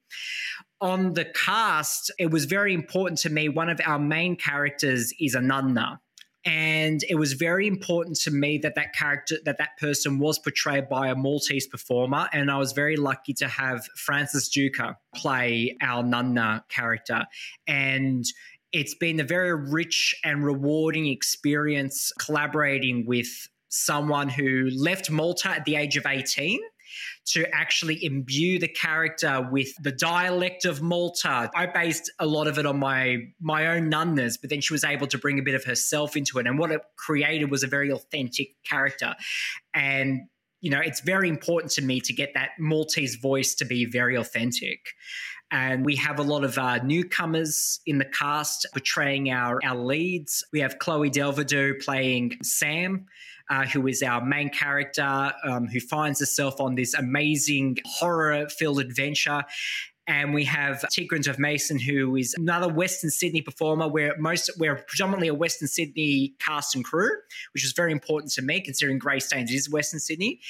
on 0.81 1.15
the 1.15 1.25
cast, 1.25 2.11
it 2.19 2.31
was 2.31 2.45
very 2.45 2.75
important 2.75 3.19
to 3.21 3.31
me. 3.31 3.49
One 3.49 3.69
of 3.69 3.81
our 3.85 3.99
main 3.99 4.37
characters 4.37 5.13
is 5.19 5.35
Ananda. 5.35 6.01
And 6.45 7.01
it 7.09 7.17
was 7.17 7.33
very 7.33 7.67
important 7.67 8.17
to 8.21 8.31
me 8.31 8.59
that 8.59 8.77
that 8.77 8.93
character, 8.95 9.37
that 9.45 9.59
that 9.59 9.77
person 9.79 10.21
was 10.21 10.39
portrayed 10.39 10.89
by 10.89 11.09
a 11.09 11.17
Maltese 11.17 11.67
performer. 11.67 12.29
And 12.33 12.51
I 12.53 12.59
was 12.59 12.71
very 12.73 12.97
lucky 12.97 13.33
to 13.35 13.49
have 13.49 13.85
Francis 13.97 14.49
Duca 14.49 14.97
play 15.17 15.77
our 15.81 16.05
Nunna 16.05 16.63
character. 16.69 17.25
And 17.67 18.25
it's 18.71 18.95
been 18.95 19.19
a 19.19 19.25
very 19.25 19.55
rich 19.57 20.15
and 20.23 20.45
rewarding 20.45 21.07
experience 21.07 22.13
collaborating 22.21 23.07
with 23.07 23.49
someone 23.69 24.29
who 24.29 24.69
left 24.73 25.11
Malta 25.11 25.49
at 25.49 25.65
the 25.65 25.75
age 25.75 25.97
of 25.97 26.05
18 26.07 26.61
to 27.27 27.45
actually 27.55 28.05
imbue 28.05 28.59
the 28.59 28.69
character 28.69 29.47
with 29.51 29.69
the 29.83 29.93
dialect 29.93 30.65
of 30.65 30.83
Malta. 30.83 31.51
I 31.55 31.67
based 31.67 32.11
a 32.19 32.27
lot 32.27 32.47
of 32.47 32.59
it 32.59 32.67
on 32.67 32.79
my 32.79 33.19
my 33.41 33.67
own 33.69 33.91
nunness, 33.91 34.39
but 34.41 34.51
then 34.51 34.61
she 34.61 34.73
was 34.75 34.85
able 34.85 35.07
to 35.09 35.19
bring 35.19 35.39
a 35.39 35.43
bit 35.43 35.55
of 35.55 35.65
herself 35.65 36.17
into 36.17 36.39
it. 36.39 36.47
And 36.47 36.59
what 36.59 36.71
it 36.71 36.81
created 36.97 37.51
was 37.51 37.63
a 37.63 37.67
very 37.67 37.91
authentic 37.91 38.51
character. 38.65 39.15
And 39.75 40.29
you 40.61 40.71
know, 40.71 40.81
it's 40.81 41.01
very 41.01 41.29
important 41.29 41.71
to 41.73 41.83
me 41.83 42.01
to 42.01 42.13
get 42.13 42.33
that 42.35 42.51
Maltese 42.59 43.17
voice 43.17 43.55
to 43.57 43.65
be 43.65 43.85
very 43.85 44.17
authentic. 44.17 44.81
And 45.53 45.85
we 45.85 45.95
have 45.97 46.19
a 46.19 46.23
lot 46.23 46.43
of 46.43 46.59
uh, 46.59 46.79
newcomers 46.83 47.79
in 47.87 47.99
the 47.99 48.05
cast 48.05 48.67
portraying 48.73 49.31
our, 49.31 49.61
our 49.65 49.77
leads. 49.79 50.45
We 50.53 50.59
have 50.61 50.81
Chloe 50.81 51.09
Delvedo 51.09 51.75
playing 51.85 52.39
Sam, 52.43 53.07
uh, 53.51 53.65
who 53.67 53.87
is 53.87 54.03
our 54.03 54.25
main 54.25 54.51
character, 54.51 55.33
um, 55.45 55.67
who 55.67 55.81
finds 55.81 56.21
herself 56.21 56.61
on 56.61 56.75
this 56.75 56.95
amazing 56.95 57.79
horror 57.85 58.49
filled 58.49 58.81
adventure 58.81 59.43
and 60.07 60.33
we 60.35 60.45
have 60.45 60.85
Tigran 60.95 61.27
of 61.29 61.39
Mason, 61.39 61.79
who 61.79 62.17
is 62.17 62.35
another 62.39 62.69
Western 62.73 63.11
Sydney 63.11 63.43
performer. 63.43 63.89
We're 63.89 64.17
most 64.19 64.51
we're 64.59 64.77
predominantly 64.91 65.29
a 65.29 65.35
Western 65.35 65.69
Sydney 65.69 66.35
cast 66.39 66.75
and 66.75 66.85
crew, 66.85 67.11
which 67.55 67.65
was 67.65 67.73
very 67.73 67.93
important 67.93 68.33
to 68.35 68.43
me 68.43 68.61
considering 68.61 68.99
Grey 68.99 69.21
Stains 69.21 69.51
is 69.51 69.69
Western 69.69 70.01
Sydney. 70.01 70.41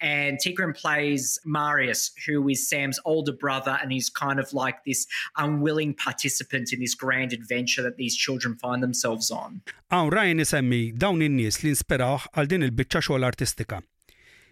And 0.00 0.38
Tigran 0.42 0.76
plays 0.76 1.38
Marius, 1.44 2.10
who 2.26 2.48
is 2.48 2.68
Sam's 2.68 2.98
older 3.04 3.32
brother, 3.32 3.78
and 3.82 3.90
he's 3.92 4.10
kind 4.10 4.38
of 4.38 4.52
like 4.52 4.84
this 4.84 5.06
unwilling 5.36 5.94
participant 5.94 6.72
in 6.72 6.80
this 6.80 6.94
grand 6.94 7.32
adventure 7.32 7.82
that 7.82 7.96
these 7.96 8.14
children 8.24 8.52
find 8.64 8.82
themselves 8.82 9.30
on. 9.42 9.62
Għawn 9.90 10.10
rajn 10.12 10.40
isemmi 10.42 10.80
dawn 10.98 11.22
in-nies 11.22 11.60
li 11.62 11.72
għal 11.78 12.48
din 12.50 12.66
il-bicċa 12.66 13.04
xogħol 13.06 13.26
artistika. 13.28 13.80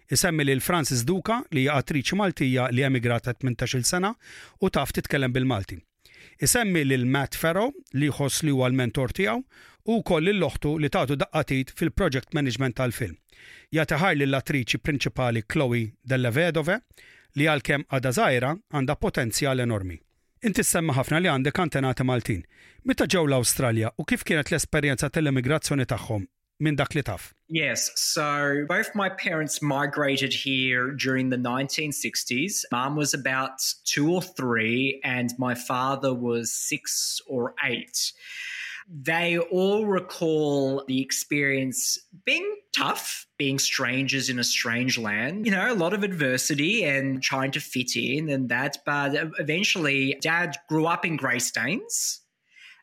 Isemmi 0.09 0.43
lil 0.43 0.59
Francis 0.61 1.01
Duka 1.07 1.39
li 1.51 1.63
hija 1.65 1.79
attriċi 1.81 2.15
Maltija 2.19 2.67
li 2.73 2.83
emigrata 2.85 3.33
18-il 3.41 3.85
sena 3.89 4.11
u 4.61 4.69
taf 4.69 4.91
titkellem 4.93 5.33
bil-Malti. 5.33 5.79
Isemmi 6.45 6.83
lil 6.85 7.07
Matt 7.15 7.37
Farrow 7.41 7.71
li 7.95 8.09
jħoss 8.11 8.45
li 8.45 8.53
huwa 8.53 8.69
l-mentor 8.69 9.15
tiegħu 9.17 9.41
u 9.89 9.97
koll 10.09 10.29
l-loħtu 10.33 10.75
li 10.83 10.91
tagħtu 10.97 11.17
daqqatit 11.23 11.73
fil-project 11.79 12.37
management 12.37 12.77
tal-film. 12.81 13.17
Jataħar 13.77 14.17
l 14.21 14.37
attriċi 14.41 14.81
prinċipali 14.85 15.43
Chloe 15.47 15.89
Della 16.13 16.29
Vedove 16.37 16.77
li 17.39 17.49
għalkemm 17.51 17.87
għadha 17.89 18.13
żgħira 18.19 18.53
għandha 18.77 18.99
potenzjal 19.05 19.63
enormi. 19.65 19.97
Inti 20.45 20.61
semma 20.69 20.93
ħafna 20.99 21.17
li 21.23 21.31
għandek 21.33 21.59
antenati 21.65 22.05
Maltin. 22.05 22.45
Meta 22.85 23.07
ġew 23.09 23.25
l-Awstralja 23.25 23.95
u 23.97 24.05
kif 24.05 24.21
kienet 24.27 24.51
l-esperjenza 24.53 25.09
tal-immigrazzjoni 25.09 25.87
tagħhom 25.89 26.29
minn 26.61 26.77
Yes, 27.49 27.91
so 27.95 28.65
both 28.67 28.95
my 28.95 29.09
parents 29.09 29.61
migrated 29.61 30.33
here 30.33 30.91
during 30.91 31.29
the 31.29 31.35
1960s. 31.37 32.63
Mom 32.71 32.95
was 32.95 33.13
about 33.13 33.59
two 33.83 34.11
or 34.11 34.21
three, 34.21 35.01
and 35.03 35.31
my 35.37 35.53
father 35.53 36.13
was 36.13 36.51
six 36.51 37.19
or 37.27 37.53
eight. 37.63 38.13
They 38.87 39.37
all 39.37 39.85
recall 39.85 40.85
the 40.87 41.01
experience 41.01 41.97
being 42.23 42.55
tough, 42.75 43.25
being 43.37 43.59
strangers 43.59 44.29
in 44.29 44.39
a 44.39 44.43
strange 44.43 44.97
land, 44.97 45.45
you 45.45 45.51
know, 45.51 45.71
a 45.71 45.75
lot 45.75 45.93
of 45.93 46.03
adversity 46.03 46.83
and 46.83 47.21
trying 47.21 47.51
to 47.51 47.59
fit 47.59 47.95
in 47.95 48.29
and 48.29 48.47
that. 48.49 48.77
But 48.85 49.11
eventually, 49.39 50.17
dad 50.21 50.55
grew 50.69 50.85
up 50.85 51.03
in 51.03 51.17
Greystanes 51.17 52.19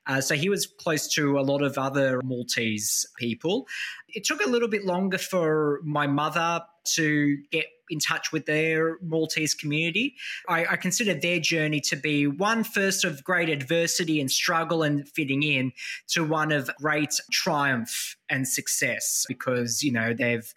uh, 0.06 0.20
so 0.20 0.34
he 0.34 0.48
was 0.48 0.66
close 0.66 1.06
to 1.14 1.38
a 1.38 1.42
lot 1.42 1.62
of 1.62 1.78
other 1.78 2.20
Maltese 2.24 3.06
people. 3.18 3.66
It 4.08 4.24
took 4.24 4.44
a 4.44 4.48
little 4.48 4.68
bit 4.68 4.84
longer 4.84 5.18
for 5.18 5.80
my 5.84 6.06
mother 6.06 6.62
to 6.94 7.36
get 7.50 7.66
in 7.88 7.98
touch 8.00 8.32
with 8.32 8.46
their 8.46 8.98
Maltese 9.02 9.54
community. 9.54 10.16
I, 10.48 10.64
I, 10.72 10.76
consider 10.76 11.14
their 11.14 11.38
journey 11.38 11.80
to 11.82 11.96
be 11.96 12.26
one 12.26 12.64
first 12.64 13.04
of 13.04 13.22
great 13.22 13.48
adversity 13.50 14.18
and 14.20 14.30
struggle 14.30 14.82
and 14.82 15.06
fitting 15.10 15.42
in 15.42 15.72
to 16.08 16.24
one 16.24 16.52
of 16.52 16.70
great 16.78 17.14
triumph 17.30 18.16
and 18.30 18.48
success 18.48 19.24
because, 19.28 19.82
you 19.82 19.92
know, 19.92 20.14
they've 20.14 20.52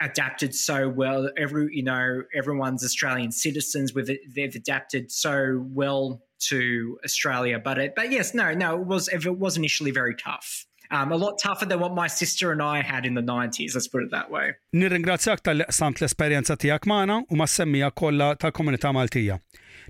adapted 0.00 0.54
so 0.54 0.88
well. 0.88 1.28
Every 1.36 1.68
you 1.74 1.82
know, 1.82 2.22
everyone's 2.34 2.84
Australian 2.84 3.32
citizens. 3.32 3.94
With 3.94 4.10
they've 4.34 4.54
adapted 4.54 5.10
so 5.12 5.64
well 5.80 6.20
to 6.50 6.98
Australia. 7.04 7.58
But 7.58 7.78
it, 7.78 7.92
but 7.96 8.10
yes, 8.10 8.34
no, 8.34 8.52
no, 8.54 8.74
it 8.74 8.86
was 8.86 9.08
it 9.08 9.38
was 9.38 9.56
initially 9.56 9.90
very 9.90 10.14
tough. 10.16 10.66
Um, 10.90 11.10
a 11.12 11.16
lot 11.16 11.38
tougher 11.42 11.64
than 11.64 11.80
what 11.80 11.94
my 11.94 12.06
sister 12.06 12.52
and 12.52 12.60
I 12.62 12.82
had 12.82 13.06
in 13.06 13.14
the 13.14 13.22
90s, 13.22 13.74
let's 13.74 13.88
put 13.88 14.02
it 14.02 14.10
that 14.10 14.30
way. 14.30 14.52
Nirringrazzjak 14.80 15.40
tal-qsamt 15.46 15.98
l-esperjenza 16.02 16.56
tijak 16.60 16.84
maħna 16.90 17.16
u 17.32 17.38
ma' 17.40 17.48
semmija 17.48 17.88
kolla 18.02 18.28
tal-komunità 18.38 18.92
Maltija. 18.94 19.38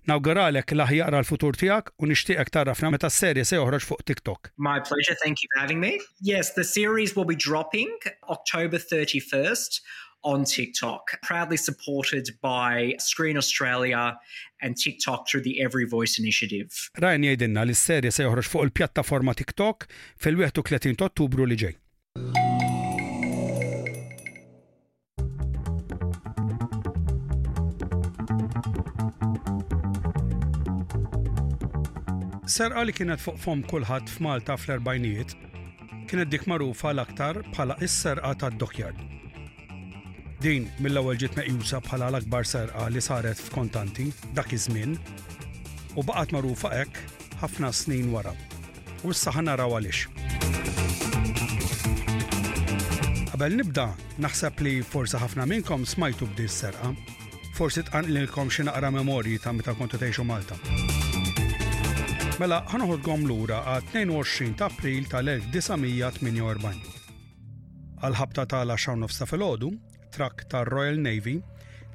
Nawguralek 0.05 0.73
laħ 0.77 0.91
jaqra 0.99 1.19
l-futur 1.23 1.57
tijak 1.57 1.89
u 2.05 2.09
nixtieqek 2.11 2.51
tarrafna 2.53 2.91
meta 2.93 3.09
s 3.09 3.23
serie 3.25 3.45
se 3.49 3.57
joħroġ 3.57 3.87
fuq 3.89 4.05
TikTok. 4.11 4.51
My 4.59 4.77
pleasure, 4.85 5.17
thank 5.23 5.41
you 5.43 5.49
for 5.55 5.63
having 5.63 5.81
me. 5.81 5.95
Yes, 6.21 6.53
the 6.59 6.65
series 6.65 7.17
will 7.17 7.25
be 7.25 7.37
dropping 7.37 7.93
October 8.29 8.77
31st 8.77 9.81
on 10.25 10.45
TikTok, 10.45 11.17
proudly 11.23 11.57
supported 11.57 12.31
by 12.45 12.93
Screen 13.01 13.37
Australia 13.41 14.13
and 14.61 14.77
TikTok 14.77 15.29
through 15.29 15.43
the 15.45 15.63
Every 15.65 15.87
Voice 15.89 16.19
Initiative. 16.21 16.91
Ryan 17.01 17.25
jajdinna 17.31 17.65
li 17.69 17.77
s 17.77 17.89
se 17.89 17.99
joħroġ 18.29 18.49
fuq 18.53 18.69
il-pjattaforma 18.69 19.33
TikTok 19.41 19.89
fil-31 20.21 21.01
Ottubru 21.09 21.49
li 21.49 21.57
ġej. 21.65 21.81
Serqa 32.55 32.83
li 32.87 32.93
kienet 32.95 33.19
fuq 33.19 33.39
fom 33.43 33.63
kulħadd 33.67 34.11
f'Malta 34.13 34.55
fl-erbajnijiet 34.55 35.33
kienet 36.07 36.29
dik 36.31 36.45
magħrufa 36.47 36.93
l-aktar 36.95 37.41
bħala 37.49 37.75
is-serqa 37.83 38.31
tad-dokjard. 38.45 39.01
Din 40.45 40.69
mill-ewwel 40.85 41.19
ġiet 41.19 41.35
meqjusa 41.41 41.81
bħala 41.83 42.13
l-akbar 42.13 42.47
serqa 42.47 42.87
li 42.95 43.03
saret 43.03 43.43
f'kontanti 43.47 44.07
dak 44.39 44.55
iż-żmien 44.55 44.95
u 45.99 46.07
baqgħet 46.07 46.37
magħrufa 46.37 46.71
hekk 46.77 47.03
ħafna 47.43 47.73
snin 47.75 48.15
wara. 48.15 48.37
U 49.03 49.11
issa 49.17 49.35
naraw 49.43 49.75
għaliex. 49.75 50.07
Qabel 53.35 53.59
nibda, 53.65 53.91
naħseb 54.23 54.63
li 54.69 54.77
forsa 54.95 55.19
ħafna 55.27 55.51
minnkom 55.51 55.83
smajtu 55.83 56.31
b'din 56.37 56.55
serqa, 56.61 56.95
forsi 57.59 57.83
tqanqlilkom 57.91 58.55
xi 58.55 58.71
naqra 58.71 58.95
memorji 59.01 59.43
ta' 59.43 59.51
meta 59.57 59.75
kontu 59.75 59.99
tgħixu 59.99 60.29
Malta. 60.31 60.94
Mela 62.43 62.59
l 62.75 63.27
lura 63.29 63.59
għal 63.73 63.85
22 63.95 64.55
ta' 64.59 64.67
April 64.67 65.05
tal-1948. 65.07 66.87
Għal-ħabta 68.03 68.45
tala 68.51 68.75
10 68.75 68.99
nofsa 69.05 69.25
fil-ħodu, 69.31 69.69
trak 70.17 70.43
ta' 70.51 70.65
Royal 70.67 70.99
Navy 70.99 71.37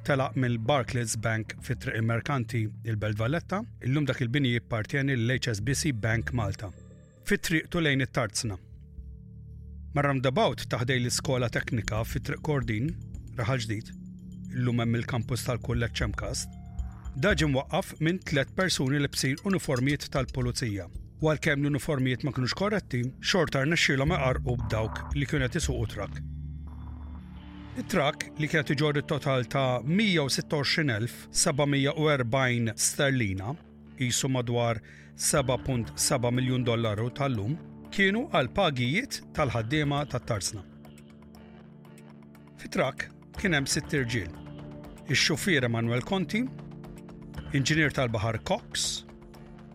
telaq 0.08 0.36
mill 0.40 0.56
Barclays 0.56 1.12
Bank 1.20 1.52
fit 1.60 1.76
triq 1.84 2.00
merkanti 2.08 2.62
il-Belt 2.84 3.18
Valletta, 3.20 3.60
illum 3.84 4.06
dak 4.08 4.22
il-bini 4.24 4.54
jippartjeni 4.54 5.12
l-HSBC 5.14 5.92
Bank 5.92 6.32
Malta. 6.32 6.70
Fit 7.28 7.42
triq 7.44 7.68
tu 7.68 7.80
lejn 7.84 8.00
it-tarzna. 8.06 8.56
Marram 9.92 10.22
dabaut 10.24 10.64
taħdej 10.72 11.02
l-iskola 11.02 11.52
teknika 11.52 12.00
fit 12.08 12.24
triq 12.30 12.40
Kordin, 12.40 12.94
raħal 13.36 13.60
ġdid, 13.66 13.92
illum 14.56 14.80
hemm 14.86 15.02
il-kampus 15.02 15.44
tal-kulleġġ 15.50 16.00
Ċemkast, 16.02 16.59
Daġi 17.18 17.44
mwaqqaf 17.50 17.96
minn 17.98 18.20
tliet 18.22 18.52
persuni 18.54 18.94
li 19.02 19.08
bsir 19.10 19.40
uniformijiet 19.44 20.06
tal-pulizija. 20.14 20.84
Walkem 21.20 21.60
l-uniformijiet 21.64 22.22
ma 22.24 22.30
kienux 22.32 22.54
korretti, 22.56 23.00
xortar 23.26 23.66
nesċila 23.66 24.04
ma 24.08 24.16
qarqu 24.22 24.54
b'dawk 24.60 25.00
li 25.18 25.26
kienet 25.28 25.56
isuqu 25.58 25.86
trak. 25.90 26.20
It-trak 27.82 28.28
li 28.38 28.46
kienet 28.48 28.70
iġorri 28.76 29.02
total 29.10 29.42
ta' 29.50 29.80
126.740 29.90 32.76
sterlina, 32.80 33.56
jisu 33.98 34.30
madwar 34.30 34.80
7.7 35.20 36.30
miljon 36.32 36.62
dollaru 36.64 37.10
tal-lum, 37.18 37.58
kienu 37.92 38.28
għal 38.30 38.52
pagijiet 38.54 39.24
tal-ħaddiema 39.36 40.04
tat-tarsna. 40.14 40.62
Fit-trak 42.62 43.08
kien 43.42 43.58
hemm 43.58 43.66
sitt 43.68 43.90
irġiel. 43.98 44.30
Ix-xufier 45.10 45.66
Emanuel 45.66 46.06
Conti, 46.06 46.44
Inġinier 47.50 47.90
tal-Bahar 47.90 48.36
Cox, 48.46 49.02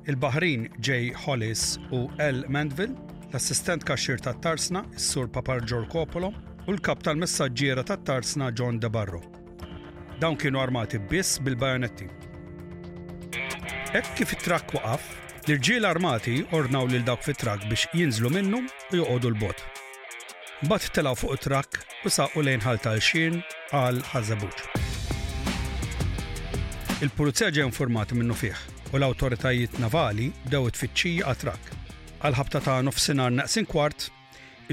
il-Bahrin 0.07 0.69
J. 0.79 1.09
Hollis 1.11 1.75
u 1.91 2.05
L. 2.23 2.45
Mandville, 2.47 2.95
l-assistent 3.33 3.83
kaxxir 3.83 4.21
tat 4.23 4.39
tarsna 4.39 4.85
s-sur 4.95 5.27
Papar 5.27 5.59
Giorgopolo 5.67 6.29
u 6.31 6.75
l-kap 6.77 7.03
tal-messagġiera 7.03 7.83
tat 7.83 8.05
tarsna 8.07 8.47
John 8.55 8.79
DeBarro. 8.79 9.19
Dawn 10.23 10.39
kienu 10.39 10.63
armati 10.63 11.01
biss 11.11 11.35
bil-bajonetti. 11.43 12.07
Ek 13.91 14.07
kif 14.15 14.31
it 14.31 14.47
trak 14.47 14.71
waqaf, 14.77 15.11
l-irġiel 15.43 15.89
armati 15.91 16.45
ornaw 16.55 16.87
lil 16.87 17.03
dawk 17.07 17.27
fit-trakk 17.27 17.67
biex 17.67 17.89
jinżlu 17.91 18.31
minnu 18.39 18.63
u 18.69 19.01
joqogħdu 19.03 19.33
l-bot. 19.35 19.65
Bat 20.71 20.87
telaw 20.95 21.17
fuq 21.19 21.35
it-trakk 21.41 21.83
u 22.07 22.17
saqu 22.21 22.39
lejn 22.47 22.63
ħalta 22.63 22.95
l-xin 22.95 23.41
għal 23.75 23.99
ħazabuċ. 24.15 24.93
Il-pulizija 27.05 27.51
ġew 27.53 27.65
informat 27.67 28.09
minnu 28.17 28.33
fih 28.33 28.57
u 28.91 28.97
l-awtoritajiet 28.97 29.75
navali 29.77 30.31
bdew 30.47 30.63
it-tfittxija 30.71 31.25
għatrak. 31.29 31.67
Għal-ħabta 32.25 32.61
ta' 32.65 32.77
nofsinhar 32.81 33.29
naqsin 33.35 33.67
kwart, 33.69 34.07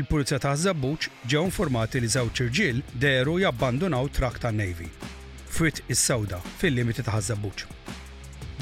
il-pulizija 0.01 0.39
ta' 0.41 0.55
Zabbuċ 0.57 1.11
ġew 1.29 1.43
informati 1.45 2.01
li 2.01 2.09
żewġ 2.15 2.41
irġiel 2.47 2.81
deru 3.05 3.35
jabbandunaw 3.43 4.09
trak 4.17 4.39
ta' 4.41 4.49
Navy. 4.53 4.89
Frit 5.53 5.83
is-sewda 5.93 6.39
fil-limiti 6.63 7.05
ta' 7.05 7.21
Zabbuċ. 7.27 7.67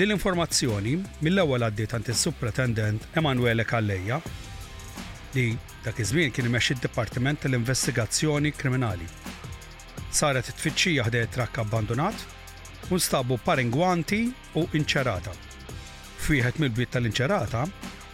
Din 0.01 0.09
l-informazzjoni 0.11 0.97
mill-ewwel 1.23 1.69
għaddiet 1.69 1.95
għand 1.95 2.11
is-Supretendent 2.17 3.07
Emanuele 3.23 3.69
Kalleja 3.71 4.19
li 5.39 5.47
dak 5.87 6.03
iż-żmien 6.03 6.35
kien 6.35 6.51
imexxi 6.51 6.81
d-Dipartiment 6.83 7.45
tal-Investigazzjoni 7.47 8.51
Kriminali. 8.59 9.07
Saret 10.11 10.51
it-tfittxija 10.57 11.07
ħdejt 11.07 11.37
trakk 11.39 11.63
abbandunat 11.63 12.27
u 12.91 12.95
nstabu 12.99 13.37
paringwanti 13.45 14.25
u 14.59 14.65
inċerata. 14.79 15.35
Fiħet 16.21 16.61
mill-bit 16.61 16.93
tal-inċerata 16.95 17.65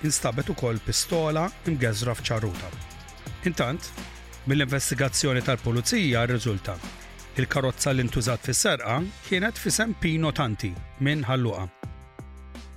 instabet 0.07 0.51
ukoll 0.53 0.81
pistola 0.85 1.47
imgezra 1.69 2.15
f'ċaruta. 2.17 2.69
Intant, 3.49 3.89
mill-investigazzjoni 4.51 5.43
tal-pulizija 5.45 6.25
rriżulta 6.27 6.77
il-karozza 7.37 7.91
l-intużat 7.93 8.47
fis-serqa 8.49 9.01
kienet 9.27 9.59
fi 9.59 9.71
Pino 10.01 10.33
Tanti 10.33 10.71
minn 11.01 11.25
Ħalluqa. 11.25 11.69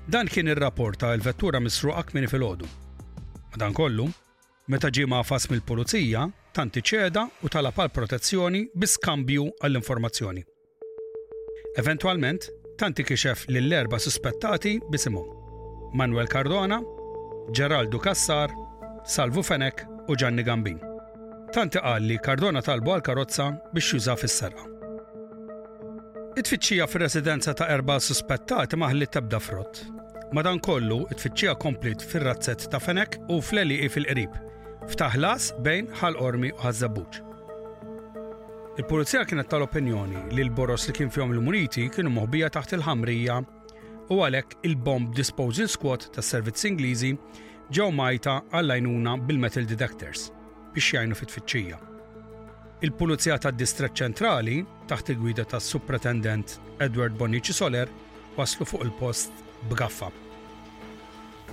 Dan 0.10 0.28
kien 0.28 0.48
ir-rapporta 0.50 1.14
l-vettura 1.16 1.60
misruqa 1.60 2.04
kmini 2.10 2.28
fil-ħodu. 2.28 2.68
Madan 3.54 3.74
kollu, 3.74 4.08
meta 4.68 4.90
ġie 4.90 5.06
mafas 5.06 5.50
mill-pulizija, 5.50 6.28
tanti 6.54 6.82
ċeda 6.82 7.28
u 7.46 7.50
talab 7.50 7.78
għal 7.80 7.94
protezzjoni 7.94 8.66
biskambju 8.76 9.50
għall-informazzjoni. 9.64 10.46
Eventualment, 11.82 12.50
tanti 12.78 13.04
kixef 13.08 13.46
lill-erba 13.54 13.98
suspettati 14.06 14.74
bisimu. 14.92 15.22
Manuel 15.94 16.28
Cardona, 16.28 16.78
Geraldo 17.54 17.98
Cassar, 18.06 18.50
Salvo 19.06 19.42
Fenek 19.42 19.86
u 20.12 20.16
Gianni 20.18 20.44
Gambin. 20.44 20.80
Tanti 21.56 21.80
qal 21.82 22.02
li 22.10 22.18
Cardona 22.26 22.60
talbu 22.62 22.96
għal 22.98 23.06
karozza 23.08 23.46
biex 23.76 23.94
juża 23.96 24.18
fis-serqa. 24.20 24.66
It-tfittxija 26.42 26.90
fir-residenza 26.92 27.56
ta' 27.58 27.70
erba 27.78 27.96
suspettati 28.04 28.76
maħli 28.80 29.08
tebda 29.16 29.40
frott. 29.48 29.86
kollu 30.68 31.00
it-tfittxija 31.14 31.56
komplit 31.64 32.02
fir-razzett 32.12 32.68
ta' 32.72 32.84
Fenek 32.88 33.18
u 33.34 33.36
fl-eli 33.42 33.88
fil-qrib, 33.94 34.34
ftaħlas 34.92 35.44
bejn 35.66 35.88
ħal-ormi 36.02 36.52
u 36.54 36.60
ħażabbuġ. 36.66 37.29
Il-pulizija 38.80 39.26
kienet 39.28 39.50
tal-opinjoni 39.52 40.20
li 40.32 40.44
l-boros 40.46 40.86
li 40.88 40.94
kien 40.96 41.10
fjom 41.12 41.34
l-muniti 41.36 41.90
kienu 41.92 42.08
moħbija 42.16 42.48
taħt 42.56 42.78
il-ħamrija 42.78 43.36
u 44.16 44.20
għalek 44.24 44.54
il-bomb 44.70 45.10
disposal 45.18 45.68
squad 45.68 46.06
tas 46.16 46.30
servizz 46.32 46.64
Ingliżi 46.70 47.10
ġew 47.76 47.88
majta 47.98 48.38
għallajnuna 48.56 49.18
bil-metal 49.28 49.68
detectors 49.68 50.30
biex 50.78 50.94
jajnu 50.96 51.18
fit-tfittxija. 51.20 51.80
Il-Pulizija 52.88 53.36
tad 53.44 53.58
distret 53.60 53.98
ċentrali 54.00 54.62
taħt 54.88 55.12
il-gwida 55.18 55.44
tas 55.58 55.68
supretendent 55.76 56.56
Edward 56.80 57.20
Bonici 57.20 57.52
Soler 57.52 57.92
waslu 58.40 58.64
fuq 58.70 58.88
il-post 58.88 59.44
b'gaffa. 59.74 60.08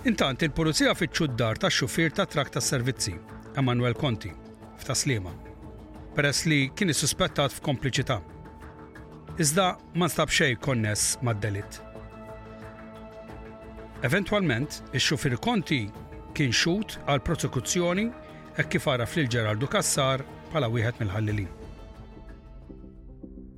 Intant 0.07 0.47
il-Pulizija 0.47 0.95
fittxu 0.95 1.27
d-dar 1.33 1.59
tax 1.59 1.75
xufier 1.83 2.15
ta' 2.15 2.31
trakta 2.31 2.61
tas 2.63 2.71
servizzi, 2.71 3.19
Emanuel 3.59 3.99
Conti, 3.99 4.31
f'taslima 4.79 5.35
peress 6.17 6.45
li 6.49 6.59
kien 6.77 6.93
suspettat 6.97 7.53
f'kompliċità. 7.59 8.15
Iżda 9.43 9.67
ma 10.01 10.07
stab 10.09 10.31
xej 10.33 10.55
konness 10.65 11.17
mad-delit. 11.27 11.81
Eventualment, 14.09 14.79
ix-xufir 14.97 15.35
Konti 15.45 15.83
kien 16.37 16.53
xut 16.57 16.97
għal 17.07 17.21
prosekuzzjoni 17.25 18.07
e 18.57 18.65
kif 18.71 18.87
fil-Ġeraldu 19.17 19.69
Kassar 19.73 20.25
pala 20.55 20.71
wieħed 20.73 21.01
mill-ħallilin. 21.03 21.53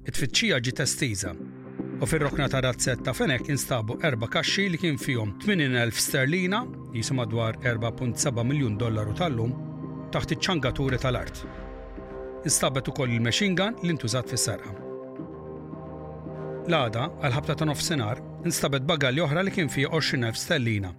It-tfittxija 0.08 0.58
ġi 0.64 0.74
testiza 0.80 1.34
u 1.36 2.06
fil-rokna 2.06 2.48
ta' 2.50 2.62
razzetta 2.64 3.14
fenek 3.14 3.50
instabu 3.54 3.98
erba 4.08 4.26
kaxxi 4.34 4.66
li 4.72 4.82
kien 4.82 4.98
fihom 4.98 5.36
80.000 5.46 6.02
sterlina, 6.08 6.64
jisum 6.96 7.22
dwar 7.30 7.54
4.7 7.62 8.42
miljon 8.42 8.78
dollaru 8.80 9.14
tal-lum, 9.18 9.54
taħt 10.14 10.34
iċ-ċangaturi 10.38 10.98
tal-art. 11.02 11.46
Istabet 12.44 12.88
ukoll 12.88 13.10
il-machine 13.10 13.54
gun 13.58 13.74
li 13.82 13.94
ntużat 13.96 14.30
fis-sarqa. 14.30 14.70
L-għada 16.70 17.08
għal-ħabta 17.24 17.54
ta' 17.58 17.66
nofsinhar 17.66 18.20
instabet 18.46 18.84
bagal 18.86 19.18
oħra 19.24 19.42
li 19.42 19.50
kien 19.54 19.70
fi 19.72 19.86
20,000 19.88 20.36
stellina 20.38 20.90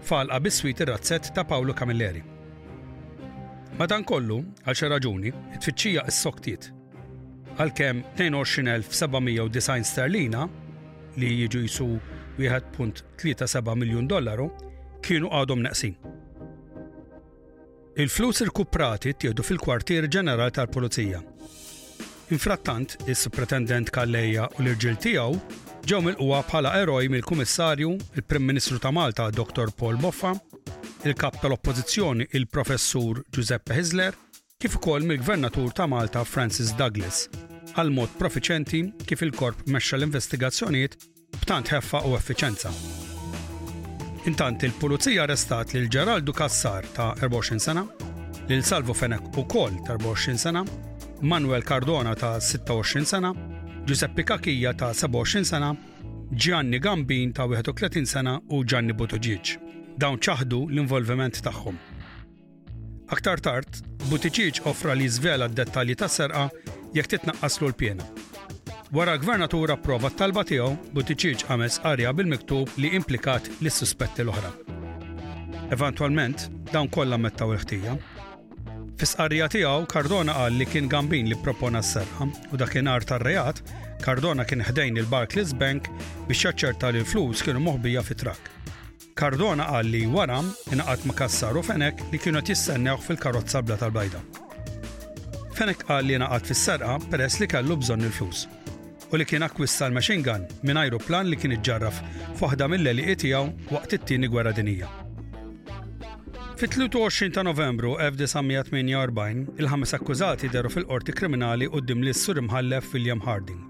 Falqa 0.03 0.38
biswit 0.40 0.80
ir 0.80 0.88
razzet 0.88 1.32
ta' 1.34 1.44
Paolo 1.44 1.74
Camilleri. 1.74 2.22
Madankollu, 3.78 4.38
għal 4.66 4.74
xi 4.76 4.88
raġuni, 4.90 5.30
it-tfittxija 5.55 6.07
s-soktiet 6.11 6.70
għalkemm 7.59 8.03
22,790 8.16 9.84
sterlina 9.84 10.48
li 11.16 11.28
jiġu 11.42 11.61
jisu 11.66 11.86
1.37 12.38 13.74
miljon 13.76 14.09
dollaru 14.09 14.48
kienu 15.05 15.28
għadhom 15.28 15.61
naqsin. 15.62 15.96
Il-flus 17.93 18.38
irkuprati 18.40 19.12
tieħdu 19.12 19.45
fil-kwartier 19.45 20.07
ġeneral 20.09 20.49
tal-Pulizija. 20.57 21.18
Infrattant, 22.32 22.95
is-Pretendent 23.05 23.90
Kalleja 23.93 24.47
u 24.57 24.62
l-irġil 24.62 24.95
tiegħu 25.05 25.36
ġew 25.84 25.99
milquwa 26.07 26.38
bħala 26.49 26.72
eroj 26.80 27.11
mill-Kummissarju, 27.12 27.90
il-Prim 28.16 28.47
Ministru 28.49 28.80
ta' 28.80 28.95
Malta 28.97 29.28
Dr. 29.30 29.74
Paul 29.76 30.01
Boffa, 30.01 30.32
il-Kap 31.05 31.43
tal-Oppożizzjoni 31.45 32.30
il-Professur 32.32 33.20
Giuseppe 33.28 33.76
Hisler, 33.76 34.16
kif 34.57 34.78
ukoll 34.80 35.05
mill-Gvernatur 35.12 35.76
ta' 35.76 35.86
Malta 35.86 36.24
Francis 36.24 36.72
Douglas, 36.80 37.26
għal 37.76 37.93
mod 37.93 38.16
profiċenti 38.16 38.86
kif 39.05 39.20
il-korp 39.28 39.66
mexxa 39.68 40.01
l-investigazzjonijiet 40.01 40.97
b'tant 41.43 41.76
heffa 41.76 42.07
u 42.09 42.16
effiċenza. 42.16 42.72
Intant 44.24 44.62
il-pulizija 44.62 45.22
arrestat 45.26 45.72
lil 45.74 45.88
Geraldu 45.90 46.32
Kassar 46.32 46.84
ta' 46.94 47.10
24 47.18 47.58
sena, 47.58 47.82
lil 48.48 48.62
Salvo 48.62 48.94
Fenek 48.94 49.36
u 49.38 49.42
kol 49.48 49.80
ta' 49.86 49.96
24 49.98 50.38
sena, 50.38 50.62
Manuel 51.22 51.62
Cardona 51.64 52.14
ta' 52.14 52.38
26 52.38 53.04
sena, 53.10 53.32
Giuseppe 53.86 54.22
Kakija 54.24 54.76
ta' 54.78 54.92
27 54.94 55.44
sena, 55.44 55.72
Gianni 56.30 56.78
Gambin 56.78 57.32
ta' 57.32 57.46
31 57.48 58.06
sena 58.06 58.36
u 58.50 58.62
Gianni 58.64 58.92
Butoġiċ. 58.94 59.56
Dawn 59.98 60.20
ċaħdu 60.22 60.68
l-involviment 60.70 61.42
tagħhom. 61.44 61.80
Aktar 63.12 63.42
tard, 63.44 63.82
Butiċiċ 64.06 64.62
offra 64.70 64.94
li 64.94 65.08
zvela 65.10 65.48
d-dettalji 65.50 65.98
tas 65.98 66.14
serqa 66.22 66.46
jekk 66.94 67.10
titnaqqaslu 67.16 67.72
l-pjena 67.74 68.06
Wara 68.93 69.14
gvernatura 69.16 69.72
prova 69.82 70.11
talba 70.12 70.43
tiegħu 70.45 70.72
Buttigieg 70.93 71.47
ħames 71.49 71.78
arja 71.88 72.11
bil-miktub 72.12 72.74
li 72.82 72.90
implikat 72.99 73.47
lis 73.64 73.78
suspetti 73.80 74.20
l-oħra. 74.20 74.51
Eventualment, 75.72 76.43
dawn 76.74 76.90
kollha 76.93 77.16
mettaw 77.16 77.55
il-ħtija. 77.55 77.95
fis 79.01 79.16
arja 79.24 79.49
tiegħu 79.49 79.86
Cardona 79.95 80.34
qal 80.36 80.61
li 80.61 80.66
kien 80.68 80.90
Gambin 80.93 81.30
li 81.32 81.38
propona 81.40 81.80
s-serħa 81.80 82.28
u 82.53 82.61
dakinhar 82.61 83.07
tar-reat 83.09 83.62
Cardona 84.05 84.45
kien 84.45 84.61
ħdejn 84.68 84.99
il-Barclays 85.01 85.57
Bank 85.57 85.88
biex 86.28 86.45
jaċċerta 86.51 86.93
li 86.93 87.01
l-flus 87.01 87.47
kienu 87.49 87.64
moħbija 87.64 88.05
fi 88.11 88.18
trak. 88.26 88.53
Cardona 89.16 89.70
qal 89.72 89.88
li 89.88 90.05
wara 90.07 90.43
inaqat 90.72 91.07
ma' 91.09 91.16
kassaru 91.22 91.64
Fenek 91.64 92.05
li 92.12 92.18
kienu 92.20 92.45
jistennew 92.45 93.01
fil-karozza 93.09 93.64
bla 93.64 93.80
tal-bajda. 93.80 94.20
Fenek 95.57 95.86
qal 95.88 96.05
li 96.12 96.20
naqat 96.20 96.45
fis-serqa 96.53 96.99
peress 97.11 97.40
li 97.40 97.49
kellu 97.49 97.80
bżonn 97.80 98.09
il-flus 98.11 98.45
u 99.12 99.16
li 99.16 99.24
kien 99.28 99.44
akkwista 99.44 99.86
l-machine 99.90 100.24
gun 100.26 100.44
minn 100.66 100.78
aeroplan 100.82 101.26
li 101.30 101.36
kien 101.40 101.52
iġġarraf 101.56 101.98
f'waħda 102.38 102.68
mill-eliqi 102.72 103.16
tiegħu 103.26 103.74
waqt 103.76 103.96
it-tieni 103.98 104.30
gwerra 104.32 104.52
dinija. 104.56 104.88
Fit-23 106.60 107.28
ta' 107.36 107.44
Novembru 107.48 107.92
1948, 108.06 109.60
il-ħames 109.60 109.94
akkużati 109.98 110.48
deru 110.54 110.70
fil-qorti 110.72 111.14
kriminali 111.18 111.68
li 111.92 112.12
s 112.14 112.22
sur 112.24 112.40
imħallef 112.40 112.94
William 112.94 113.20
Harding. 113.26 113.60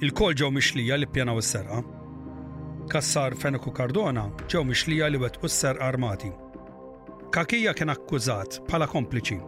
Il-kol 0.00 0.32
ġew 0.32 0.50
mixlija 0.56 0.96
li 0.96 1.06
pjanaw 1.12 1.40
s 1.42 1.52
serqa 1.52 1.82
Kassar 2.90 3.36
Fenoku 3.36 3.74
Cardona 3.78 4.30
ġew 4.48 4.64
mixlija 4.70 5.10
li 5.12 5.20
wet 5.20 5.36
s-serqa 5.52 5.84
armati. 5.92 6.32
Kakija 7.34 7.76
kien 7.76 7.92
akkużat 7.92 8.62
bħala 8.70 8.88
kompliċi 8.88 9.40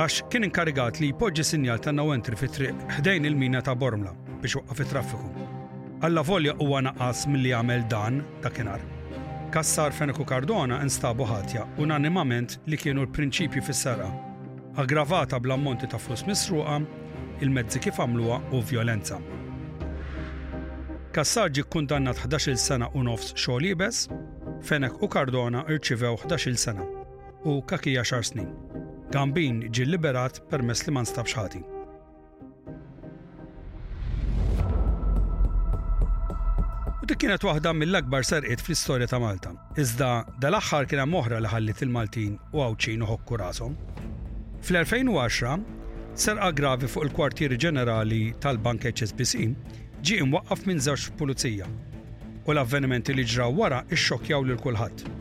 għax 0.00 0.22
kien 0.32 0.46
inkarigat 0.46 0.96
li 1.02 1.10
jpoġġi 1.12 1.42
sinjal 1.44 1.80
ta' 1.82 1.92
no 1.92 2.04
fi 2.14 2.36
fit 2.40 2.52
triq 2.52 2.76
ħdejn 2.98 3.26
il-mina 3.28 3.60
ta' 3.60 3.74
Bormla 3.76 4.14
biex 4.40 4.56
waqqa 4.56 4.74
fit 4.78 4.88
traffiku. 4.88 5.28
Alla 6.02 6.22
volja 6.22 6.54
huwa 6.56 6.80
naqas 6.80 7.26
milli 7.28 7.50
jagħmel 7.50 7.82
dan 7.90 8.22
ta' 8.40 8.48
kienar. 8.50 8.80
Kassar 9.52 9.92
Feneku 9.92 10.24
Cardona 10.24 10.80
instabu 10.80 11.26
ħatja 11.28 11.66
unanimament 11.82 12.56
li 12.66 12.78
kienu 12.80 13.02
l-prinċipju 13.04 13.62
fis-sara. 13.66 14.08
Aggravata 14.80 15.36
bl-ammonti 15.38 15.86
ta' 15.92 15.98
flus 16.00 16.24
misruqa, 16.24 16.80
il-mezzi 17.44 17.80
kif 17.84 18.00
għamluha 18.00 18.38
u 18.56 18.62
violenza. 18.62 19.18
Kassar 21.12 21.50
kundannat 21.68 22.16
11 22.24 22.56
sena 22.56 22.88
u 22.96 23.02
nofs 23.04 23.34
xogħol 23.34 23.66
Fenek 24.64 25.02
u 25.02 25.08
Cardona 25.08 25.64
irċivew 25.68 26.14
11 26.24 26.56
sena 26.56 26.86
u 27.44 27.60
kakija 27.60 28.02
xar 28.04 28.24
snin. 28.24 28.54
Gambin 29.10 29.58
ġi 29.74 29.84
liberat 29.90 30.36
permess 30.50 30.84
li 30.86 30.92
ma 30.94 31.02
nstabx 31.02 31.32
ħati. 31.34 31.60
U 37.02 37.08
dik 37.10 37.18
kienet 37.24 37.42
waħda 37.42 37.72
mill-akbar 37.74 38.22
serqiet 38.28 38.62
fl-istorja 38.62 39.08
ta' 39.10 39.18
Malta. 39.24 39.50
Iżda 39.82 40.10
dal-aħħar 40.44 40.86
kien 40.92 41.02
hemm 41.02 41.18
oħra 41.22 41.40
li 41.42 41.50
ħallit 41.50 41.82
il-Maltin 41.88 42.36
u 42.54 42.62
għawċin 42.62 43.02
ħokku 43.10 43.40
rashom. 43.42 43.74
Fl-2010, 44.60 45.66
serqa 46.14 46.52
gravi 46.60 46.86
fuq 46.92 47.08
il-kwartieri 47.08 47.58
ġenerali 47.66 48.22
tal-Bank 48.44 48.86
HSBC 48.92 49.48
ġie 50.06 50.20
imwaqqaf 50.22 50.68
minn 50.70 50.84
żewġ 50.86 51.08
pulizija 51.18 51.66
u 52.46 52.54
l-avvenimenti 52.54 53.18
li 53.18 53.26
ġraw 53.26 53.58
wara 53.58 53.82
ixxokjaw 53.90 54.46
lil 54.46 54.62
kulħadd 54.62 55.19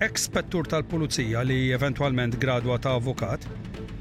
ekspettur 0.00 0.66
tal-pulizija 0.68 1.40
li 1.48 1.70
eventualment 1.72 2.34
gradwa 2.40 2.76
ta' 2.78 2.90
avukat, 2.98 3.46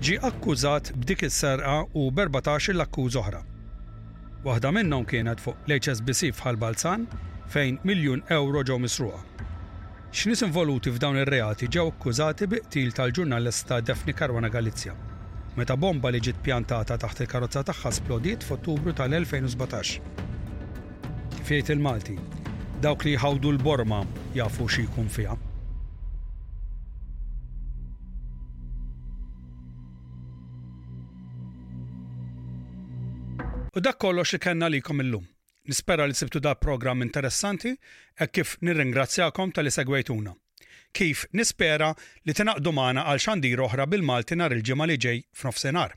ġi 0.04 0.18
akkużat 0.28 0.90
b'dik 1.00 1.24
is-serqa 1.30 1.86
u 1.96 2.10
berbatax 2.12 2.68
l-akkuż 2.74 3.16
oħra. 3.22 3.40
Waħda 4.46 4.72
minnhom 4.76 5.06
kienet 5.08 5.40
fuq 5.40 5.56
l-HSBC 5.70 6.34
fħal 6.36 6.60
Balzan 6.60 7.06
fejn 7.48 7.80
miljun 7.88 8.26
euro 8.30 8.66
ġew 8.68 8.78
misruqa. 8.84 9.22
X'nies 10.12 10.44
involuti 10.50 10.92
f'dawn 10.92 11.22
ir-reati 11.24 11.72
ġew 11.72 11.88
akkużati 11.94 12.50
biqtil 12.52 12.92
tal-ġurnalista 12.92 13.80
Defni 13.82 14.14
Karwana 14.14 14.52
Galizja. 14.52 14.94
Meta 15.56 15.80
bomba 15.80 16.12
li 16.12 16.20
ġiet 16.20 16.44
pjantata 16.44 16.98
taħt 17.00 17.24
il-karozza 17.24 17.64
tagħha 17.72 17.92
splodiet 18.02 18.44
f'Ottubru 18.44 18.92
tal-2017. 18.92 20.28
Kif 21.40 21.72
il-Malti, 21.72 22.20
dawk 22.84 23.08
li 23.08 23.16
jħawdu 23.16 23.56
l-borma 23.56 24.04
jafu 24.36 24.68
xi 24.68 24.90
jkun 24.92 25.08
fiha. 25.08 25.40
U 33.78 33.82
dak 33.84 33.98
kollox 34.00 34.32
li 34.34 34.40
kellna 34.40 34.68
likom 34.72 35.00
illum. 35.04 35.26
Nispera 35.68 36.06
li 36.08 36.14
sibtu 36.16 36.40
da 36.40 36.54
program 36.56 37.02
interessanti 37.04 37.74
e 38.22 38.28
kif 38.28 38.54
nirringrazzjakom 38.64 39.52
tal-li 39.52 39.72
segwejtuna. 39.74 40.32
Kif 40.96 41.26
nispera 41.36 41.90
li 42.24 42.34
tinaqdu 42.38 42.72
magħna 42.72 43.04
għal 43.10 43.20
xandir 43.28 43.60
oħra 43.66 43.88
bil-Malti 43.92 44.38
nar 44.40 44.56
il-ġimgħa 44.56 44.88
li 44.90 44.96
ġej 45.08 45.20
f'nofsinhar. 45.42 45.92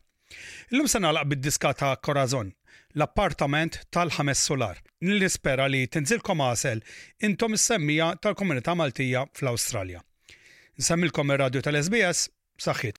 Illum 0.74 0.90
se 0.90 0.98
nalaq 1.00 1.30
bid-diska 1.30 1.70
ta' 1.78 1.92
Korazon, 2.02 2.50
l-appartament 2.98 3.78
tal-ħames 3.94 4.42
solar. 4.50 4.82
Nispera 5.06 5.68
li 5.70 5.84
tinżilkom 5.86 6.42
għasel 6.48 6.82
intom 7.28 7.54
is-semmija 7.54 8.10
tal-komunità 8.24 8.74
Maltija 8.74 9.22
fl-Awstralja. 9.38 10.02
Nsemmilkom 10.82 11.30
ir-radju 11.36 11.62
tal-SBS, 11.68 12.26
saħħit. 12.58 12.98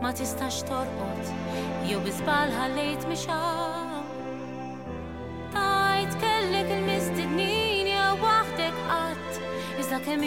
ma 0.00 0.12
tistax 0.14 0.62
torqot 0.68 1.26
jew 1.88 1.98
bizbal 2.06 2.52
ħallejt 2.54 3.02
mixam 3.10 3.96
Tajt 5.54 6.14
kellek 6.22 6.70
il-mistednin 6.76 7.90
ja 7.90 8.04
waħdek 8.22 8.78
qatt 8.86 9.40
iżda 9.82 9.98
kemm 10.06 10.26